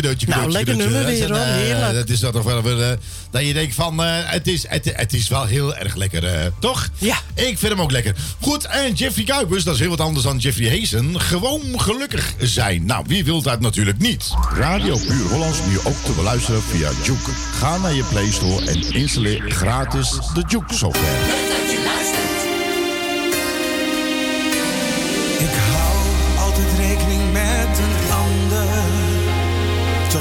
Cadeautje, 0.00 0.26
cadeautje, 0.26 0.26
cadeautje, 0.26 0.36
Nou, 0.40 0.50
lekker 0.50 0.76
nummer 0.76 1.04
weer, 1.04 1.28
Dat 1.28 1.36
is 1.36 1.44
hoor. 1.44 1.54
eh, 1.54 1.54
Heerlijk. 1.54 1.94
Dat 1.94 2.08
is 2.08 2.20
dat 2.20 2.32
toch 2.32 2.44
wel 2.44 2.62
weer, 2.62 2.82
eh, 2.90 2.96
dat 3.30 3.46
je 3.46 3.52
denkt 3.52 3.74
van, 3.74 4.02
eh, 4.02 4.08
het, 4.24 4.46
is, 4.48 4.64
het, 4.68 4.90
het 4.94 5.12
is 5.12 5.28
wel 5.28 5.44
heel 5.44 5.76
erg 5.76 5.94
lekker, 5.94 6.52
toch? 6.58 6.88
Ja. 6.98 7.16
Ik 7.34 7.58
vind 7.58 7.72
hem 7.72 7.80
ook 7.80 7.90
lekker. 7.90 8.14
Goed, 8.40 8.64
en 8.64 8.92
Jeffrey 8.94 9.24
Kuipers, 9.24 9.64
dat 9.64 9.74
is 9.74 9.80
heel 9.80 9.88
wat 9.90 10.00
anders 10.00 10.24
dan 10.24 10.38
Jeffrey 10.38 10.78
Hazen. 10.78 11.20
Gewoon 11.20 11.80
gelukkig 11.80 12.34
zijn. 12.38 12.84
Nou, 12.86 13.04
wie 13.06 13.24
wil 13.24 13.42
dat 13.42 13.60
natuurlijk 13.60 13.98
niet? 13.98 14.24
Radio 14.54 14.96
Puur 14.96 15.28
Hollands 15.28 15.58
nu 15.68 15.78
ook 15.84 16.04
te 16.04 16.12
beluisteren 16.12 16.62
via 16.62 16.90
Juke. 17.04 17.30
Ga 17.58 17.76
naar 17.78 17.94
je 17.94 18.04
Play 18.04 18.30
Store 18.30 18.66
en 18.66 18.92
installeer 18.92 19.42
gratis 19.50 20.10
de 20.34 20.44
Juke 20.48 20.74
software. 20.74 21.47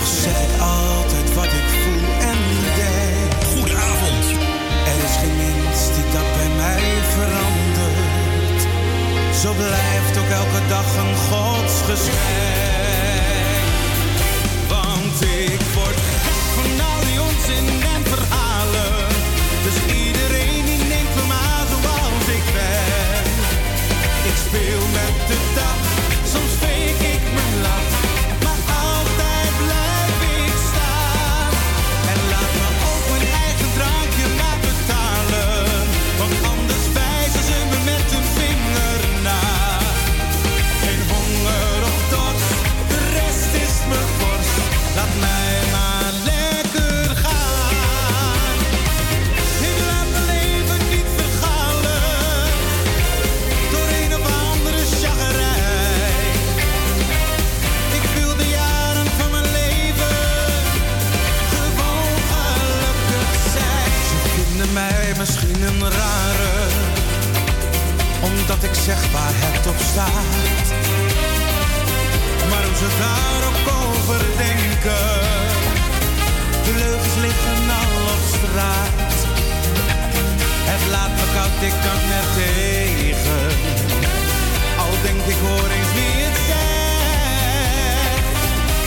Zeg 0.08 0.60
altijd 0.60 1.34
wat 1.34 1.46
ik 1.46 1.68
voel 1.84 2.04
en 2.20 2.38
denk. 2.76 3.44
Goedenavond. 3.44 4.26
Er 4.86 5.04
is 5.04 5.16
geen 5.22 5.36
mens 5.38 5.80
die 5.96 6.04
dat 6.04 6.34
bij 6.38 6.50
mij 6.56 6.84
verandert. 7.16 8.62
Zo 9.42 9.54
blijft 9.54 10.18
ook 10.18 10.30
elke 10.30 10.68
dag 10.68 10.98
een 10.98 11.16
godsgeschenk. 11.16 12.87
zeg 68.88 69.12
waar 69.12 69.34
het 69.36 69.68
op 69.68 69.80
staat. 69.92 70.66
Maar 72.50 72.64
hoe 72.68 72.76
ze 72.82 72.90
ook 73.50 73.68
over 73.86 74.20
denken, 74.38 75.08
de 76.66 76.74
leugens 76.84 77.16
liggen 77.26 77.62
al 77.82 77.94
op 78.14 78.24
straat. 78.36 79.16
Het 80.72 80.84
laat 80.94 81.14
me 81.20 81.26
koud, 81.36 81.62
ik 81.70 81.76
kan 81.86 82.02
net 82.14 82.28
tegen. 82.40 83.48
Al 84.84 84.94
denk 85.02 85.22
ik 85.34 85.40
hoor 85.46 85.70
eens 85.78 85.92
wie 85.98 86.18
het 86.26 86.38
zegt. 86.50 88.38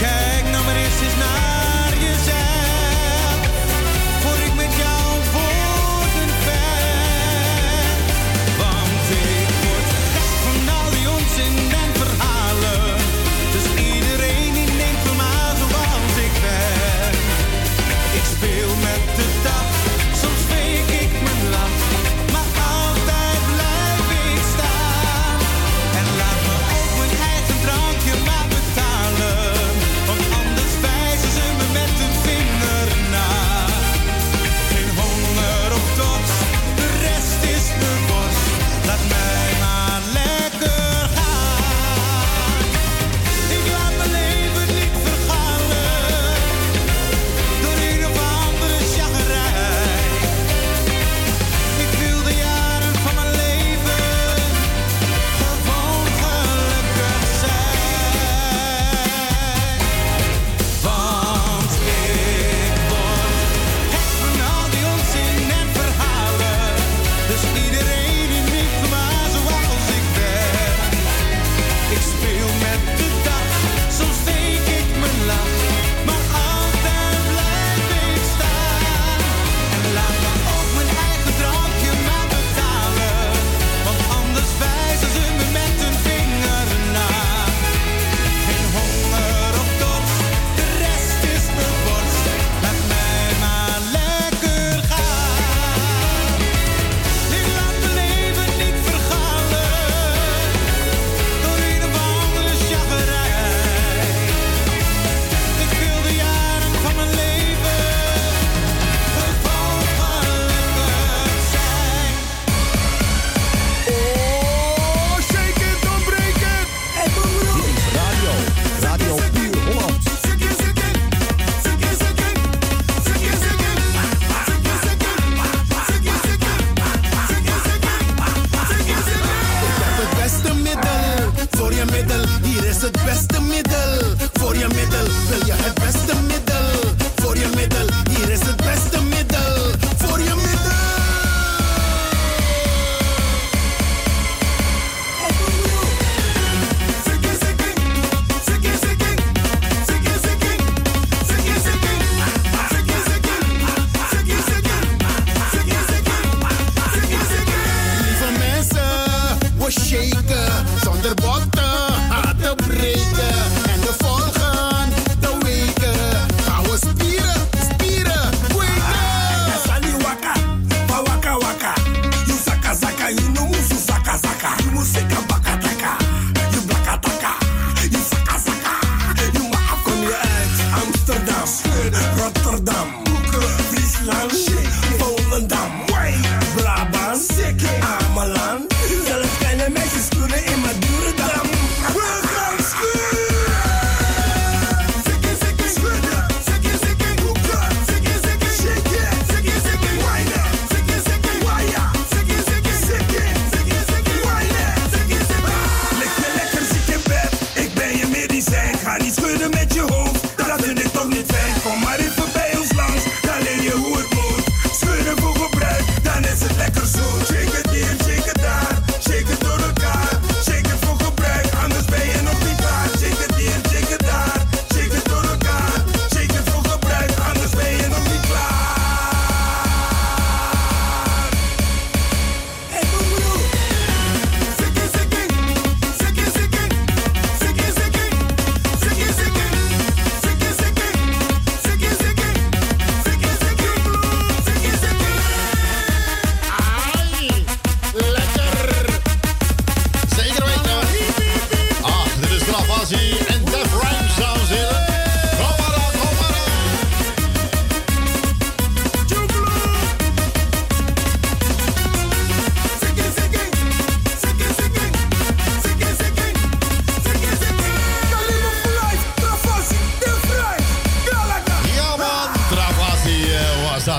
Kijk 0.04 0.44
nou 0.52 0.64
maar 0.64 0.76
eens 0.76 1.00
eens 1.06 1.16
naar. 1.24 1.59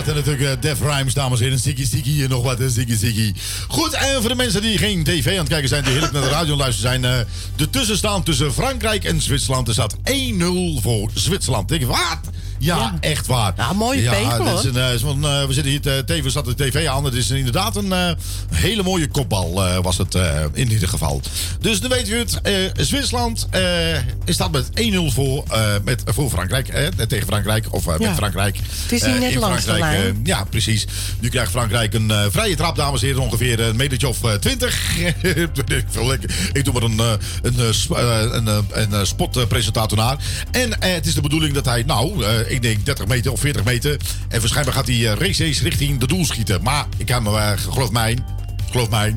Natuurlijk 0.06 0.42
eh, 0.42 0.52
Def 0.60 0.80
Rhymes, 0.82 1.14
dames 1.14 1.40
en 1.40 1.44
heren. 1.44 1.60
Ziggy 1.60 1.86
Ziggy 1.86 2.24
en 2.24 2.30
nog 2.30 2.44
wat, 2.44 2.58
Ziggy 2.68 2.96
Ziggy. 2.98 3.34
Goed, 3.68 3.94
en 3.94 4.20
voor 4.20 4.30
de 4.30 4.36
mensen 4.36 4.62
die 4.62 4.78
geen 4.78 5.04
tv 5.04 5.32
aan 5.32 5.38
het 5.38 5.48
kijken 5.48 5.70
zijn, 5.70 5.84
die 5.84 5.92
heerlijk 5.92 6.14
naar 6.14 6.22
de 6.22 6.30
radio 6.30 6.56
luisteren 6.56 6.92
zijn. 6.92 7.06
eh, 7.06 7.26
de 7.56 7.70
tussenstand 7.70 8.26
tussen 8.26 8.54
Frankrijk 8.54 9.04
en 9.04 9.22
Zwitserland. 9.22 9.68
Er 9.68 9.74
staat 9.74 9.96
1-0 10.04 10.82
voor 10.82 11.10
Zwitserland. 11.14 11.70
Je, 11.70 11.86
wat? 11.86 12.20
Ja, 12.62 12.98
echt 13.00 13.28
waar. 13.28 13.54
Ja, 13.58 13.74
mooie 13.74 14.10
pegel, 14.10 14.44
dit 14.44 14.54
is 14.54 14.64
een, 14.64 14.76
eh, 14.78 14.94
is 14.94 15.02
eh, 15.02 15.46
we 15.46 15.54
zitten 15.54 15.72
hier, 15.72 15.82
te- 15.82 16.04
tevens 16.06 16.34
zat 16.34 16.46
de 16.46 16.56
tv 16.56 16.88
aan. 16.88 17.04
Het 17.06 17.14
is 17.14 17.30
inderdaad 17.30 17.76
een 17.76 17.94
eh, 17.94 18.12
hele 18.54 18.84
mooie 18.84 19.08
kopbal 19.08 19.66
eh, 19.66 19.78
was 19.82 19.98
het 19.98 20.16
eh, 20.16 20.40
in 20.54 20.72
ieder 20.72 20.88
geval. 20.88 21.22
Dus 21.60 21.80
dan 21.82 21.90
weten 21.90 22.12
we 22.14 22.18
het. 22.20 22.40
eh, 22.42 22.84
Zwitserland 22.86 23.48
eh, 23.50 23.62
staat 24.26 24.52
met 24.52 24.70
1-0 24.74 25.14
voor, 25.14 25.44
eh, 25.52 25.62
met, 25.84 26.02
voor 26.06 26.30
Frankrijk. 26.30 26.68
eh, 26.68 26.88
tegen 27.08 27.28
Frankrijk. 27.28 27.66
Of 27.70 27.88
eh, 27.88 27.94
Ja. 28.00 28.08
met 28.08 28.18
Frankrijk. 28.18 28.56
Het 28.58 28.92
is 28.92 29.02
niet 29.02 29.16
Eh, 29.16 29.20
net 29.22 29.32
in 29.32 29.40
langs 29.40 29.64
de 29.66 29.70
Frankrijk, 29.72 30.02
lijn. 30.02 30.14
eh, 30.16 30.20
ja, 30.24 30.44
precies. 30.44 30.86
Nu 31.20 31.30
krijgt 31.30 31.52
Frankrijk 31.52 31.94
een 31.94 32.12
eh, 32.12 32.26
vrije 32.30 32.56
trap, 32.56 32.76
dames 32.76 33.02
en 33.02 33.08
heren. 33.08 33.22
Ongeveer 33.22 33.60
een 33.60 33.76
metertje 33.76 34.08
of 34.08 34.24
eh, 34.24 34.34
20. 34.34 34.98
ik, 36.54 36.66
doe 36.66 36.74
maar 36.74 36.84
een, 36.84 37.00
eh, 37.00 37.12
een, 37.42 37.56
eh, 37.60 37.70
eh, 38.00 38.32
een, 38.34 38.48
eh, 38.48 38.58
een, 38.72 38.94
eh, 38.94 39.04
spotpresentator 39.04 39.98
naar. 39.98 40.18
En 40.52 40.80
eh, 40.82 40.94
het 40.94 41.06
is 41.06 41.14
de 41.14 41.22
bedoeling 41.22 41.54
dat 41.54 41.66
hij, 41.66 41.84
nou, 41.84 42.24
eh, 42.26 42.51
ik 42.52 42.62
denk 42.62 42.86
30 42.86 43.08
meter 43.08 43.32
of 43.32 43.40
40 43.40 43.64
meter. 43.64 43.98
En 44.28 44.40
waarschijnlijk 44.40 44.78
gaat 44.78 44.88
hij 44.88 44.96
eh, 44.96 45.14
races 45.14 45.62
richting 45.62 46.00
de 46.00 46.08
doel 46.08 46.26
schieten. 46.26 46.64
Maar 46.64 46.86
ik 46.98 47.08
heb 47.08 47.22
me, 47.22 47.38
eh, 47.38 47.52
geloof 47.72 47.92
mij, 47.92 48.18
geloof 48.72 48.90
mij, 48.90 49.16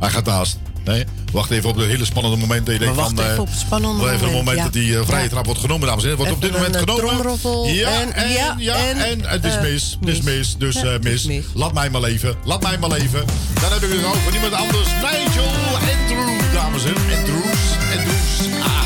hij 0.00 0.10
gaat 0.10 0.24
naast. 0.24 0.58
Nee? 0.84 1.04
Wacht 1.32 1.50
even 1.50 1.68
op 1.68 1.76
het 1.76 1.86
hele 1.86 2.04
spannende 2.04 2.36
moment. 2.36 2.66
Dat 2.66 2.74
je 2.74 2.80
denkt 2.80 2.96
wachten 2.96 3.16
van, 3.16 3.24
eh, 3.24 3.30
even 3.30 3.42
op 3.42 3.48
het 3.48 3.58
spannende 3.58 4.02
even 4.02 4.12
een 4.14 4.18
moment, 4.20 4.34
moment 4.36 4.56
ja. 4.56 4.62
dat 4.62 4.72
die 4.72 4.96
vrije 4.98 5.22
Ja. 5.22 5.28
trap 5.28 5.44
wordt 5.44 5.60
genomen, 5.60 5.86
dames 5.86 6.04
en 6.04 6.08
heren. 6.10 6.24
Wordt 6.24 6.36
op 6.36 6.42
dit 6.42 6.54
Even 6.54 6.72
moment 6.72 6.90
genomen. 6.90 7.74
Ja, 7.74 8.00
en- 8.00 8.12
en, 8.12 8.30
ja, 8.30 8.54
ja, 8.58 8.74
en, 8.76 8.96
en, 8.96 9.20
het 9.24 9.44
is 9.44 9.60
mis. 9.60 9.96
Het 10.00 10.08
is 10.08 10.20
mis. 10.20 10.56
Dus 10.58 10.82
mis. 11.00 11.24
mis. 11.24 11.44
Laat 11.54 11.72
mij 11.72 11.90
maar 11.90 12.00
leven. 12.00 12.34
Laat 12.44 12.62
mij 12.62 12.78
maar 12.78 12.90
leven. 12.90 13.24
Dan 13.60 13.72
heb 13.72 13.82
ik 13.82 13.90
het 13.90 14.04
over 14.04 14.30
niemand 14.30 14.52
anders. 14.52 14.88
Nigel 14.88 15.44
Andrews, 15.74 16.52
dames 16.52 16.84
en 16.84 16.92
heren. 16.94 17.18
Andrews. 17.18 17.60
Andrews. 17.96 18.62
Ah. 18.62 18.79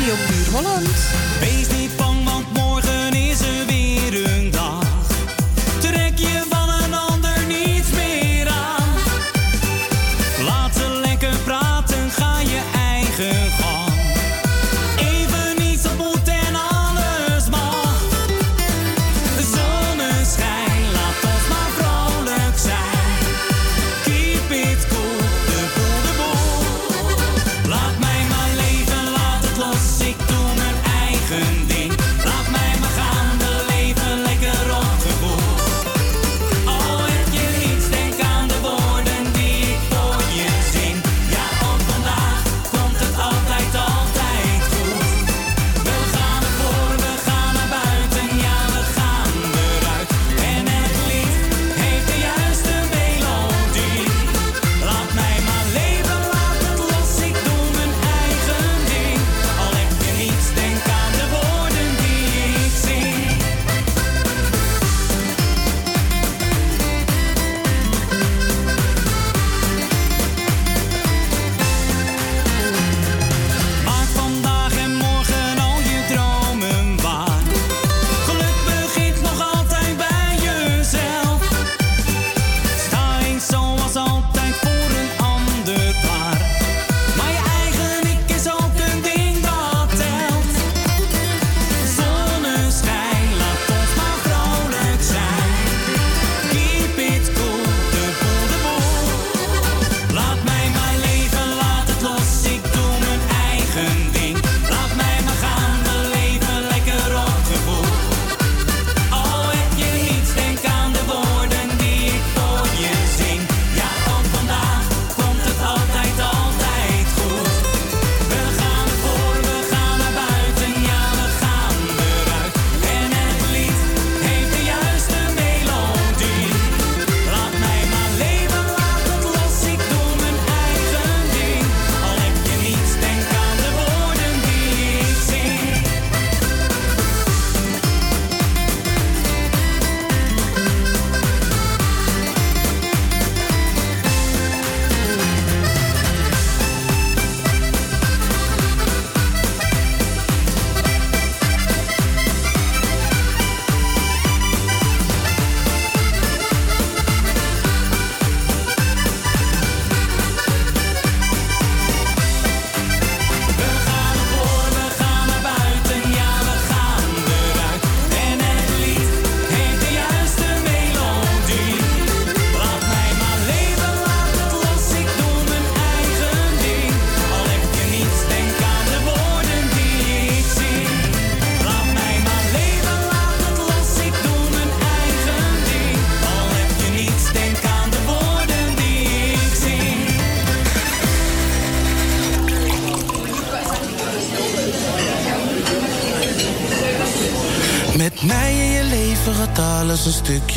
Radio 0.00 0.16
Puur 0.16 0.54
Holland. 0.54 1.79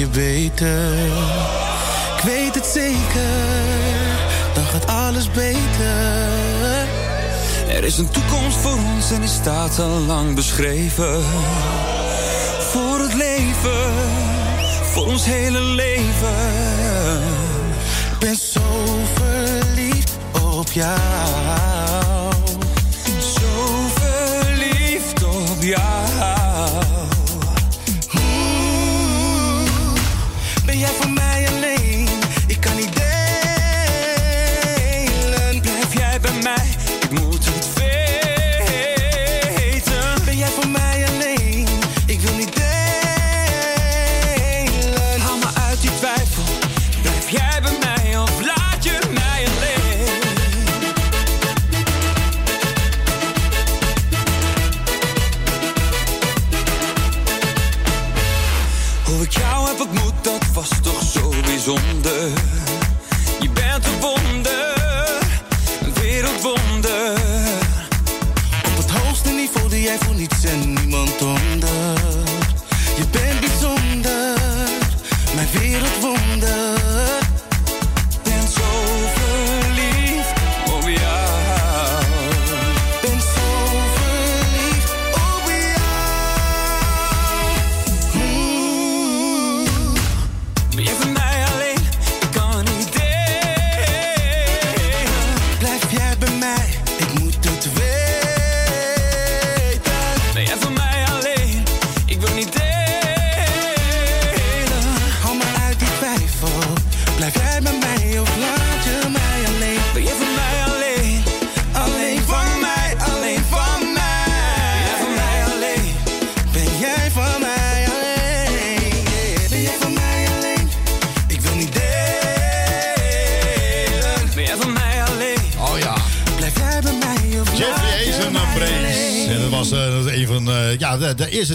Beter. 0.08 0.94
Ik 2.18 2.24
weet 2.24 2.56
het 2.56 2.66
zeker, 2.66 3.22
dan 4.54 4.66
gaat 4.66 4.88
alles 4.88 5.32
beter. 5.32 6.88
Er 7.68 7.84
is 7.84 7.98
een 7.98 8.10
toekomst 8.10 8.58
voor 8.58 8.78
ons 8.96 9.12
en 9.12 9.20
die 9.20 9.30
staat 9.30 9.80
al 9.80 10.00
lang 10.00 10.36
beschreven. 10.36 11.24
Voor 12.72 13.00
het 13.00 13.14
leven, 13.14 13.94
voor 14.92 15.06
ons 15.06 15.26
hele 15.26 15.62
leven. 15.62 16.36
Ik 18.12 18.20
ben 18.20 18.36
zo 18.36 18.62
verliefd 19.16 20.18
op 20.32 20.72
jou. 20.72 22.03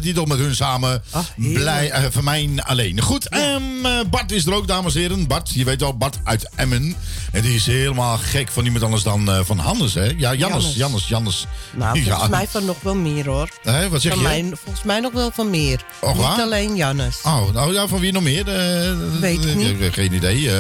Titel 0.09 0.25
met 0.25 0.39
hun 0.39 0.55
samen. 0.55 1.03
Blij 1.37 1.91
eh, 1.91 2.05
van 2.11 2.25
mij 2.25 2.49
alleen. 2.57 3.01
Goed, 3.01 3.29
ehm, 3.29 3.63
eh, 3.87 3.93
Bart 4.11 4.33
is 4.33 4.47
er 4.47 4.55
ook, 4.55 4.67
dames 4.69 4.95
en 4.95 5.01
heren. 5.01 5.27
Bart, 5.27 5.51
je 5.55 5.65
weet 5.65 5.81
wel, 5.81 5.97
Bart 5.97 6.19
uit 6.25 6.49
Emmen. 6.55 6.97
En 7.33 7.43
die 7.43 7.55
is 7.55 7.67
helemaal 7.67 8.17
gek 8.19 8.49
van 8.51 8.63
niemand 8.63 8.85
anders 8.85 9.03
dan 9.03 9.31
eh, 9.31 9.41
van 9.43 9.59
Hannes, 9.59 9.95
hè? 9.95 10.05
Ja, 10.17 10.35
Jannes, 10.35 10.75
Jannes. 10.75 11.09
Jannes. 11.09 11.47
Nou, 11.73 12.01
volgens 12.01 12.23
Ja. 12.23 12.29
mij 12.29 12.47
van 12.49 12.65
nog 12.65 12.77
wel 12.83 12.95
meer 12.95 13.27
hoor. 13.27 13.49
Wat 13.91 14.01
zeg 14.03 14.13
van 14.13 14.23
je? 14.23 14.29
Mij, 14.29 14.51
volgens 14.63 14.85
mij 14.85 15.01
nog 15.01 15.13
wel 15.13 15.31
van 15.35 15.51
meer. 15.51 15.85
Och, 16.01 16.13
niet 16.15 16.23
waar? 16.23 16.41
alleen 16.41 16.77
Jannes. 16.77 17.17
Oh, 17.25 17.53
nou 17.53 17.73
ja, 17.73 17.87
van 17.87 18.01
wie 18.01 18.13
nog 18.13 18.23
meer? 18.23 18.45
Weet 19.21 19.45
ik 19.45 19.55
niet. 19.55 19.77
Geen 19.93 20.13
idee. 20.13 20.51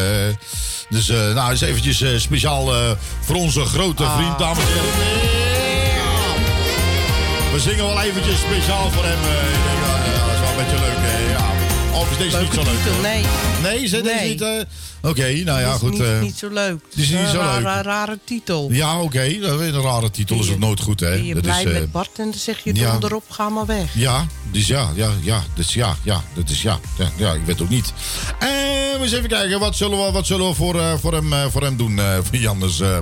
dus 0.88 1.08
nou, 1.08 1.50
eens 1.50 1.60
eventjes 1.60 2.22
speciaal 2.22 2.72
voor 3.20 3.36
onze 3.36 3.64
grote 3.64 4.04
Ah. 4.04 4.16
vriend, 4.16 4.38
dames 4.38 4.62
en 4.64 4.68
heren. 4.72 5.37
We 7.58 7.64
zingen 7.64 7.84
wel 7.84 8.00
eventjes 8.00 8.38
speciaal 8.40 8.90
voor 8.90 9.04
hem. 9.04 9.18
eh. 9.18 9.48
Ik 9.56 9.64
denk, 9.64 9.78
ja, 9.86 10.04
ja, 10.12 10.24
dat 10.26 10.34
is 10.34 10.40
wel 10.40 10.48
een 10.50 10.56
beetje 10.56 10.78
leuk. 10.86 10.96
hè, 10.98 11.30
ja. 11.30 11.52
Of 12.00 12.10
is 12.10 12.16
deze 12.16 12.40
niet 12.40 12.52
zo 12.54 12.62
leuk? 12.62 12.76
titel, 12.82 13.00
nee. 13.00 13.24
Nee, 13.62 13.82
is 13.82 13.90
deze 13.90 14.02
Nee. 14.04 14.28
niet? 14.28 14.40
eh? 14.42 14.48
Oké, 15.10 15.32
nou 15.44 15.60
ja, 15.60 15.64
Dat 15.64 15.74
is 15.74 15.78
goed. 15.80 15.90
Niet, 15.90 16.00
eh. 16.02 16.20
niet 16.20 16.36
zo 16.38 16.48
leuk. 16.48 16.80
die 16.94 17.02
is 17.04 17.10
niet 17.10 17.18
Een 17.18 17.28
zo 17.28 17.38
rare, 17.38 17.62
leuk. 17.62 17.84
rare 17.84 18.18
titel. 18.24 18.68
ja, 18.72 19.00
oké. 19.00 19.38
dat 19.40 19.60
is 19.60 19.72
een 19.74 19.80
rare 19.82 20.10
titel. 20.10 20.38
Is 20.38 20.50
ook 20.50 20.58
nooit 20.58 20.80
goed, 20.80 21.00
hè? 21.00 21.12
Je 21.12 21.34
Dat 21.34 21.42
blij 21.42 21.62
is, 21.62 21.66
eh, 21.72 21.80
met 21.80 21.92
Bart 21.92 22.10
en 22.18 22.24
dan 22.30 22.38
zeg 22.38 22.64
je 22.64 22.74
ja. 22.74 22.90
donderop, 22.90 23.30
ga 23.30 23.48
maar 23.48 23.66
weg. 23.66 23.90
Ja, 23.94 24.26
dus 24.50 24.66
ja, 24.66 24.90
ja, 24.94 25.10
ja, 25.20 25.42
dus 25.54 25.74
ja, 25.74 25.96
ja, 26.02 26.22
dat 26.34 26.48
is 26.50 26.62
ja, 26.62 26.78
ja, 26.98 27.10
ja 27.16 27.32
ik 27.32 27.44
weet 27.44 27.62
ook 27.62 27.68
niet. 27.68 27.92
En 28.38 28.48
we 28.48 28.98
eens 29.02 29.12
even 29.12 29.28
kijken, 29.28 29.60
wat 29.60 29.76
zullen 29.76 30.04
we, 30.06 30.12
wat 30.12 30.26
zullen 30.26 30.48
we 30.48 30.54
voor, 30.54 30.80
eh, 30.80 30.92
voor, 31.00 31.12
hem, 31.14 31.32
eh, 31.32 31.44
voor 31.50 31.62
hem 31.62 31.76
doen, 31.76 31.98
eh, 31.98 32.18
voor 32.22 32.36
Jannes? 32.36 32.80
eh 32.80 32.96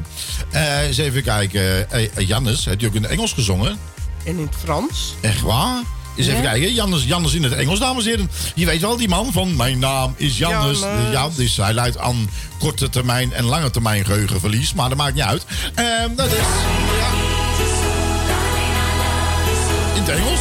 Eh, 0.51 0.87
eens 0.87 0.99
even 0.99 1.23
kijken, 1.23 1.91
Eh, 1.91 2.05
eh, 2.05 2.27
Jannes, 2.29 2.65
heeft 2.65 2.81
hij 2.81 2.89
ook 2.89 2.95
in 2.97 3.03
het 3.03 3.11
Engels 3.11 3.33
gezongen? 3.33 3.79
En 4.27 4.39
in 4.39 4.47
het 4.47 4.55
Frans? 4.65 5.15
Echt 5.21 5.41
waar? 5.41 5.83
Eens 6.17 6.27
even 6.27 6.43
Ja. 6.43 6.51
kijken, 6.51 6.75
Jannes, 6.75 7.05
Jannes 7.05 7.35
in 7.35 7.43
het 7.43 7.53
Engels, 7.53 7.79
dames 7.79 8.05
en 8.05 8.11
heren. 8.11 8.31
Je 8.55 8.67
weet 8.67 8.81
wel, 8.81 8.97
die 8.97 9.09
man 9.09 9.33
van 9.33 9.57
mijn 9.57 9.79
naam 9.79 10.15
is 10.17 10.39
Jannes. 10.39 10.81
Jannes. 10.81 11.13
Ja, 11.13 11.29
dus 11.35 11.57
hij 11.57 11.73
leidt 11.73 11.99
aan 11.99 12.31
korte 12.59 12.89
termijn 12.89 13.33
en 13.33 13.45
lange 13.45 13.71
termijn 13.71 14.05
geheugenverlies, 14.05 14.75
maar 14.75 14.89
dat 14.89 14.99
maakt 14.99 15.15
niet 15.15 15.23
uit. 15.25 15.45
Ehm, 15.75 16.15
dat 16.15 16.27
is, 16.27 16.33
ja. 16.33 17.09
In 19.95 20.03
het 20.03 20.09
Engels? 20.11 20.41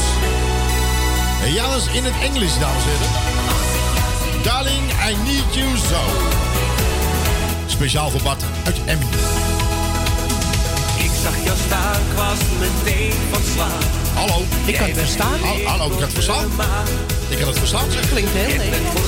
En 1.44 1.54
Jannes 1.54 1.84
in 1.94 2.04
het 2.04 2.14
Engels, 2.22 2.60
dames 2.60 2.84
en 2.84 2.90
heren. 2.90 4.44
Darling, 4.44 4.92
I 5.10 5.16
need 5.32 5.54
you 5.56 5.78
so. 5.78 6.02
Speciaal 7.68 8.10
voor 8.10 8.22
Bart 8.22 8.44
uit 8.66 8.76
Emmen. 8.86 9.08
Zag 11.26 11.44
jou 11.44 11.58
staan, 11.68 11.96
ik 12.10 12.18
was 12.18 12.40
meteen 12.66 13.12
van 13.32 13.42
slag. 13.54 13.80
Hallo. 14.14 14.38
Ik 14.66 14.76
kan 14.76 14.88
het 14.88 14.98
verstaan. 14.98 15.40
Hal- 15.40 15.64
Hallo, 15.72 15.86
ik 15.86 15.92
kan 15.92 16.02
het 16.02 16.14
verstaan. 16.14 16.48
Ik 17.30 17.38
kan 17.38 17.48
het 17.48 17.58
verstaan, 17.60 17.92
zeg. 17.92 18.10
Klinkt 18.10 18.32
heel 18.34 18.62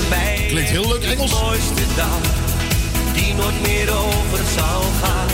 mij 0.08 0.46
Klinkt 0.48 0.70
heel 0.70 0.88
leuk 0.88 1.02
Engels. 1.02 1.30
de 1.30 1.36
mooiste 1.44 1.84
dag, 1.96 2.20
die 3.12 3.34
nooit 3.34 3.60
meer 3.66 3.88
over 4.04 4.40
zal 4.56 4.82
gaan. 5.02 5.30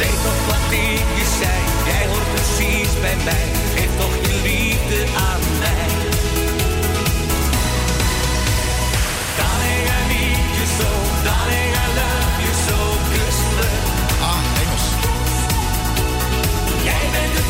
Weet 0.00 0.18
toch 0.26 0.40
wat 0.50 0.64
ik 0.70 1.04
je 1.18 1.26
zei, 1.40 1.58
jij 1.90 2.04
hoort 2.10 2.28
precies 2.34 2.90
bij 3.00 3.16
mij. 3.24 3.46
Geef 3.74 3.90
toch 4.00 4.14
je 4.28 4.34
liefde 4.48 5.00
aan 5.28 5.42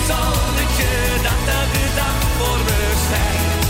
zonnetje 0.08 0.92
dat 1.26 1.40
elke 1.58 1.86
dag 2.00 2.18
voor 2.38 2.60
me 2.68 2.80
schijnt. 3.04 3.62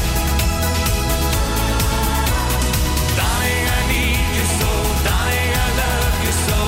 Darling, 3.19 3.67
I 3.79 3.81
need 3.93 4.27
you 4.37 4.47
so, 4.59 4.71
darling, 5.09 5.53
I 5.65 5.69
love 5.81 6.17
you 6.25 6.35
so. 6.47 6.59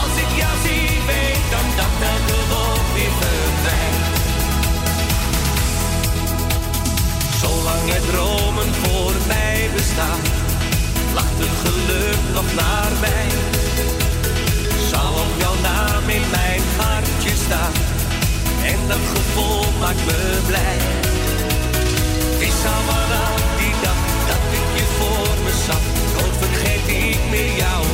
Als 0.00 0.14
ik 0.24 0.30
jou 0.40 0.54
zie, 0.64 0.88
weet 1.10 1.44
dan 1.54 1.66
dat 1.80 1.94
elke 2.12 2.38
wolk 2.52 2.86
weer 2.96 3.14
verdwijnt. 3.22 4.04
Zolang 7.40 7.84
er 7.96 8.04
dromen 8.10 8.74
voor 8.82 9.14
mij 9.26 9.70
bestaan, 9.74 10.20
lacht 11.14 11.38
het 11.42 11.56
geluk 11.64 12.20
nog 12.34 12.54
naar 12.54 12.92
mij 13.00 13.51
jouw 15.42 15.56
naam 15.62 16.08
in 16.18 16.24
mijn 16.38 16.62
hartje 16.78 17.34
staan. 17.44 17.74
En 18.72 18.78
dat 18.88 19.04
gevoel 19.14 19.64
maakt 19.80 20.04
me 20.08 20.20
blij. 20.46 20.78
Het 22.30 22.40
is 22.48 22.58
al 22.72 22.82
vanaf 22.90 23.40
die 23.60 23.74
dag 23.84 24.00
dat 24.30 24.42
ik 24.58 24.68
je 24.78 24.86
voor 24.98 25.34
me 25.44 25.52
zag. 25.66 25.84
Nooit 26.14 26.36
vergeet 26.42 26.86
ik 27.04 27.20
meer 27.30 27.52
jouw 27.62 27.84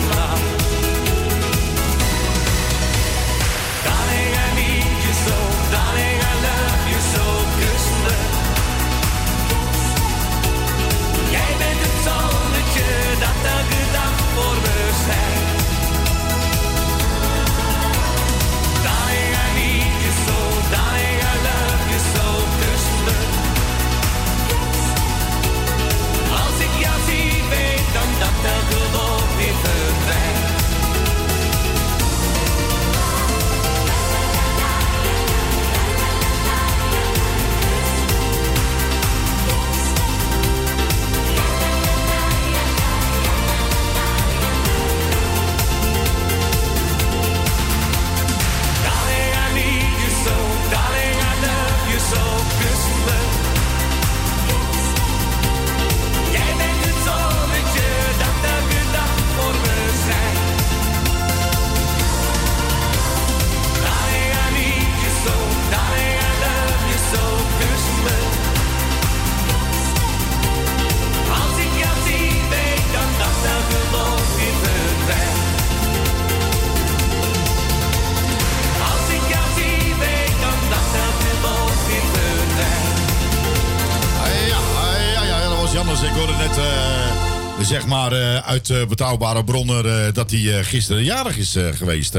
zeg 87.68 87.86
maar 87.86 88.12
eh, 88.12 88.36
uit 88.36 88.70
eh, 88.70 88.86
betrouwbare 88.86 89.44
bronnen 89.44 90.06
eh, 90.06 90.12
dat 90.12 90.30
hij 90.30 90.64
gisteren 90.64 91.04
jarig 91.04 91.36
is 91.36 91.56
geweest. 91.72 92.16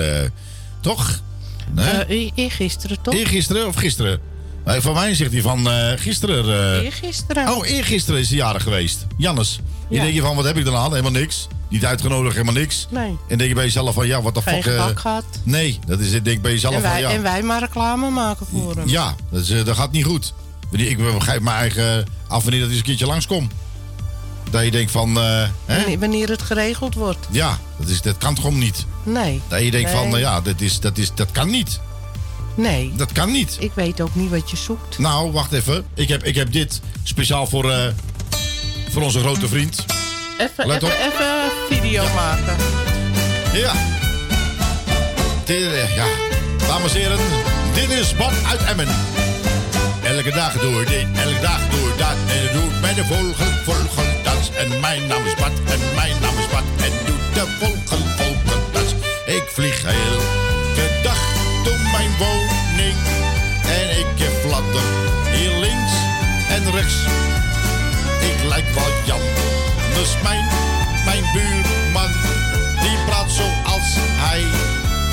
toch? 0.82 1.20
Nee? 1.74 2.32
Eergisteren 2.36 3.02
toch? 3.02 3.14
Eergisteren 3.14 3.68
of 3.68 3.76
gisteren? 3.76 4.20
Van 4.66 4.94
mij 4.94 5.16
zegt 5.16 5.32
hij 5.32 5.42
van 5.42 5.68
gisteren. 5.98 6.82
Eergisteren. 6.84 7.50
Oh, 7.56 7.68
eergisteren 7.68 8.20
is 8.20 8.30
hij 8.30 8.38
jarig 8.38 8.64
geweest. 8.64 9.06
Jannes. 9.18 9.60
Je 9.90 9.96
Ja. 9.96 10.02
denk 10.02 10.14
je 10.14 10.22
van, 10.22 10.36
wat 10.36 10.46
heb 10.46 10.58
ik 10.58 10.66
dan 10.66 10.76
aan? 10.76 10.90
Helemaal 10.90 11.12
niks. 11.12 11.48
Niet 11.70 11.86
uitgenodigd, 11.86 12.34
helemaal 12.36 12.62
niks. 12.62 12.88
Nee. 12.90 13.18
En 13.28 13.38
denk 13.38 13.50
je 13.50 13.56
bij 13.56 13.64
jezelf 13.64 13.94
van, 13.94 14.08
ja, 14.08 14.22
wat 14.22 14.34
de 14.36 14.42
fuck. 14.42 14.64
gebak 14.64 15.00
gehad. 15.00 15.26
nee, 15.44 15.80
dat 15.88 16.00
is 16.00 16.14
het. 16.14 16.26
Denk 16.26 16.42
bij 16.42 16.52
jezelf 16.52 16.76
En 16.76 16.82
wij, 16.82 16.92
van, 16.92 17.02
ja. 17.02 17.10
en 17.10 17.22
wij 17.22 17.42
maar 17.42 17.60
reclame 17.60 18.10
maken 18.10 18.46
voor 18.46 18.76
hem. 18.76 18.88
Ja, 18.88 19.16
dat, 19.32 19.42
is, 19.42 19.64
dat 19.64 19.76
gaat 19.76 19.92
niet 19.92 20.06
goed. 20.06 20.34
Ik 20.72 20.98
begrijp 20.98 21.42
mijn 21.42 21.58
eigen 21.58 22.06
af 22.28 22.44
wanneer 22.44 22.60
dat 22.62 22.70
eens 22.70 22.78
een 22.78 22.84
keertje 22.84 23.06
langskomt. 23.06 23.52
Dat 24.50 24.64
je 24.64 24.72
denkt 24.72 24.92
van, 24.92 25.18
eh, 25.18 25.48
hè? 25.66 25.98
Wanneer- 26.00 26.30
het 26.30 26.42
geregeld 26.42 26.96
wordt. 26.96 27.28
ja, 27.32 27.60
dat, 27.80 27.88
is, 27.88 28.02
dat 28.02 28.18
kan 28.18 28.36
toch 28.36 28.44
gewoon 28.44 28.60
niet. 28.60 28.86
Nee. 29.04 29.42
Dat 29.48 29.62
je 29.62 29.72
denkt 29.72 29.94
Nee. 29.94 30.10
van, 30.10 30.20
ja, 30.20 30.42
dat, 30.42 30.62
is, 30.62 30.80
dat, 30.80 30.98
is, 30.98 31.12
dat 31.16 31.32
kan 31.32 31.50
niet. 31.50 31.80
Nee. 32.56 32.94
Dat 32.96 33.12
kan 33.12 33.32
niet. 33.32 33.58
Ik 33.60 33.72
weet 33.74 34.02
ook 34.02 34.16
niet 34.16 34.30
wat 34.30 34.50
je 34.50 34.58
zoekt. 34.58 34.98
Nou, 35.00 35.32
wacht 35.32 35.52
even. 35.52 35.86
Ik 35.94 36.08
heb, 36.08 36.24
ik 36.24 36.36
heb 36.36 36.52
dit 36.52 36.82
speciaal 37.04 37.48
voor, 37.48 37.72
eh, 37.72 37.88
voor 38.90 39.02
onze 39.02 39.20
grote 39.20 39.48
vriend. 39.48 39.86
Even, 40.38 40.72
even, 40.72 41.52
video 41.70 42.04
maken. 42.14 42.56
Ja. 43.54 43.74
Dit, 45.46 45.62
eh, 45.62 45.96
ja. 45.96 46.06
Dames 46.68 46.94
en 46.94 47.00
heren, 47.00 47.18
dit 47.74 47.90
is 47.90 48.16
Bad 48.16 48.34
uit 48.46 48.64
Emmen. 48.64 48.88
Elke 50.04 50.32
dag 50.32 50.54
ik 50.54 50.88
dit, 50.88 51.06
elke 51.16 51.40
dag 51.42 51.60
ik 51.66 51.98
dat. 51.98 52.16
En 52.28 52.44
dat 52.44 52.54
doe 52.54 52.64
ik 52.64 52.82
met 52.82 52.96
de 52.96 53.04
En 54.48 54.80
mijn 54.80 55.08
naam 55.08 55.26
is 55.26 55.36
Bad, 55.36 55.52
en 55.66 55.80
mijn 55.96 56.16
naam 56.22 56.38
is 56.38 56.48
Bad. 56.48 56.64
En 56.78 56.92
doe 57.06 57.18
de 57.34 57.46
vogel, 57.60 58.06
vogeldans. 58.18 58.94
Ik 59.26 59.44
vlieg 59.48 59.84
elke 59.84 61.00
dag 61.04 61.18
door 61.64 61.80
mijn 61.92 62.12
woning. 62.18 62.98
En 63.64 64.00
ik 64.00 64.30
fladder 64.42 64.82
hier 65.32 65.52
links 65.60 65.94
en 66.50 66.72
rechts. 66.72 66.96
Ik 68.22 68.44
lijk 68.48 68.70
wel 68.74 68.92
Jan, 69.06 69.22
dus 69.94 70.16
mijn, 70.24 70.46
mijn 71.06 71.24
buurman. 71.34 72.12
Die 72.82 72.98
praat 73.06 73.32
zoals 73.32 73.96
hij 73.96 74.44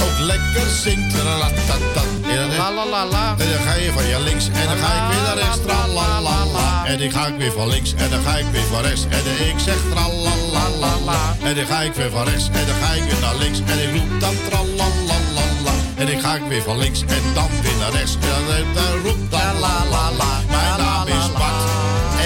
ook 0.05 0.19
lekker 0.19 0.67
zingt. 0.85 1.15
Ratatatat. 1.15 2.05
En 2.29 2.37
dan- 2.37 2.57
La 2.59 2.71
la 2.75 2.85
la 2.95 3.05
la. 3.07 3.35
en 3.39 3.49
dan 3.53 3.61
ga 3.67 3.75
je 3.75 3.91
van 3.93 4.07
je 4.07 4.21
links 4.21 4.47
en 4.47 4.67
dan 4.71 4.79
ga 4.85 4.91
ik 5.01 5.05
weer 5.13 5.23
naar 5.27 5.37
rechts. 5.37 5.59
Tralalala. 5.67 6.85
En 6.87 6.99
dan 6.99 7.11
ga 7.11 7.27
ik 7.27 7.37
weer 7.39 7.53
van 7.53 7.69
links 7.69 7.95
en 7.95 8.11
dan 8.11 8.21
ga 8.27 8.37
ik 8.37 8.47
weer 8.53 8.67
van 8.73 8.83
rechts. 8.83 9.03
En 9.17 9.21
dan 9.27 9.37
ik 9.49 9.59
zeg 9.59 9.77
tralalala. 9.93 11.19
En 11.43 11.55
dan 11.55 11.67
ga 11.67 11.81
ik 11.81 11.95
weer 11.95 12.11
van 12.11 12.25
rechts 12.25 12.47
en 12.53 12.67
dan 12.67 12.77
ga 12.83 12.93
ik 12.93 13.03
weer 13.05 13.21
naar 13.21 13.37
links. 13.37 13.59
En 13.73 13.79
ik 13.85 13.91
roep 13.97 14.21
dan 14.21 14.35
tralalala. 14.49 15.75
En 15.95 16.07
dan 16.07 16.21
ga 16.21 16.35
ik 16.35 16.43
weer 16.49 16.63
van 16.63 16.79
links 16.79 17.01
en 17.01 17.23
dan 17.35 17.49
weer 17.63 17.77
naar 17.81 17.93
rechts. 17.93 18.15
En 18.15 18.21
dan, 18.49 18.75
dan 18.75 18.93
roep 19.05 19.31
tralalala. 19.31 20.31
Mijn 20.51 20.77
naam 20.79 21.07
is 21.07 21.27
Bart. 21.39 21.63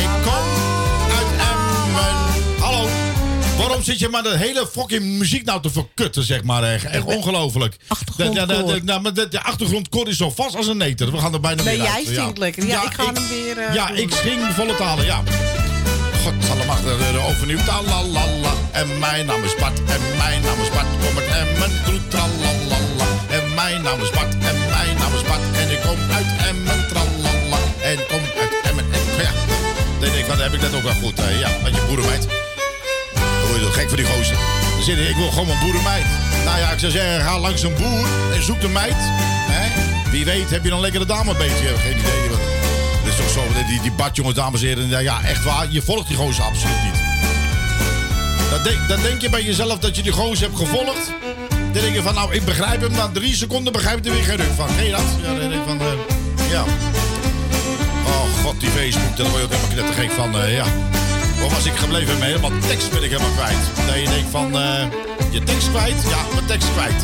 Ik 0.03 0.11
kom 0.25 0.40
Waarom 3.61 3.83
zit 3.83 3.99
je 3.99 4.09
maar 4.09 4.23
de 4.23 4.37
hele 4.37 4.69
fucking 4.73 5.05
muziek 5.05 5.45
nou 5.45 5.63
te 5.63 5.71
verkutten, 5.71 6.23
zeg 6.23 6.43
maar. 6.43 6.63
Echt, 6.63 6.85
echt 6.85 7.05
ongelooflijk. 7.05 7.77
De, 8.17 8.81
nou, 8.85 9.01
maar 9.01 9.15
de, 9.15 9.29
de 9.29 9.43
achtergrondkoor 9.43 10.09
is 10.09 10.17
zo 10.17 10.31
vast 10.31 10.57
als 10.57 10.67
een 10.67 10.77
neter. 10.77 11.13
We 11.13 11.19
gaan 11.19 11.33
er 11.35 11.41
bijna 11.41 11.63
Nee, 11.63 11.77
weer 11.77 11.87
jij 11.87 11.95
uit. 11.95 12.07
zingt 12.07 12.39
lekker. 12.39 12.67
Ja, 12.67 12.83
ik 12.85 12.93
ga 12.93 13.05
hem 13.13 13.29
weer, 13.29 13.59
eh, 13.59 13.75
ja, 13.75 13.91
ik 13.91 14.13
zing 14.23 14.41
volle 14.55 14.75
talen, 14.77 15.05
ja. 15.05 15.23
God 16.25 16.35
zal 16.47 16.57
hem 16.59 16.71
achter 16.71 17.21
overnieuw. 17.29 17.59
Talalala. 17.65 18.53
En 18.71 18.99
mijn 18.99 19.27
naam 19.27 19.45
is 19.45 19.55
Bart. 19.55 19.79
En 19.79 20.01
mijn 20.19 20.43
naam 20.43 20.61
is 20.61 20.69
Bart. 20.71 20.87
Kom 21.07 21.19
uit 21.19 21.29
Emmen. 21.49 21.71
Doe 21.85 22.09
tralalala. 22.09 23.07
En 23.29 23.55
mijn 23.55 23.83
naam 23.83 24.01
is 24.01 24.11
Bart. 24.11 24.33
En 24.35 24.59
mijn 24.69 24.97
naam 24.97 25.15
is 25.15 25.23
Bart. 25.23 25.41
En 25.57 25.71
ik 25.71 25.81
kom 25.81 25.99
uit 26.13 26.27
Emmen. 26.49 26.89
Tralala. 26.89 27.59
En 27.83 27.97
kom 28.09 28.21
uit 28.41 28.53
Emmen. 28.63 28.85
En 28.93 29.23
ja. 29.25 29.31
Dan 30.01 30.01
denk 30.01 30.15
ik 30.15 30.27
dan 30.27 30.39
heb 30.39 30.53
ik 30.53 30.61
dat 30.61 30.75
ook 30.75 30.83
wel 30.83 30.95
goed. 31.03 31.17
hè. 31.21 31.31
ja, 31.31 31.51
want 31.63 31.75
je 31.75 31.83
boerenmeid. 31.89 32.27
Dan 33.51 33.59
word 33.59 33.61
je 33.61 33.67
toch 33.67 33.75
gek 33.75 33.89
voor 33.89 33.97
die 33.97 34.07
gozer. 34.07 34.37
Dan 34.75 34.83
zit 34.83 34.99
ik, 34.99 35.09
ik 35.09 35.17
wil 35.17 35.31
gewoon 35.31 35.49
een 35.49 35.59
boerenmeid. 35.59 36.05
Nou 36.45 36.59
ja, 36.59 36.71
ik 36.71 36.79
zou 36.79 36.93
zeggen, 36.93 37.25
ga 37.25 37.39
langs 37.39 37.63
een 37.63 37.75
boer 37.75 38.07
en 38.35 38.43
zoek 38.43 38.63
een 38.63 38.73
meid. 38.73 39.01
Hè? 39.51 39.65
Wie 40.11 40.25
weet 40.25 40.51
heb 40.51 40.65
je 40.65 40.71
dan 40.71 40.81
lekker 40.81 41.01
de 41.01 41.07
dame 41.07 41.35
beetje. 41.35 41.67
Geen 41.79 41.99
idee. 41.99 42.29
Het 43.03 43.13
is 43.13 43.17
toch 43.17 43.31
zo, 43.31 43.43
die, 43.69 43.81
die 43.81 43.93
badjongens, 43.93 44.37
dames 44.37 44.61
en 44.63 44.67
heren. 44.67 45.03
Ja, 45.03 45.23
echt 45.23 45.45
waar, 45.45 45.67
je 45.71 45.83
volgt 45.83 46.09
die 46.09 46.17
gozer 46.17 46.45
absoluut 46.45 46.83
niet. 46.85 47.01
Dan 48.51 48.63
denk, 48.63 48.89
dan 48.89 49.03
denk 49.03 49.21
je 49.21 49.29
bij 49.31 49.43
jezelf 49.43 49.79
dat 49.79 49.97
je 49.97 50.03
die 50.03 50.13
gozer 50.13 50.47
hebt 50.47 50.59
gevolgd. 50.59 51.13
Dan 51.73 51.83
denk 51.83 51.95
je 51.95 52.03
van, 52.03 52.15
nou, 52.15 52.35
ik 52.35 52.45
begrijp 52.45 52.81
hem. 52.81 52.93
Na 52.93 53.09
drie 53.13 53.35
seconden 53.35 53.73
begrijp 53.73 53.99
ik 53.99 54.07
er 54.07 54.13
weer 54.13 54.25
geen 54.25 54.37
ruk 54.37 54.53
van. 54.57 54.67
Ken 54.77 54.85
je 54.85 54.91
dat? 54.91 55.01
Ja, 55.23 55.29
dan 55.29 55.39
denk 55.39 55.53
ik 55.53 55.61
van, 55.67 55.81
eh, 55.81 56.51
ja. 56.51 56.65
Oh 58.07 58.45
god, 58.45 58.61
die 58.61 58.71
Facebook, 58.71 59.17
daar 59.17 59.27
word 59.29 59.39
je 59.39 59.45
ook 59.45 59.51
helemaal 59.53 59.71
knettergek 59.75 60.11
van. 60.11 60.41
eh, 60.41 60.55
ja. 60.55 60.65
Waar 61.41 61.51
was 61.51 61.65
ik 61.65 61.77
gebleven? 61.77 62.19
Mijn 62.19 62.31
helemaal 62.31 62.59
tekst 62.67 62.91
ben 62.91 63.03
ik 63.03 63.11
helemaal 63.11 63.33
kwijt. 63.33 63.87
Dat 63.87 63.95
je 63.95 64.09
denkt 64.09 64.31
van, 64.31 64.59
eh, 64.61 64.85
je 65.31 65.43
tekst 65.43 65.71
kwijt? 65.71 66.03
Ja, 66.09 66.23
mijn 66.35 66.47
tekst 66.47 66.73
kwijt. 66.73 67.03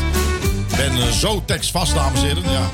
Ik 0.69 0.75
ben 0.77 1.01
eh, 1.01 1.11
zo 1.11 1.43
tekstvast, 1.45 1.93
dames 1.93 2.19
en 2.19 2.25
heren. 2.25 2.51
Ja. 2.51 2.69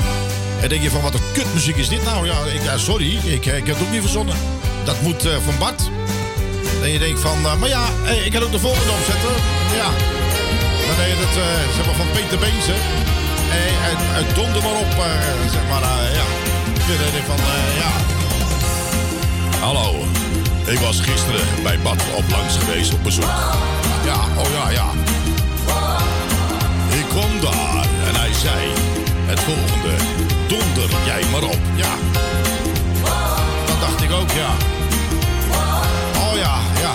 En 0.61 0.69
denk 0.69 0.81
je 0.81 0.89
van, 0.89 1.01
wat 1.01 1.13
een 1.13 1.31
kutmuziek 1.33 1.75
is 1.75 1.89
dit 1.89 2.03
nou? 2.03 2.25
Ja, 2.25 2.37
ik, 2.53 2.61
sorry, 2.75 3.15
ik, 3.15 3.45
eh, 3.45 3.57
ik 3.57 3.65
heb 3.65 3.75
het 3.75 3.85
ook 3.85 3.91
niet 3.91 4.01
verzonnen. 4.01 4.35
Dat 4.83 5.01
moet 5.01 5.21
van 5.21 5.57
Bart. 5.59 5.81
En 6.83 6.89
je 6.89 6.99
denkt 6.99 7.19
van, 7.19 7.41
maar 7.41 7.69
ja, 7.69 7.85
ik 8.25 8.31
kan 8.31 8.43
ook 8.43 8.51
de 8.51 8.59
volgende 8.59 8.91
opzetten. 8.91 9.29
Ja. 9.75 9.89
Dan 10.87 10.95
deed 10.95 11.07
je 11.07 11.41
eh, 11.41 11.75
zeg 11.75 11.85
maar, 11.85 11.95
van 11.95 12.11
Peter. 12.11 12.43
Eh, 12.43 13.83
uit, 13.85 13.97
uit 14.15 14.35
donder 14.35 14.61
maar 14.63 14.77
op, 14.85 14.93
zeg 15.51 15.63
maar, 15.69 15.81
ja. 16.19 16.25
Dan 16.87 16.97
denk 16.97 17.13
ik 17.13 17.25
van, 17.25 17.37
ja. 17.81 17.91
Hallo, 19.59 20.05
ik 20.65 20.79
was 20.79 20.99
gisteren 20.99 21.45
bij 21.63 21.79
Bad 21.79 22.01
op 22.15 22.23
langs 22.29 22.57
geweest 22.57 22.93
op 22.93 23.03
bezoek. 23.03 23.33
Ja, 24.05 24.15
oh 24.37 24.49
ja, 24.51 24.69
ja. 24.69 24.85
Ik 26.97 27.05
kwam 27.07 27.39
daar 27.41 27.85
en 28.07 28.15
hij 28.15 28.33
zei 28.33 28.71
het 29.25 29.39
volgende. 29.39 29.95
Donder 30.47 30.89
jij 31.05 31.23
maar 31.31 31.43
op. 31.43 31.59
Ja. 31.75 31.93
Dat 33.65 33.79
dacht 33.79 34.01
ik 34.01 34.11
ook, 34.11 34.31
ja. 34.31 34.49
Oh 36.17 36.35
ja, 36.37 36.55
ja. 36.81 36.93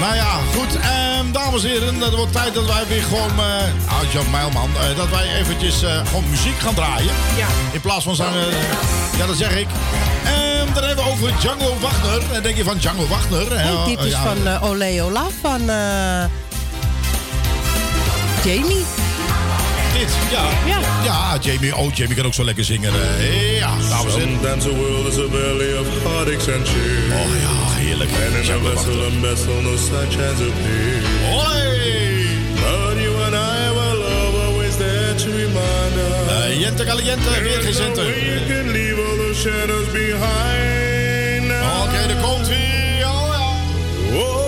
Nou 0.00 0.14
ja, 0.14 0.38
goed. 0.56 0.76
ehm, 0.80 1.32
dames 1.32 1.64
en 1.64 1.70
heren, 1.70 2.00
het 2.00 2.14
wordt 2.14 2.32
tijd 2.32 2.54
dat 2.54 2.66
wij 2.66 2.86
weer 2.88 3.02
gewoon... 3.02 3.30
eh 3.38 3.92
ah, 3.94 4.12
Jan 4.12 4.30
Mijlman, 4.30 4.70
eh, 4.76 4.96
dat 4.96 5.08
wij 5.10 5.34
eventjes 5.34 5.82
eh, 5.82 6.06
gewoon 6.06 6.30
muziek 6.30 6.58
gaan 6.58 6.74
draaien. 6.74 7.14
Ja. 7.36 7.46
In 7.70 7.80
plaats 7.80 8.04
van 8.04 8.14
zang... 8.14 8.34
eh, 8.34 9.18
ja, 9.18 9.26
dat 9.26 9.36
zeg 9.36 9.56
ik. 9.56 9.66
Ehm 10.72 10.80
dan 10.80 10.84
hebben 10.88 11.04
we 11.04 11.10
over 11.10 11.32
Django 11.40 11.78
Wagner. 11.80 12.22
En 12.32 12.42
denk 12.42 12.56
je 12.56 12.64
van 12.64 12.76
Django 12.78 13.06
Wagner? 13.06 13.58
hè? 13.58 13.72
Oh, 13.72 13.86
dit 13.86 13.98
is 14.04 14.10
ja, 14.12 14.22
van 14.22 14.46
eh 14.46 14.62
Ole 14.64 15.02
Ola 15.02 15.26
van 15.40 15.60
eh, 15.70 16.24
Jamie. 18.44 18.84
Dit, 19.98 20.08
ja. 20.30 20.44
Ja. 20.66 20.78
Ja, 21.04 21.36
Jamie. 21.40 21.76
Oh, 21.76 21.94
Jamie 21.94 22.14
kan 22.16 22.26
ook 22.26 22.34
zo 22.34 22.44
lekker 22.44 22.64
zingen. 22.64 22.92
eh, 23.18 23.58
ja, 23.58 23.70
dames 23.88 24.14
en 24.14 24.20
heren. 24.20 24.38
Sometimes 24.40 24.64
the 24.64 24.76
world 24.76 25.06
is 25.12 25.18
a 25.18 25.28
valley 25.30 25.78
of 25.78 25.86
heartaches 26.04 26.54
and 26.54 26.66
cheer. 26.68 27.02
Oh 27.12 27.30
ja, 27.40 27.80
heerlijk. 27.80 28.10
And 28.10 28.44
in 28.48 28.54
a 28.54 28.58
vessel, 28.74 29.02
a 29.06 29.10
vessel, 29.20 29.60
no 29.62 29.76
sunshines 29.76 30.40
appear. 30.48 31.02
Hoi! 31.30 31.70
But 32.54 33.02
you 33.02 33.22
and 33.24 33.34
I 33.34 33.68
will 33.78 34.02
always 34.46 34.76
there 34.76 35.14
to 35.14 35.30
remind 35.30 35.94
us. 35.96 36.44
Eh, 36.44 36.60
Jente 36.60 36.84
Caliente, 36.84 37.42
weer 37.42 37.60
geen 37.60 37.74
centen. 37.74 38.04
We 38.04 38.42
can 38.48 38.70
leave 38.70 38.96
all 39.08 39.16
those 39.16 39.40
shadows 39.40 39.86
behind 39.92 40.61
Oké, 42.02 42.14
daar 42.14 42.22
komt 42.22 42.48
hij. 42.48 43.04
Oh 43.04 43.34
ja. 44.10 44.18
Oh 44.18 44.41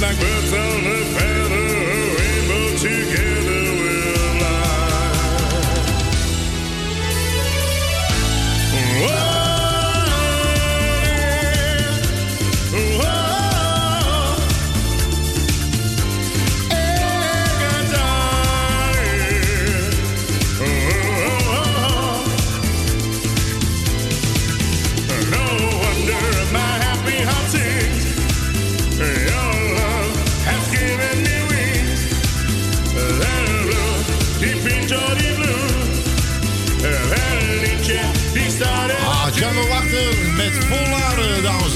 like 0.00 0.18
birds 0.18 0.52
on 0.52 0.86
a 0.86 1.04
fan. 1.14 1.39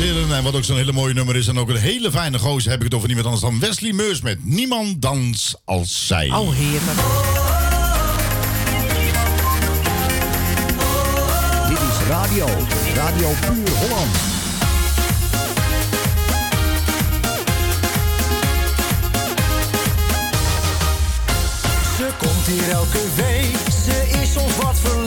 Heren. 0.05 0.36
En 0.36 0.43
wat 0.43 0.55
ook 0.55 0.64
zo'n 0.64 0.76
hele 0.76 0.93
mooie 0.93 1.14
nummer 1.14 1.36
is 1.36 1.47
en 1.47 1.59
ook 1.59 1.68
een 1.68 1.76
hele 1.76 2.10
fijne 2.10 2.39
gozer... 2.39 2.70
heb 2.70 2.78
ik 2.78 2.85
het 2.85 2.94
over 2.94 3.06
niemand 3.06 3.26
anders 3.26 3.44
dan 3.44 3.60
Wesley 3.60 3.93
Meurs 3.93 4.20
met 4.20 4.39
Niemand 4.44 5.02
Dans 5.02 5.55
Als 5.64 6.06
Zij. 6.06 6.31
Oh, 6.31 6.52
heerlijk. 6.52 6.98
Dit 11.68 11.78
is 11.78 12.09
radio. 12.09 12.47
Radio 12.94 13.32
Puur 13.40 13.76
Holland. 13.76 14.16
Ze 21.97 22.09
komt 22.18 22.47
hier 22.47 22.70
elke 22.70 23.01
week, 23.14 23.56
ze 23.85 24.18
is 24.22 24.32
soms 24.32 24.56
wat 24.56 24.81
verlegen. 24.81 25.03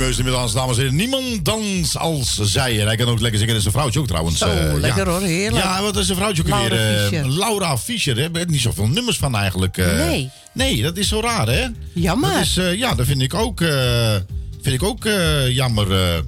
Meus 0.00 0.18
inmiddels, 0.18 0.52
dames 0.52 0.76
en 0.76 0.82
heren. 0.82 0.96
Niemand 0.96 1.44
dans 1.44 1.96
als 1.96 2.34
zij. 2.42 2.80
En 2.80 2.86
hij 2.86 2.96
kan 2.96 3.08
ook 3.08 3.20
lekker 3.20 3.38
zingen. 3.38 3.54
Dat 3.54 3.60
is 3.62 3.66
een 3.66 3.72
vrouwtje 3.72 4.00
ook 4.00 4.06
trouwens. 4.06 4.38
Zo, 4.38 4.46
eh, 4.48 4.74
lekker 4.74 5.06
ja. 5.06 5.10
hoor, 5.12 5.22
heerlijk. 5.22 5.64
Ja, 5.64 5.82
wat 5.82 5.96
is 5.96 6.08
een 6.08 6.16
vrouwtje 6.16 6.42
ook 6.42 6.48
Laura 6.48 6.68
weer? 6.68 6.96
eh, 6.96 7.00
Fischer. 7.08 7.28
Laura 7.28 7.78
Fischer. 7.78 8.32
Daar 8.32 8.46
niet 8.46 8.60
zoveel 8.60 8.86
nummers 8.88 9.16
van 9.16 9.36
eigenlijk. 9.36 9.76
eh. 9.78 9.96
Nee. 10.06 10.30
Nee, 10.52 10.82
dat 10.82 10.96
is 10.96 11.08
zo 11.08 11.20
raar, 11.20 11.46
hè? 11.48 11.66
Jammer. 11.92 12.32
Dat 12.32 12.40
is, 12.40 12.54
ja, 12.54 12.94
dat 12.94 13.06
vind 13.06 13.22
ik 13.22 13.34
ook, 13.34 13.58
vind 14.62 14.74
ik 14.74 14.82
ook 14.82 15.08
jammer. 15.48 16.22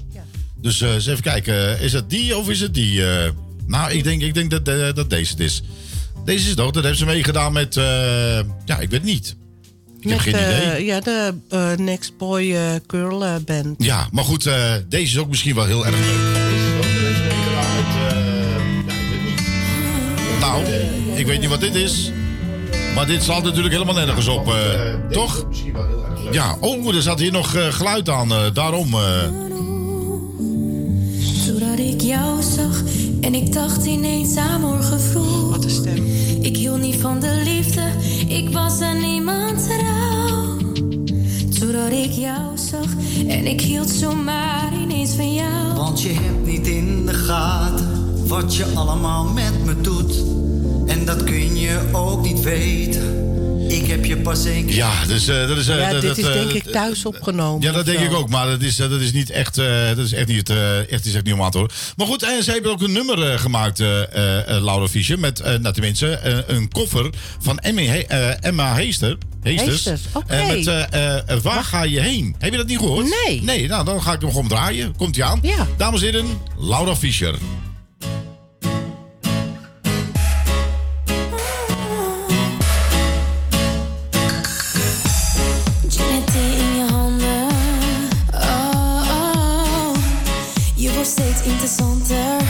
Dus 0.57 0.81
eens 0.81 1.07
even 1.07 1.23
kijken. 1.23 1.81
Is 1.81 1.93
het 1.93 2.11
die 2.11 2.36
of 2.36 2.49
is 2.49 2.61
het 2.61 2.74
die? 2.74 3.03
nou, 3.66 3.93
ik 3.93 4.05
denk, 4.05 4.23
ik 4.23 4.35
denk 4.35 4.51
dat, 4.51 4.65
dat 4.97 5.11
deze 5.11 5.31
het 5.31 5.40
is. 5.40 5.62
Deze 6.24 6.44
is 6.44 6.51
het 6.51 6.61
ook. 6.61 6.73
Dat 6.74 6.82
hebben 6.82 7.01
ze 7.01 7.07
meegedaan 7.07 7.53
met... 7.53 7.74
ja, 8.65 8.78
ik 8.78 8.90
weet 8.90 9.03
niet. 9.05 9.36
Ik 10.03 10.11
heb 10.11 10.19
geen 10.19 10.35
eh, 10.35 10.57
idee. 10.66 10.85
Ja, 10.85 11.01
de 11.01 11.35
eh, 11.49 11.70
Next 11.77 12.16
Boy 12.19 12.57
Girl 12.87 13.24
eh, 13.24 13.35
Band. 13.47 13.74
Ja, 13.85 14.09
maar 14.12 14.24
goed, 14.24 14.47
eh, 14.47 14.73
deze 14.89 15.05
is 15.12 15.19
ook 15.19 15.29
misschien 15.29 15.55
wel 15.55 15.65
heel 15.66 15.87
erg 15.87 15.95
leuk. 15.97 16.35
Deze 16.35 16.55
is 16.55 16.77
ook 16.77 16.83
deze 17.01 17.23
meegedaan 17.23 17.74
met, 17.77 17.95
ja, 18.87 18.97
ik 19.01 19.11
weet 19.11 19.24
niet. 19.24 20.41
Nou, 20.41 20.65
ik 21.19 21.27
weet 21.27 21.41
niet 21.41 21.49
wat 21.49 21.61
dit 21.61 21.74
is. 21.74 22.12
Maar 22.95 23.07
dit 23.07 23.23
slaat 23.23 23.43
natuurlijk 23.45 23.73
helemaal 23.74 23.95
nergens 23.95 24.27
op, 24.29 24.47
eh, 24.49 24.95
toch? 25.11 25.47
Ja, 26.33 26.57
oh, 26.61 26.95
er 26.95 27.03
zat 27.03 27.19
hier 27.19 27.33
nog 27.33 27.55
eh, 27.55 27.66
geluid 27.73 28.09
aan. 28.09 28.33
eh, 28.33 28.39
daarom. 28.53 28.95
eh. 28.95 29.01
Zodat 31.47 31.79
ik 31.79 32.01
jou 32.01 32.43
zag 32.43 32.83
en 33.20 33.35
ik 33.35 33.53
dacht 33.53 33.85
ineens 33.87 34.37
aan 34.37 34.61
morgen 34.61 35.01
vroeg. 35.01 35.51
Wat 35.51 35.65
een 35.65 35.70
stem. 35.70 36.05
Ik 36.41 36.57
hield 36.57 36.81
niet 36.81 36.97
van 37.01 37.20
de 37.20 37.41
liefde, 37.45 37.83
ik 38.29 38.49
was 38.51 38.81
aan 38.81 39.01
niemand 39.01 39.65
trouw. 39.69 39.91
Zodat 41.62 41.93
ik 41.93 42.10
jou 42.10 42.59
zag 42.59 42.86
en 43.26 43.47
ik 43.47 43.60
hield 43.60 43.90
zomaar 43.90 44.72
ineens 44.82 45.14
van 45.14 45.34
jou. 45.34 45.74
Want 45.76 46.02
je 46.02 46.12
hebt 46.12 46.47
niet 46.47 46.66
in 46.66 47.06
de 47.06 47.12
gaten 47.12 48.26
wat 48.26 48.56
je 48.56 48.64
allemaal 48.74 49.24
met 49.24 49.64
me 49.64 49.80
doet. 49.80 50.24
En 50.86 51.05
dat 51.05 51.24
kun 51.24 51.56
je 51.56 51.80
ook 51.93 52.22
niet 52.22 52.40
weten. 52.40 53.41
Ik 53.73 53.86
heb 53.86 54.05
je 54.05 54.16
pas 54.16 54.44
één 54.44 54.66
keer. 54.66 54.74
Ja, 54.74 55.05
dus, 55.07 55.28
eh, 55.28 55.49
dat 55.49 55.57
is... 55.57 55.69
eh, 55.69 55.78
ja, 55.78 55.90
dat- 55.93 56.01
dit 56.01 56.09
dat, 56.11 56.19
is 56.19 56.24
eh, 56.27 56.32
denk 56.32 56.51
ik 56.51 56.73
thuis 56.73 57.05
opgenomen. 57.05 57.62
Ja, 57.62 57.73
dat 57.73 57.85
denk 57.85 57.99
zo. 57.99 58.05
ik 58.05 58.12
ook. 58.12 58.28
Maar 58.28 58.47
dat 58.47 58.62
is, 58.62 58.78
eh, 58.78 58.90
dat 58.90 59.01
is 59.01 59.12
niet 59.12 59.31
echt, 59.31 59.59
eh, 59.59 59.86
dat 59.89 59.99
is 59.99 60.12
echt, 60.12 60.28
niet, 60.28 60.51
eh, 60.51 60.93
echt, 60.93 61.05
is 61.05 61.15
echt 61.15 61.24
niet 61.24 61.35
om 61.35 61.43
aan 61.43 61.51
te 61.51 61.59
horen. 61.59 61.73
Maar 61.97 62.07
goed, 62.07 62.23
en 62.23 62.43
ze 62.43 62.51
hebben 62.51 62.70
ook 62.70 62.82
een 62.82 62.93
nummer 62.93 63.31
eh, 63.32 63.39
gemaakt, 63.39 63.81
eh, 63.81 64.01
eh, 64.03 64.57
eh, 64.57 64.62
Laura 64.65 64.89
Fischer. 64.89 65.19
Met, 65.19 65.40
eh, 65.40 65.59
nou 65.59 65.74
tenminste, 65.74 66.11
eh, 66.11 66.39
een 66.57 66.69
koffer 66.69 67.11
van 67.40 67.59
Emmy 67.59 67.89
eh, 68.09 68.44
Emma 68.44 68.74
Heester. 68.74 69.16
Heesters. 69.43 69.69
Heesters, 69.85 70.01
oké. 70.12 70.35
Eh, 70.35 70.49
met 70.49 70.66
eh, 70.66 71.16
eh, 71.19 71.40
Waar 71.43 71.65
ga 71.65 71.82
je 71.82 72.01
heen? 72.01 72.35
Heb 72.39 72.51
je 72.51 72.57
dat 72.59 72.66
niet 72.66 72.78
gehoord? 72.78 73.07
Nee. 73.27 73.43
Nee, 73.43 73.69
nou 73.69 73.85
dan 73.85 74.03
ga 74.03 74.12
ik 74.12 74.20
hem 74.20 74.31
gewoon 74.31 74.49
draaien. 74.49 74.97
Komt 74.97 75.16
hij 75.16 75.24
aan. 75.24 75.39
Ja. 75.43 75.66
Dames 75.77 76.03
en 76.03 76.07
heren, 76.12 76.27
Laura 76.59 76.97
Fischer. 76.97 77.35
Je 91.44 92.41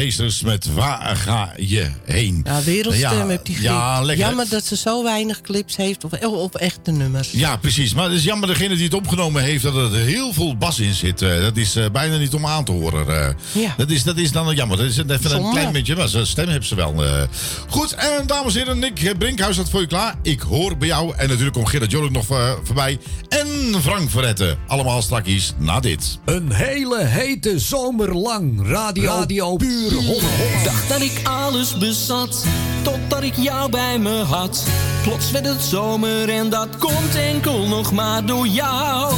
Heesters 0.00 0.42
met 0.42 0.74
Waar 0.74 1.16
ga 1.16 1.52
je 1.56 1.86
heen? 2.04 2.40
Ja, 2.44 2.62
wereldstem 2.62 3.10
Ja, 3.18 3.26
heeft 3.26 3.46
die 3.46 3.62
Ja, 3.62 4.00
lekker. 4.02 4.26
Jammer 4.26 4.48
dat 4.48 4.64
ze 4.64 4.76
zo 4.76 5.02
weinig 5.02 5.40
clips 5.40 5.76
heeft 5.76 6.04
op, 6.04 6.24
op 6.24 6.54
echte 6.56 6.90
nummers. 6.90 7.30
Ja, 7.30 7.56
precies. 7.56 7.94
Maar 7.94 8.04
het 8.04 8.12
is 8.14 8.24
jammer 8.24 8.48
degene 8.48 8.74
die 8.74 8.84
het 8.84 8.94
opgenomen 8.94 9.42
heeft 9.42 9.62
dat 9.62 9.74
er 9.74 9.92
heel 9.94 10.32
veel 10.32 10.56
bas 10.56 10.78
in 10.78 10.94
zit. 10.94 11.22
Eh, 11.22 11.40
dat 11.40 11.56
is 11.56 11.76
eh, 11.76 11.84
bijna 11.92 12.16
niet 12.16 12.34
om 12.34 12.46
aan 12.46 12.64
te 12.64 12.72
horen. 12.72 13.08
eh. 13.26 13.62
Ja. 13.62 13.74
dat, 13.76 13.90
is, 13.90 14.02
dat 14.02 14.16
is 14.16 14.32
dan 14.32 14.54
jammer. 14.54 14.76
Dat 14.76 14.86
is 14.86 14.96
even 14.98 15.34
een 15.36 15.50
klein 15.50 15.72
beetje. 15.72 15.96
Maar 15.96 16.08
zijn 16.08 16.26
stem 16.26 16.48
heeft 16.48 16.66
ze 16.66 16.74
wel. 16.74 17.04
eh. 17.04 17.22
Goed, 17.68 17.92
en 17.94 18.26
dames 18.26 18.54
en 18.54 18.60
heren, 18.60 18.78
Nick 18.78 19.18
Brinkhuis 19.18 19.54
staat 19.54 19.70
voor 19.70 19.80
je 19.80 19.86
klaar. 19.86 20.14
Ik 20.22 20.40
hoor 20.40 20.76
bij 20.76 20.88
jou. 20.88 21.14
En 21.16 21.28
natuurlijk 21.28 21.54
komt 21.54 21.68
Gerard 21.68 21.90
Jolik 21.90 22.10
nog 22.10 22.26
voorbij. 22.64 22.98
En 23.28 23.46
Frank 23.82 24.10
Verretten. 24.10 24.58
Allemaal 24.66 25.02
strakjes 25.02 25.52
na 25.58 25.80
dit. 25.80 26.18
Een 26.24 26.52
hele 26.52 27.04
hete 27.04 27.58
zomer 27.58 28.14
lang. 28.16 28.66
Radio, 28.68 29.04
Radio 29.10 29.56
Puur 29.56 29.89
Holland. 29.94 30.64
Dacht 30.64 30.88
dat 30.88 31.00
ik 31.00 31.20
alles 31.22 31.78
bezat, 31.78 32.44
totdat 32.82 33.22
ik 33.22 33.34
jou 33.36 33.70
bij 33.70 33.98
me 33.98 34.22
had. 34.22 34.64
Plots 35.02 35.30
werd 35.30 35.46
het 35.46 35.62
zomer 35.62 36.28
en 36.28 36.48
dat 36.48 36.68
komt 36.78 37.14
enkel 37.14 37.66
nog 37.66 37.92
maar 37.92 38.24
door 38.26 38.46
jou. 38.46 39.14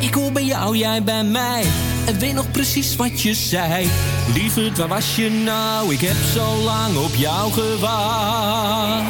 Ik 0.00 0.14
hoor 0.14 0.32
bij 0.32 0.44
jou, 0.44 0.76
jij 0.76 1.02
bij 1.02 1.24
mij. 1.24 1.64
En 2.06 2.18
weet 2.18 2.34
nog 2.34 2.50
precies 2.50 2.96
wat 2.96 3.22
je 3.22 3.34
zei. 3.34 3.88
Lieverd, 4.34 4.78
waar 4.78 4.88
was 4.88 5.16
je 5.16 5.30
nou? 5.30 5.92
Ik 5.92 6.00
heb 6.00 6.16
zo 6.34 6.56
lang 6.56 6.96
op 6.96 7.14
jou 7.14 7.52
gewacht. 7.52 9.04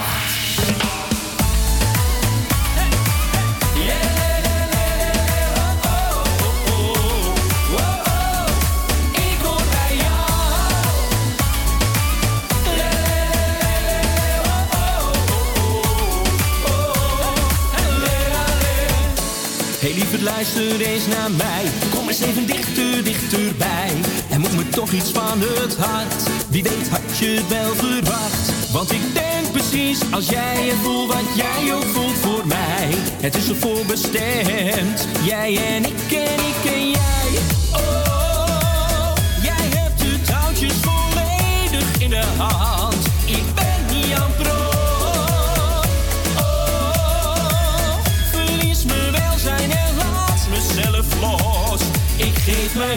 Hey 19.80 19.92
lieverd, 19.94 20.20
luister 20.20 20.80
eens 20.80 21.06
naar 21.06 21.30
mij. 21.30 21.64
Kom 21.94 22.08
eens 22.08 22.20
even 22.20 22.46
dichter, 22.46 23.04
dichterbij. 23.04 23.90
Er 24.30 24.40
moet 24.40 24.56
me 24.56 24.68
toch 24.68 24.92
iets 24.92 25.10
van 25.10 25.40
het 25.40 25.76
hart. 25.76 26.22
Wie 26.48 26.62
weet 26.62 26.88
had 26.88 27.18
je 27.18 27.42
wel 27.48 27.74
verwacht. 27.74 28.72
Want 28.72 28.92
ik 28.92 29.14
denk 29.14 29.52
precies 29.52 30.00
als 30.10 30.28
jij 30.28 30.66
het 30.68 30.78
voelt 30.82 31.12
wat 31.12 31.34
jij 31.34 31.74
ook 31.74 31.84
voelt 31.84 32.18
voor 32.20 32.46
mij. 32.46 32.88
Het 33.20 33.34
is 33.36 33.48
ervoor 33.48 33.84
bestemd. 33.86 35.06
Jij 35.22 35.56
en 35.56 35.84
ik 35.84 36.12
en 36.12 36.38
ik 36.50 36.72
en 36.72 36.90
jij. 36.90 37.30
Oh, 37.72 39.12
jij 39.42 39.78
hebt 39.78 40.00
de 40.00 40.20
touwtjes 40.22 40.74
volledig 40.82 41.98
in 41.98 42.10
de 42.10 42.24
hand. 42.36 42.89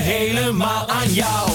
Helemaal 0.02 0.88
aan 0.88 1.14
jou. 1.14 1.52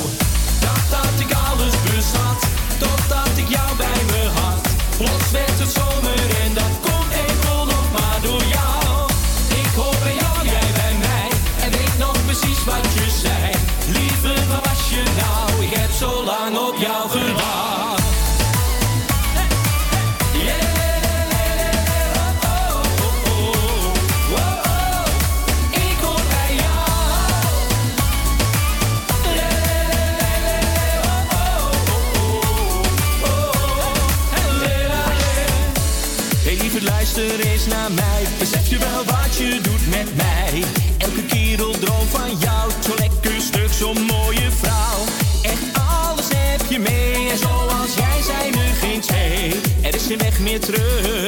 wel 38.79 39.05
wat 39.05 39.37
je 39.37 39.61
doet 39.63 39.89
met 39.91 40.17
mij? 40.17 40.65
Elke 40.99 41.23
kerel 41.27 41.71
droom 41.79 42.07
van 42.07 42.39
jou, 42.39 42.71
zo 42.83 42.95
lekker 42.99 43.41
stuk, 43.41 43.73
zo'n 43.73 44.03
mooie 44.03 44.51
vrouw. 44.51 45.05
Echt 45.43 45.79
alles 46.01 46.27
heb 46.35 46.61
je 46.69 46.79
mee, 46.79 47.31
en 47.31 47.39
zoals 47.39 47.95
jij 47.97 48.23
zijn 48.23 48.53
er 48.53 48.75
geen 48.81 49.01
twee. 49.01 49.61
Er 49.83 49.95
is 49.95 50.07
geen 50.07 50.19
weg 50.19 50.41
meer 50.41 50.61
terug. 50.61 51.28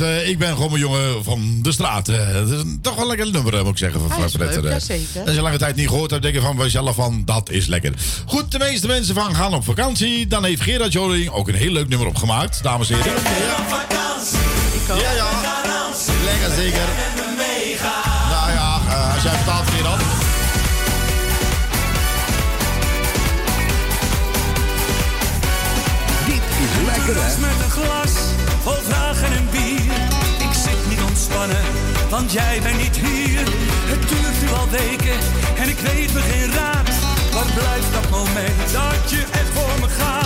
Eh, 0.00 0.28
ik 0.28 0.38
ben 0.38 0.54
gewoon 0.54 0.72
een 0.72 0.78
jongen 0.78 1.24
van 1.24 1.58
de 1.62 1.72
straat. 1.72 2.08
Eh, 2.08 2.32
dat 2.32 2.48
is 2.48 2.62
toch 2.80 2.94
wel 2.94 3.02
een 3.02 3.08
lekker 3.08 3.30
nummer, 3.30 3.54
eh, 3.54 3.62
moet 3.62 3.70
ik 3.70 3.78
zeggen. 3.78 4.00
Van 4.00 4.10
ah, 4.10 4.18
ja, 4.62 4.78
zeker. 4.78 5.22
Als 5.26 5.34
je 5.34 5.40
lange 5.42 5.58
tijd 5.58 5.76
niet 5.76 5.88
gehoord 5.88 6.10
hebt, 6.10 6.22
denk 6.22 6.34
je 6.34 6.40
van 6.40 6.56
jezelf 6.56 6.94
van 6.94 7.22
dat 7.24 7.50
is 7.50 7.66
lekker. 7.66 7.92
Goed, 8.26 8.52
de 8.52 8.58
meeste 8.58 8.86
mensen 8.86 9.14
van 9.14 9.34
gaan 9.34 9.54
op 9.54 9.64
vakantie. 9.64 10.26
Dan 10.26 10.44
heeft 10.44 10.62
Gerard 10.62 10.92
Joling 10.92 11.30
ook 11.30 11.48
een 11.48 11.54
heel 11.54 11.70
leuk 11.70 11.88
nummer 11.88 12.08
opgemaakt, 12.08 12.62
dames 12.62 12.90
en 12.90 12.96
heren. 12.96 13.12
Ik 13.12 13.26
ga 13.26 13.62
op 13.62 13.68
vakantie. 13.68 14.38
Ik. 14.72 15.00
Ja, 15.00 15.10
ja. 15.10 15.28
Lekker 16.24 16.54
zeker. 16.56 16.88
Nou 18.30 18.50
ja, 18.52 18.80
als 19.14 19.22
jij 19.22 19.32
vertaalt 19.32 19.68
Gerard. 19.68 20.02
Dit 26.26 26.42
is 26.64 26.86
lekker 26.86 27.24
hè. 27.24 27.40
met 27.40 27.64
een 27.64 27.70
glas 27.70 28.33
vol 28.64 28.82
vragen 28.82 29.32
en 29.32 29.48
bier. 29.50 29.92
Ik 30.46 30.54
zit 30.64 30.80
niet 30.88 31.02
ontspannen, 31.08 31.64
want 32.10 32.32
jij 32.32 32.60
bent 32.62 32.76
niet 32.76 32.96
hier. 32.96 33.38
Het 33.92 34.08
duurt 34.08 34.40
nu 34.42 34.48
al 34.60 34.68
weken 34.70 35.18
en 35.56 35.68
ik 35.68 35.78
weet 35.78 36.12
me 36.14 36.20
geen 36.20 36.52
raad. 36.52 36.88
Waar 37.32 37.50
blijft 37.54 37.92
dat 37.92 38.10
moment 38.10 38.72
dat 38.72 39.10
je 39.10 39.22
echt 39.32 39.50
voor 39.54 39.80
me 39.80 39.88
gaat? 39.88 40.23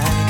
zijn. 0.00 0.21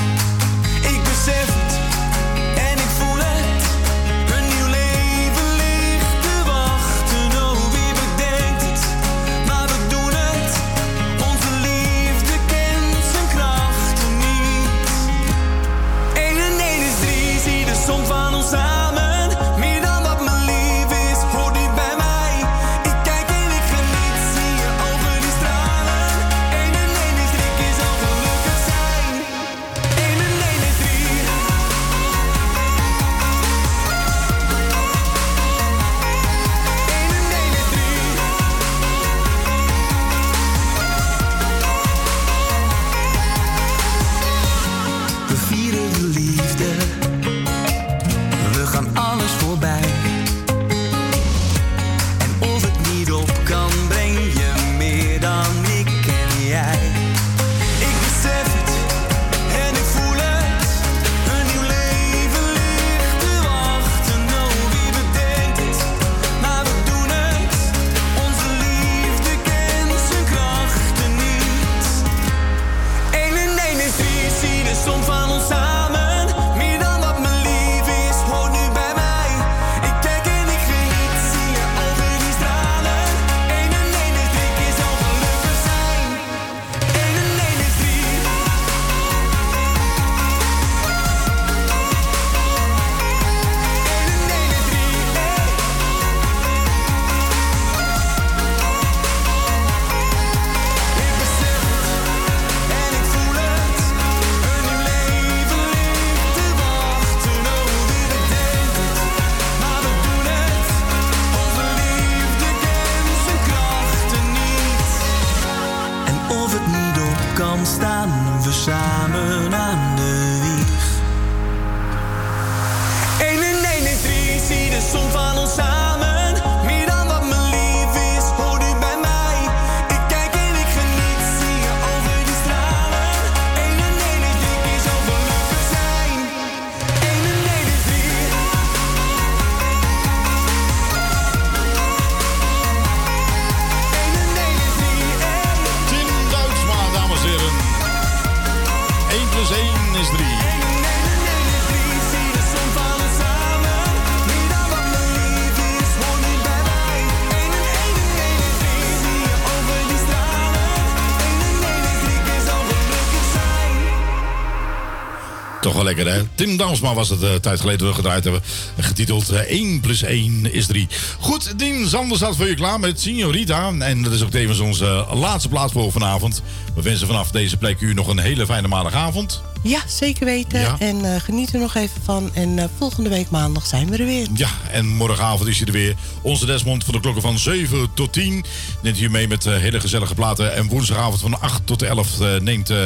Tim 166.34 166.56
Damsma 166.56 166.94
was 166.94 167.08
het 167.08 167.22
een 167.22 167.40
tijd 167.40 167.60
geleden 167.60 167.78
dat 167.80 167.88
we 167.88 167.94
gedraaid 167.94 168.24
hebben. 168.24 168.42
Getiteld 168.78 169.30
eh, 169.30 169.38
1 169.38 169.80
plus 169.80 170.02
1 170.02 170.52
is 170.52 170.66
3. 170.66 170.88
Goed, 171.18 171.58
Dien 171.58 171.86
Zander 171.86 172.16
staat 172.16 172.36
voor 172.36 172.48
je 172.48 172.54
klaar 172.54 172.80
met 172.80 173.00
Signorita. 173.00 173.72
En 173.78 174.02
dat 174.02 174.12
is 174.12 174.22
ook 174.22 174.30
tevens 174.30 174.58
onze 174.58 174.86
eh, 174.86 175.20
laatste 175.20 175.48
plaats 175.48 175.72
voor 175.72 175.92
vanavond. 175.92 176.42
We 176.74 176.82
wensen 176.82 177.06
vanaf 177.06 177.30
deze 177.30 177.56
plek 177.56 177.80
u 177.80 177.94
nog 177.94 178.08
een 178.08 178.18
hele 178.18 178.46
fijne 178.46 178.68
maandagavond. 178.68 179.42
Ja, 179.62 179.80
zeker 179.86 180.24
weten. 180.24 180.78
En 180.78 181.20
geniet 181.20 181.52
er 181.52 181.60
nog 181.60 181.74
even 181.74 182.02
van. 182.02 182.30
En 182.34 182.70
volgende 182.78 183.08
week 183.08 183.30
maandag 183.30 183.66
zijn 183.66 183.90
we 183.90 183.96
er 183.96 184.06
weer. 184.06 184.26
Ja, 184.34 184.48
en 184.70 184.86
morgenavond 184.86 185.48
is 185.48 185.58
je 185.58 185.64
er 185.64 185.72
weer 185.72 185.94
onze 186.22 186.46
Desmond 186.46 186.84
van 186.84 186.94
de 186.94 187.00
klokken 187.00 187.22
van 187.22 187.38
7 187.38 187.88
tot 187.94 188.12
10. 188.12 188.44
Neemt 188.82 188.96
hier 188.96 189.10
mee 189.10 189.28
met 189.28 189.46
eh, 189.46 189.56
hele 189.56 189.80
gezellige 189.80 190.14
platen. 190.14 190.54
En 190.54 190.68
woensdagavond 190.68 191.20
van 191.20 191.40
8 191.40 191.66
tot 191.66 191.82
11 191.82 192.20
eh, 192.20 192.40
neemt 192.40 192.70
eh, 192.70 192.78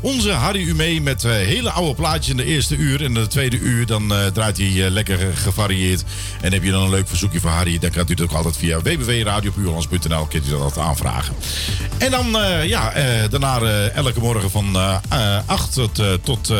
onze 0.00 0.30
Harry 0.30 0.62
u 0.62 0.74
mee 0.74 1.00
met 1.00 1.22
hele 1.22 1.70
oude 1.70 1.94
plaatjes 1.94 2.28
in 2.28 2.36
de 2.36 2.44
eerste 2.44 2.76
uur. 2.76 2.98
En 2.98 3.04
in 3.04 3.14
de 3.14 3.26
tweede 3.26 3.58
uur 3.58 3.86
dan 3.86 4.12
draait 4.32 4.56
hij 4.56 4.90
lekker 4.90 5.18
gevarieerd. 5.34 6.04
En 6.40 6.52
heb 6.52 6.62
je 6.62 6.70
dan 6.70 6.82
een 6.82 6.90
leuk 6.90 7.08
verzoekje 7.08 7.40
van 7.40 7.50
Harry, 7.50 7.78
dan 7.78 7.90
kan 7.90 8.04
u 8.08 8.14
dat 8.14 8.26
ook 8.26 8.36
altijd 8.36 8.56
via 8.56 8.80
www.radiopuurlands.nl 8.80 10.26
kunt 10.26 10.46
u 10.46 10.50
dat 10.50 10.60
altijd 10.60 10.86
aanvragen. 10.86 11.34
En 11.98 12.10
dan, 12.10 12.36
ja, 12.66 12.92
daarna 13.28 13.60
elke 13.88 14.20
morgen 14.20 14.50
van 14.50 14.76
8 15.46 15.72
tot, 15.72 16.02
tot 16.22 16.52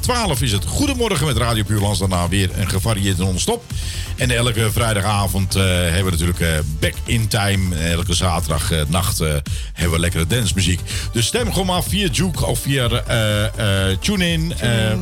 12 0.00 0.42
is 0.42 0.52
het 0.52 0.64
Goedemorgen 0.64 1.26
met 1.26 1.36
Radio 1.36 1.62
Puurlands. 1.62 1.98
Daarna 1.98 2.28
weer 2.28 2.50
een 2.58 2.68
gevarieerd 2.68 3.18
non-stop. 3.18 3.64
En 4.16 4.30
elke 4.30 4.72
vrijdagavond 4.72 5.56
eh, 5.70 5.76
hebben 5.76 6.04
we 6.04 6.10
natuurlijk 6.10 6.40
eh, 6.40 6.48
Back 6.80 6.94
in 7.04 7.28
Time. 7.28 7.76
Eh, 7.76 7.92
elke 7.92 8.14
zaterdagnacht 8.14 9.18
hebben 9.72 9.90
we 9.90 9.98
lekkere 9.98 10.26
dancemuziek. 10.26 10.80
Dus 11.12 11.26
stem 11.26 11.52
gewoon 11.52 11.68
af 11.68 11.86
via 11.86 12.08
Juke 12.08 12.46
of 12.46 12.58
via 12.58 12.88
TuneIn. 14.00 14.54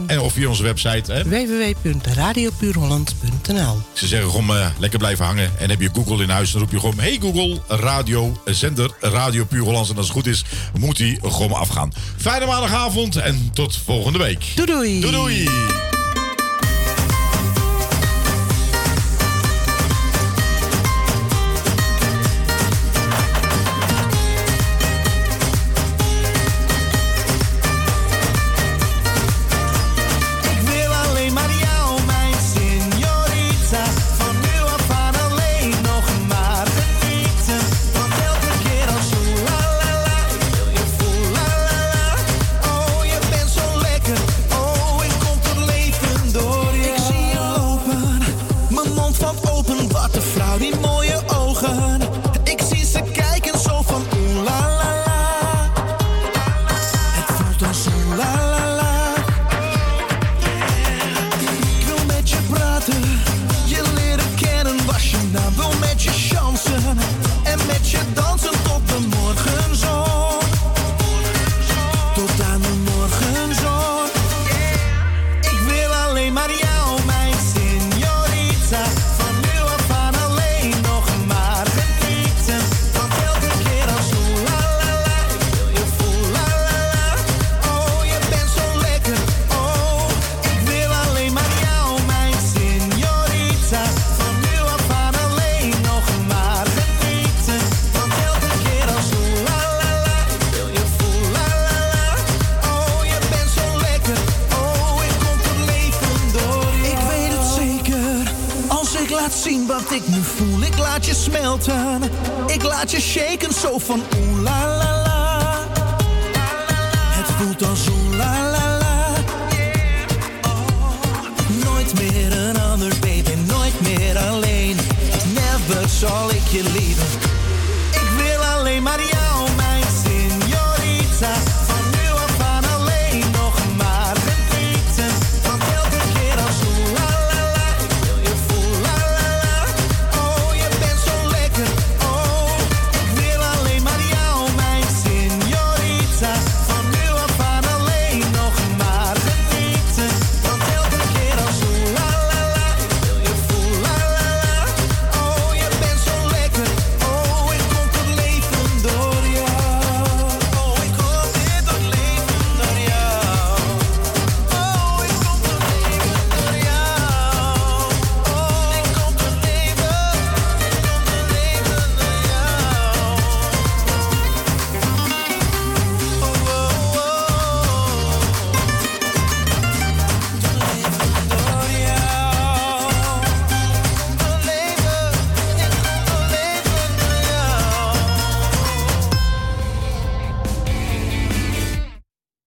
en 0.06 0.20
of 0.20 0.32
via 0.32 0.48
onze 0.48 0.62
website. 0.62 1.24
www.radiopuurholland.nl 1.24 3.82
Ze 3.92 4.06
zeggen 4.06 4.30
gewoon 4.30 4.72
lekker 4.78 4.98
blijven 4.98 5.24
hangen. 5.24 5.50
En 5.58 5.70
heb 5.70 5.80
je 5.80 5.90
Google 5.92 6.22
in 6.22 6.28
huis, 6.28 6.50
dan 6.50 6.60
roep 6.60 6.70
je 6.70 6.80
gewoon... 6.80 6.98
Hey 6.98 7.18
Google, 7.20 7.60
radio, 7.68 8.40
zender, 8.44 8.90
Radio 9.00 9.44
Puur 9.44 9.62
Hollands. 9.62 9.90
En 9.90 9.96
als 9.96 10.06
het 10.06 10.14
goed 10.14 10.26
is, 10.26 10.44
moet 10.78 10.96
die 10.96 11.18
gewoon 11.22 11.52
afgaan. 11.52 11.92
Fijne 12.16 12.46
maandagavond 12.46 13.16
en 13.16 13.50
tot 13.52 13.80
volgende 13.84 14.18
week. 14.18 14.44
Doei. 14.54 15.00
Doei 15.00 15.12
doei. 15.12 15.48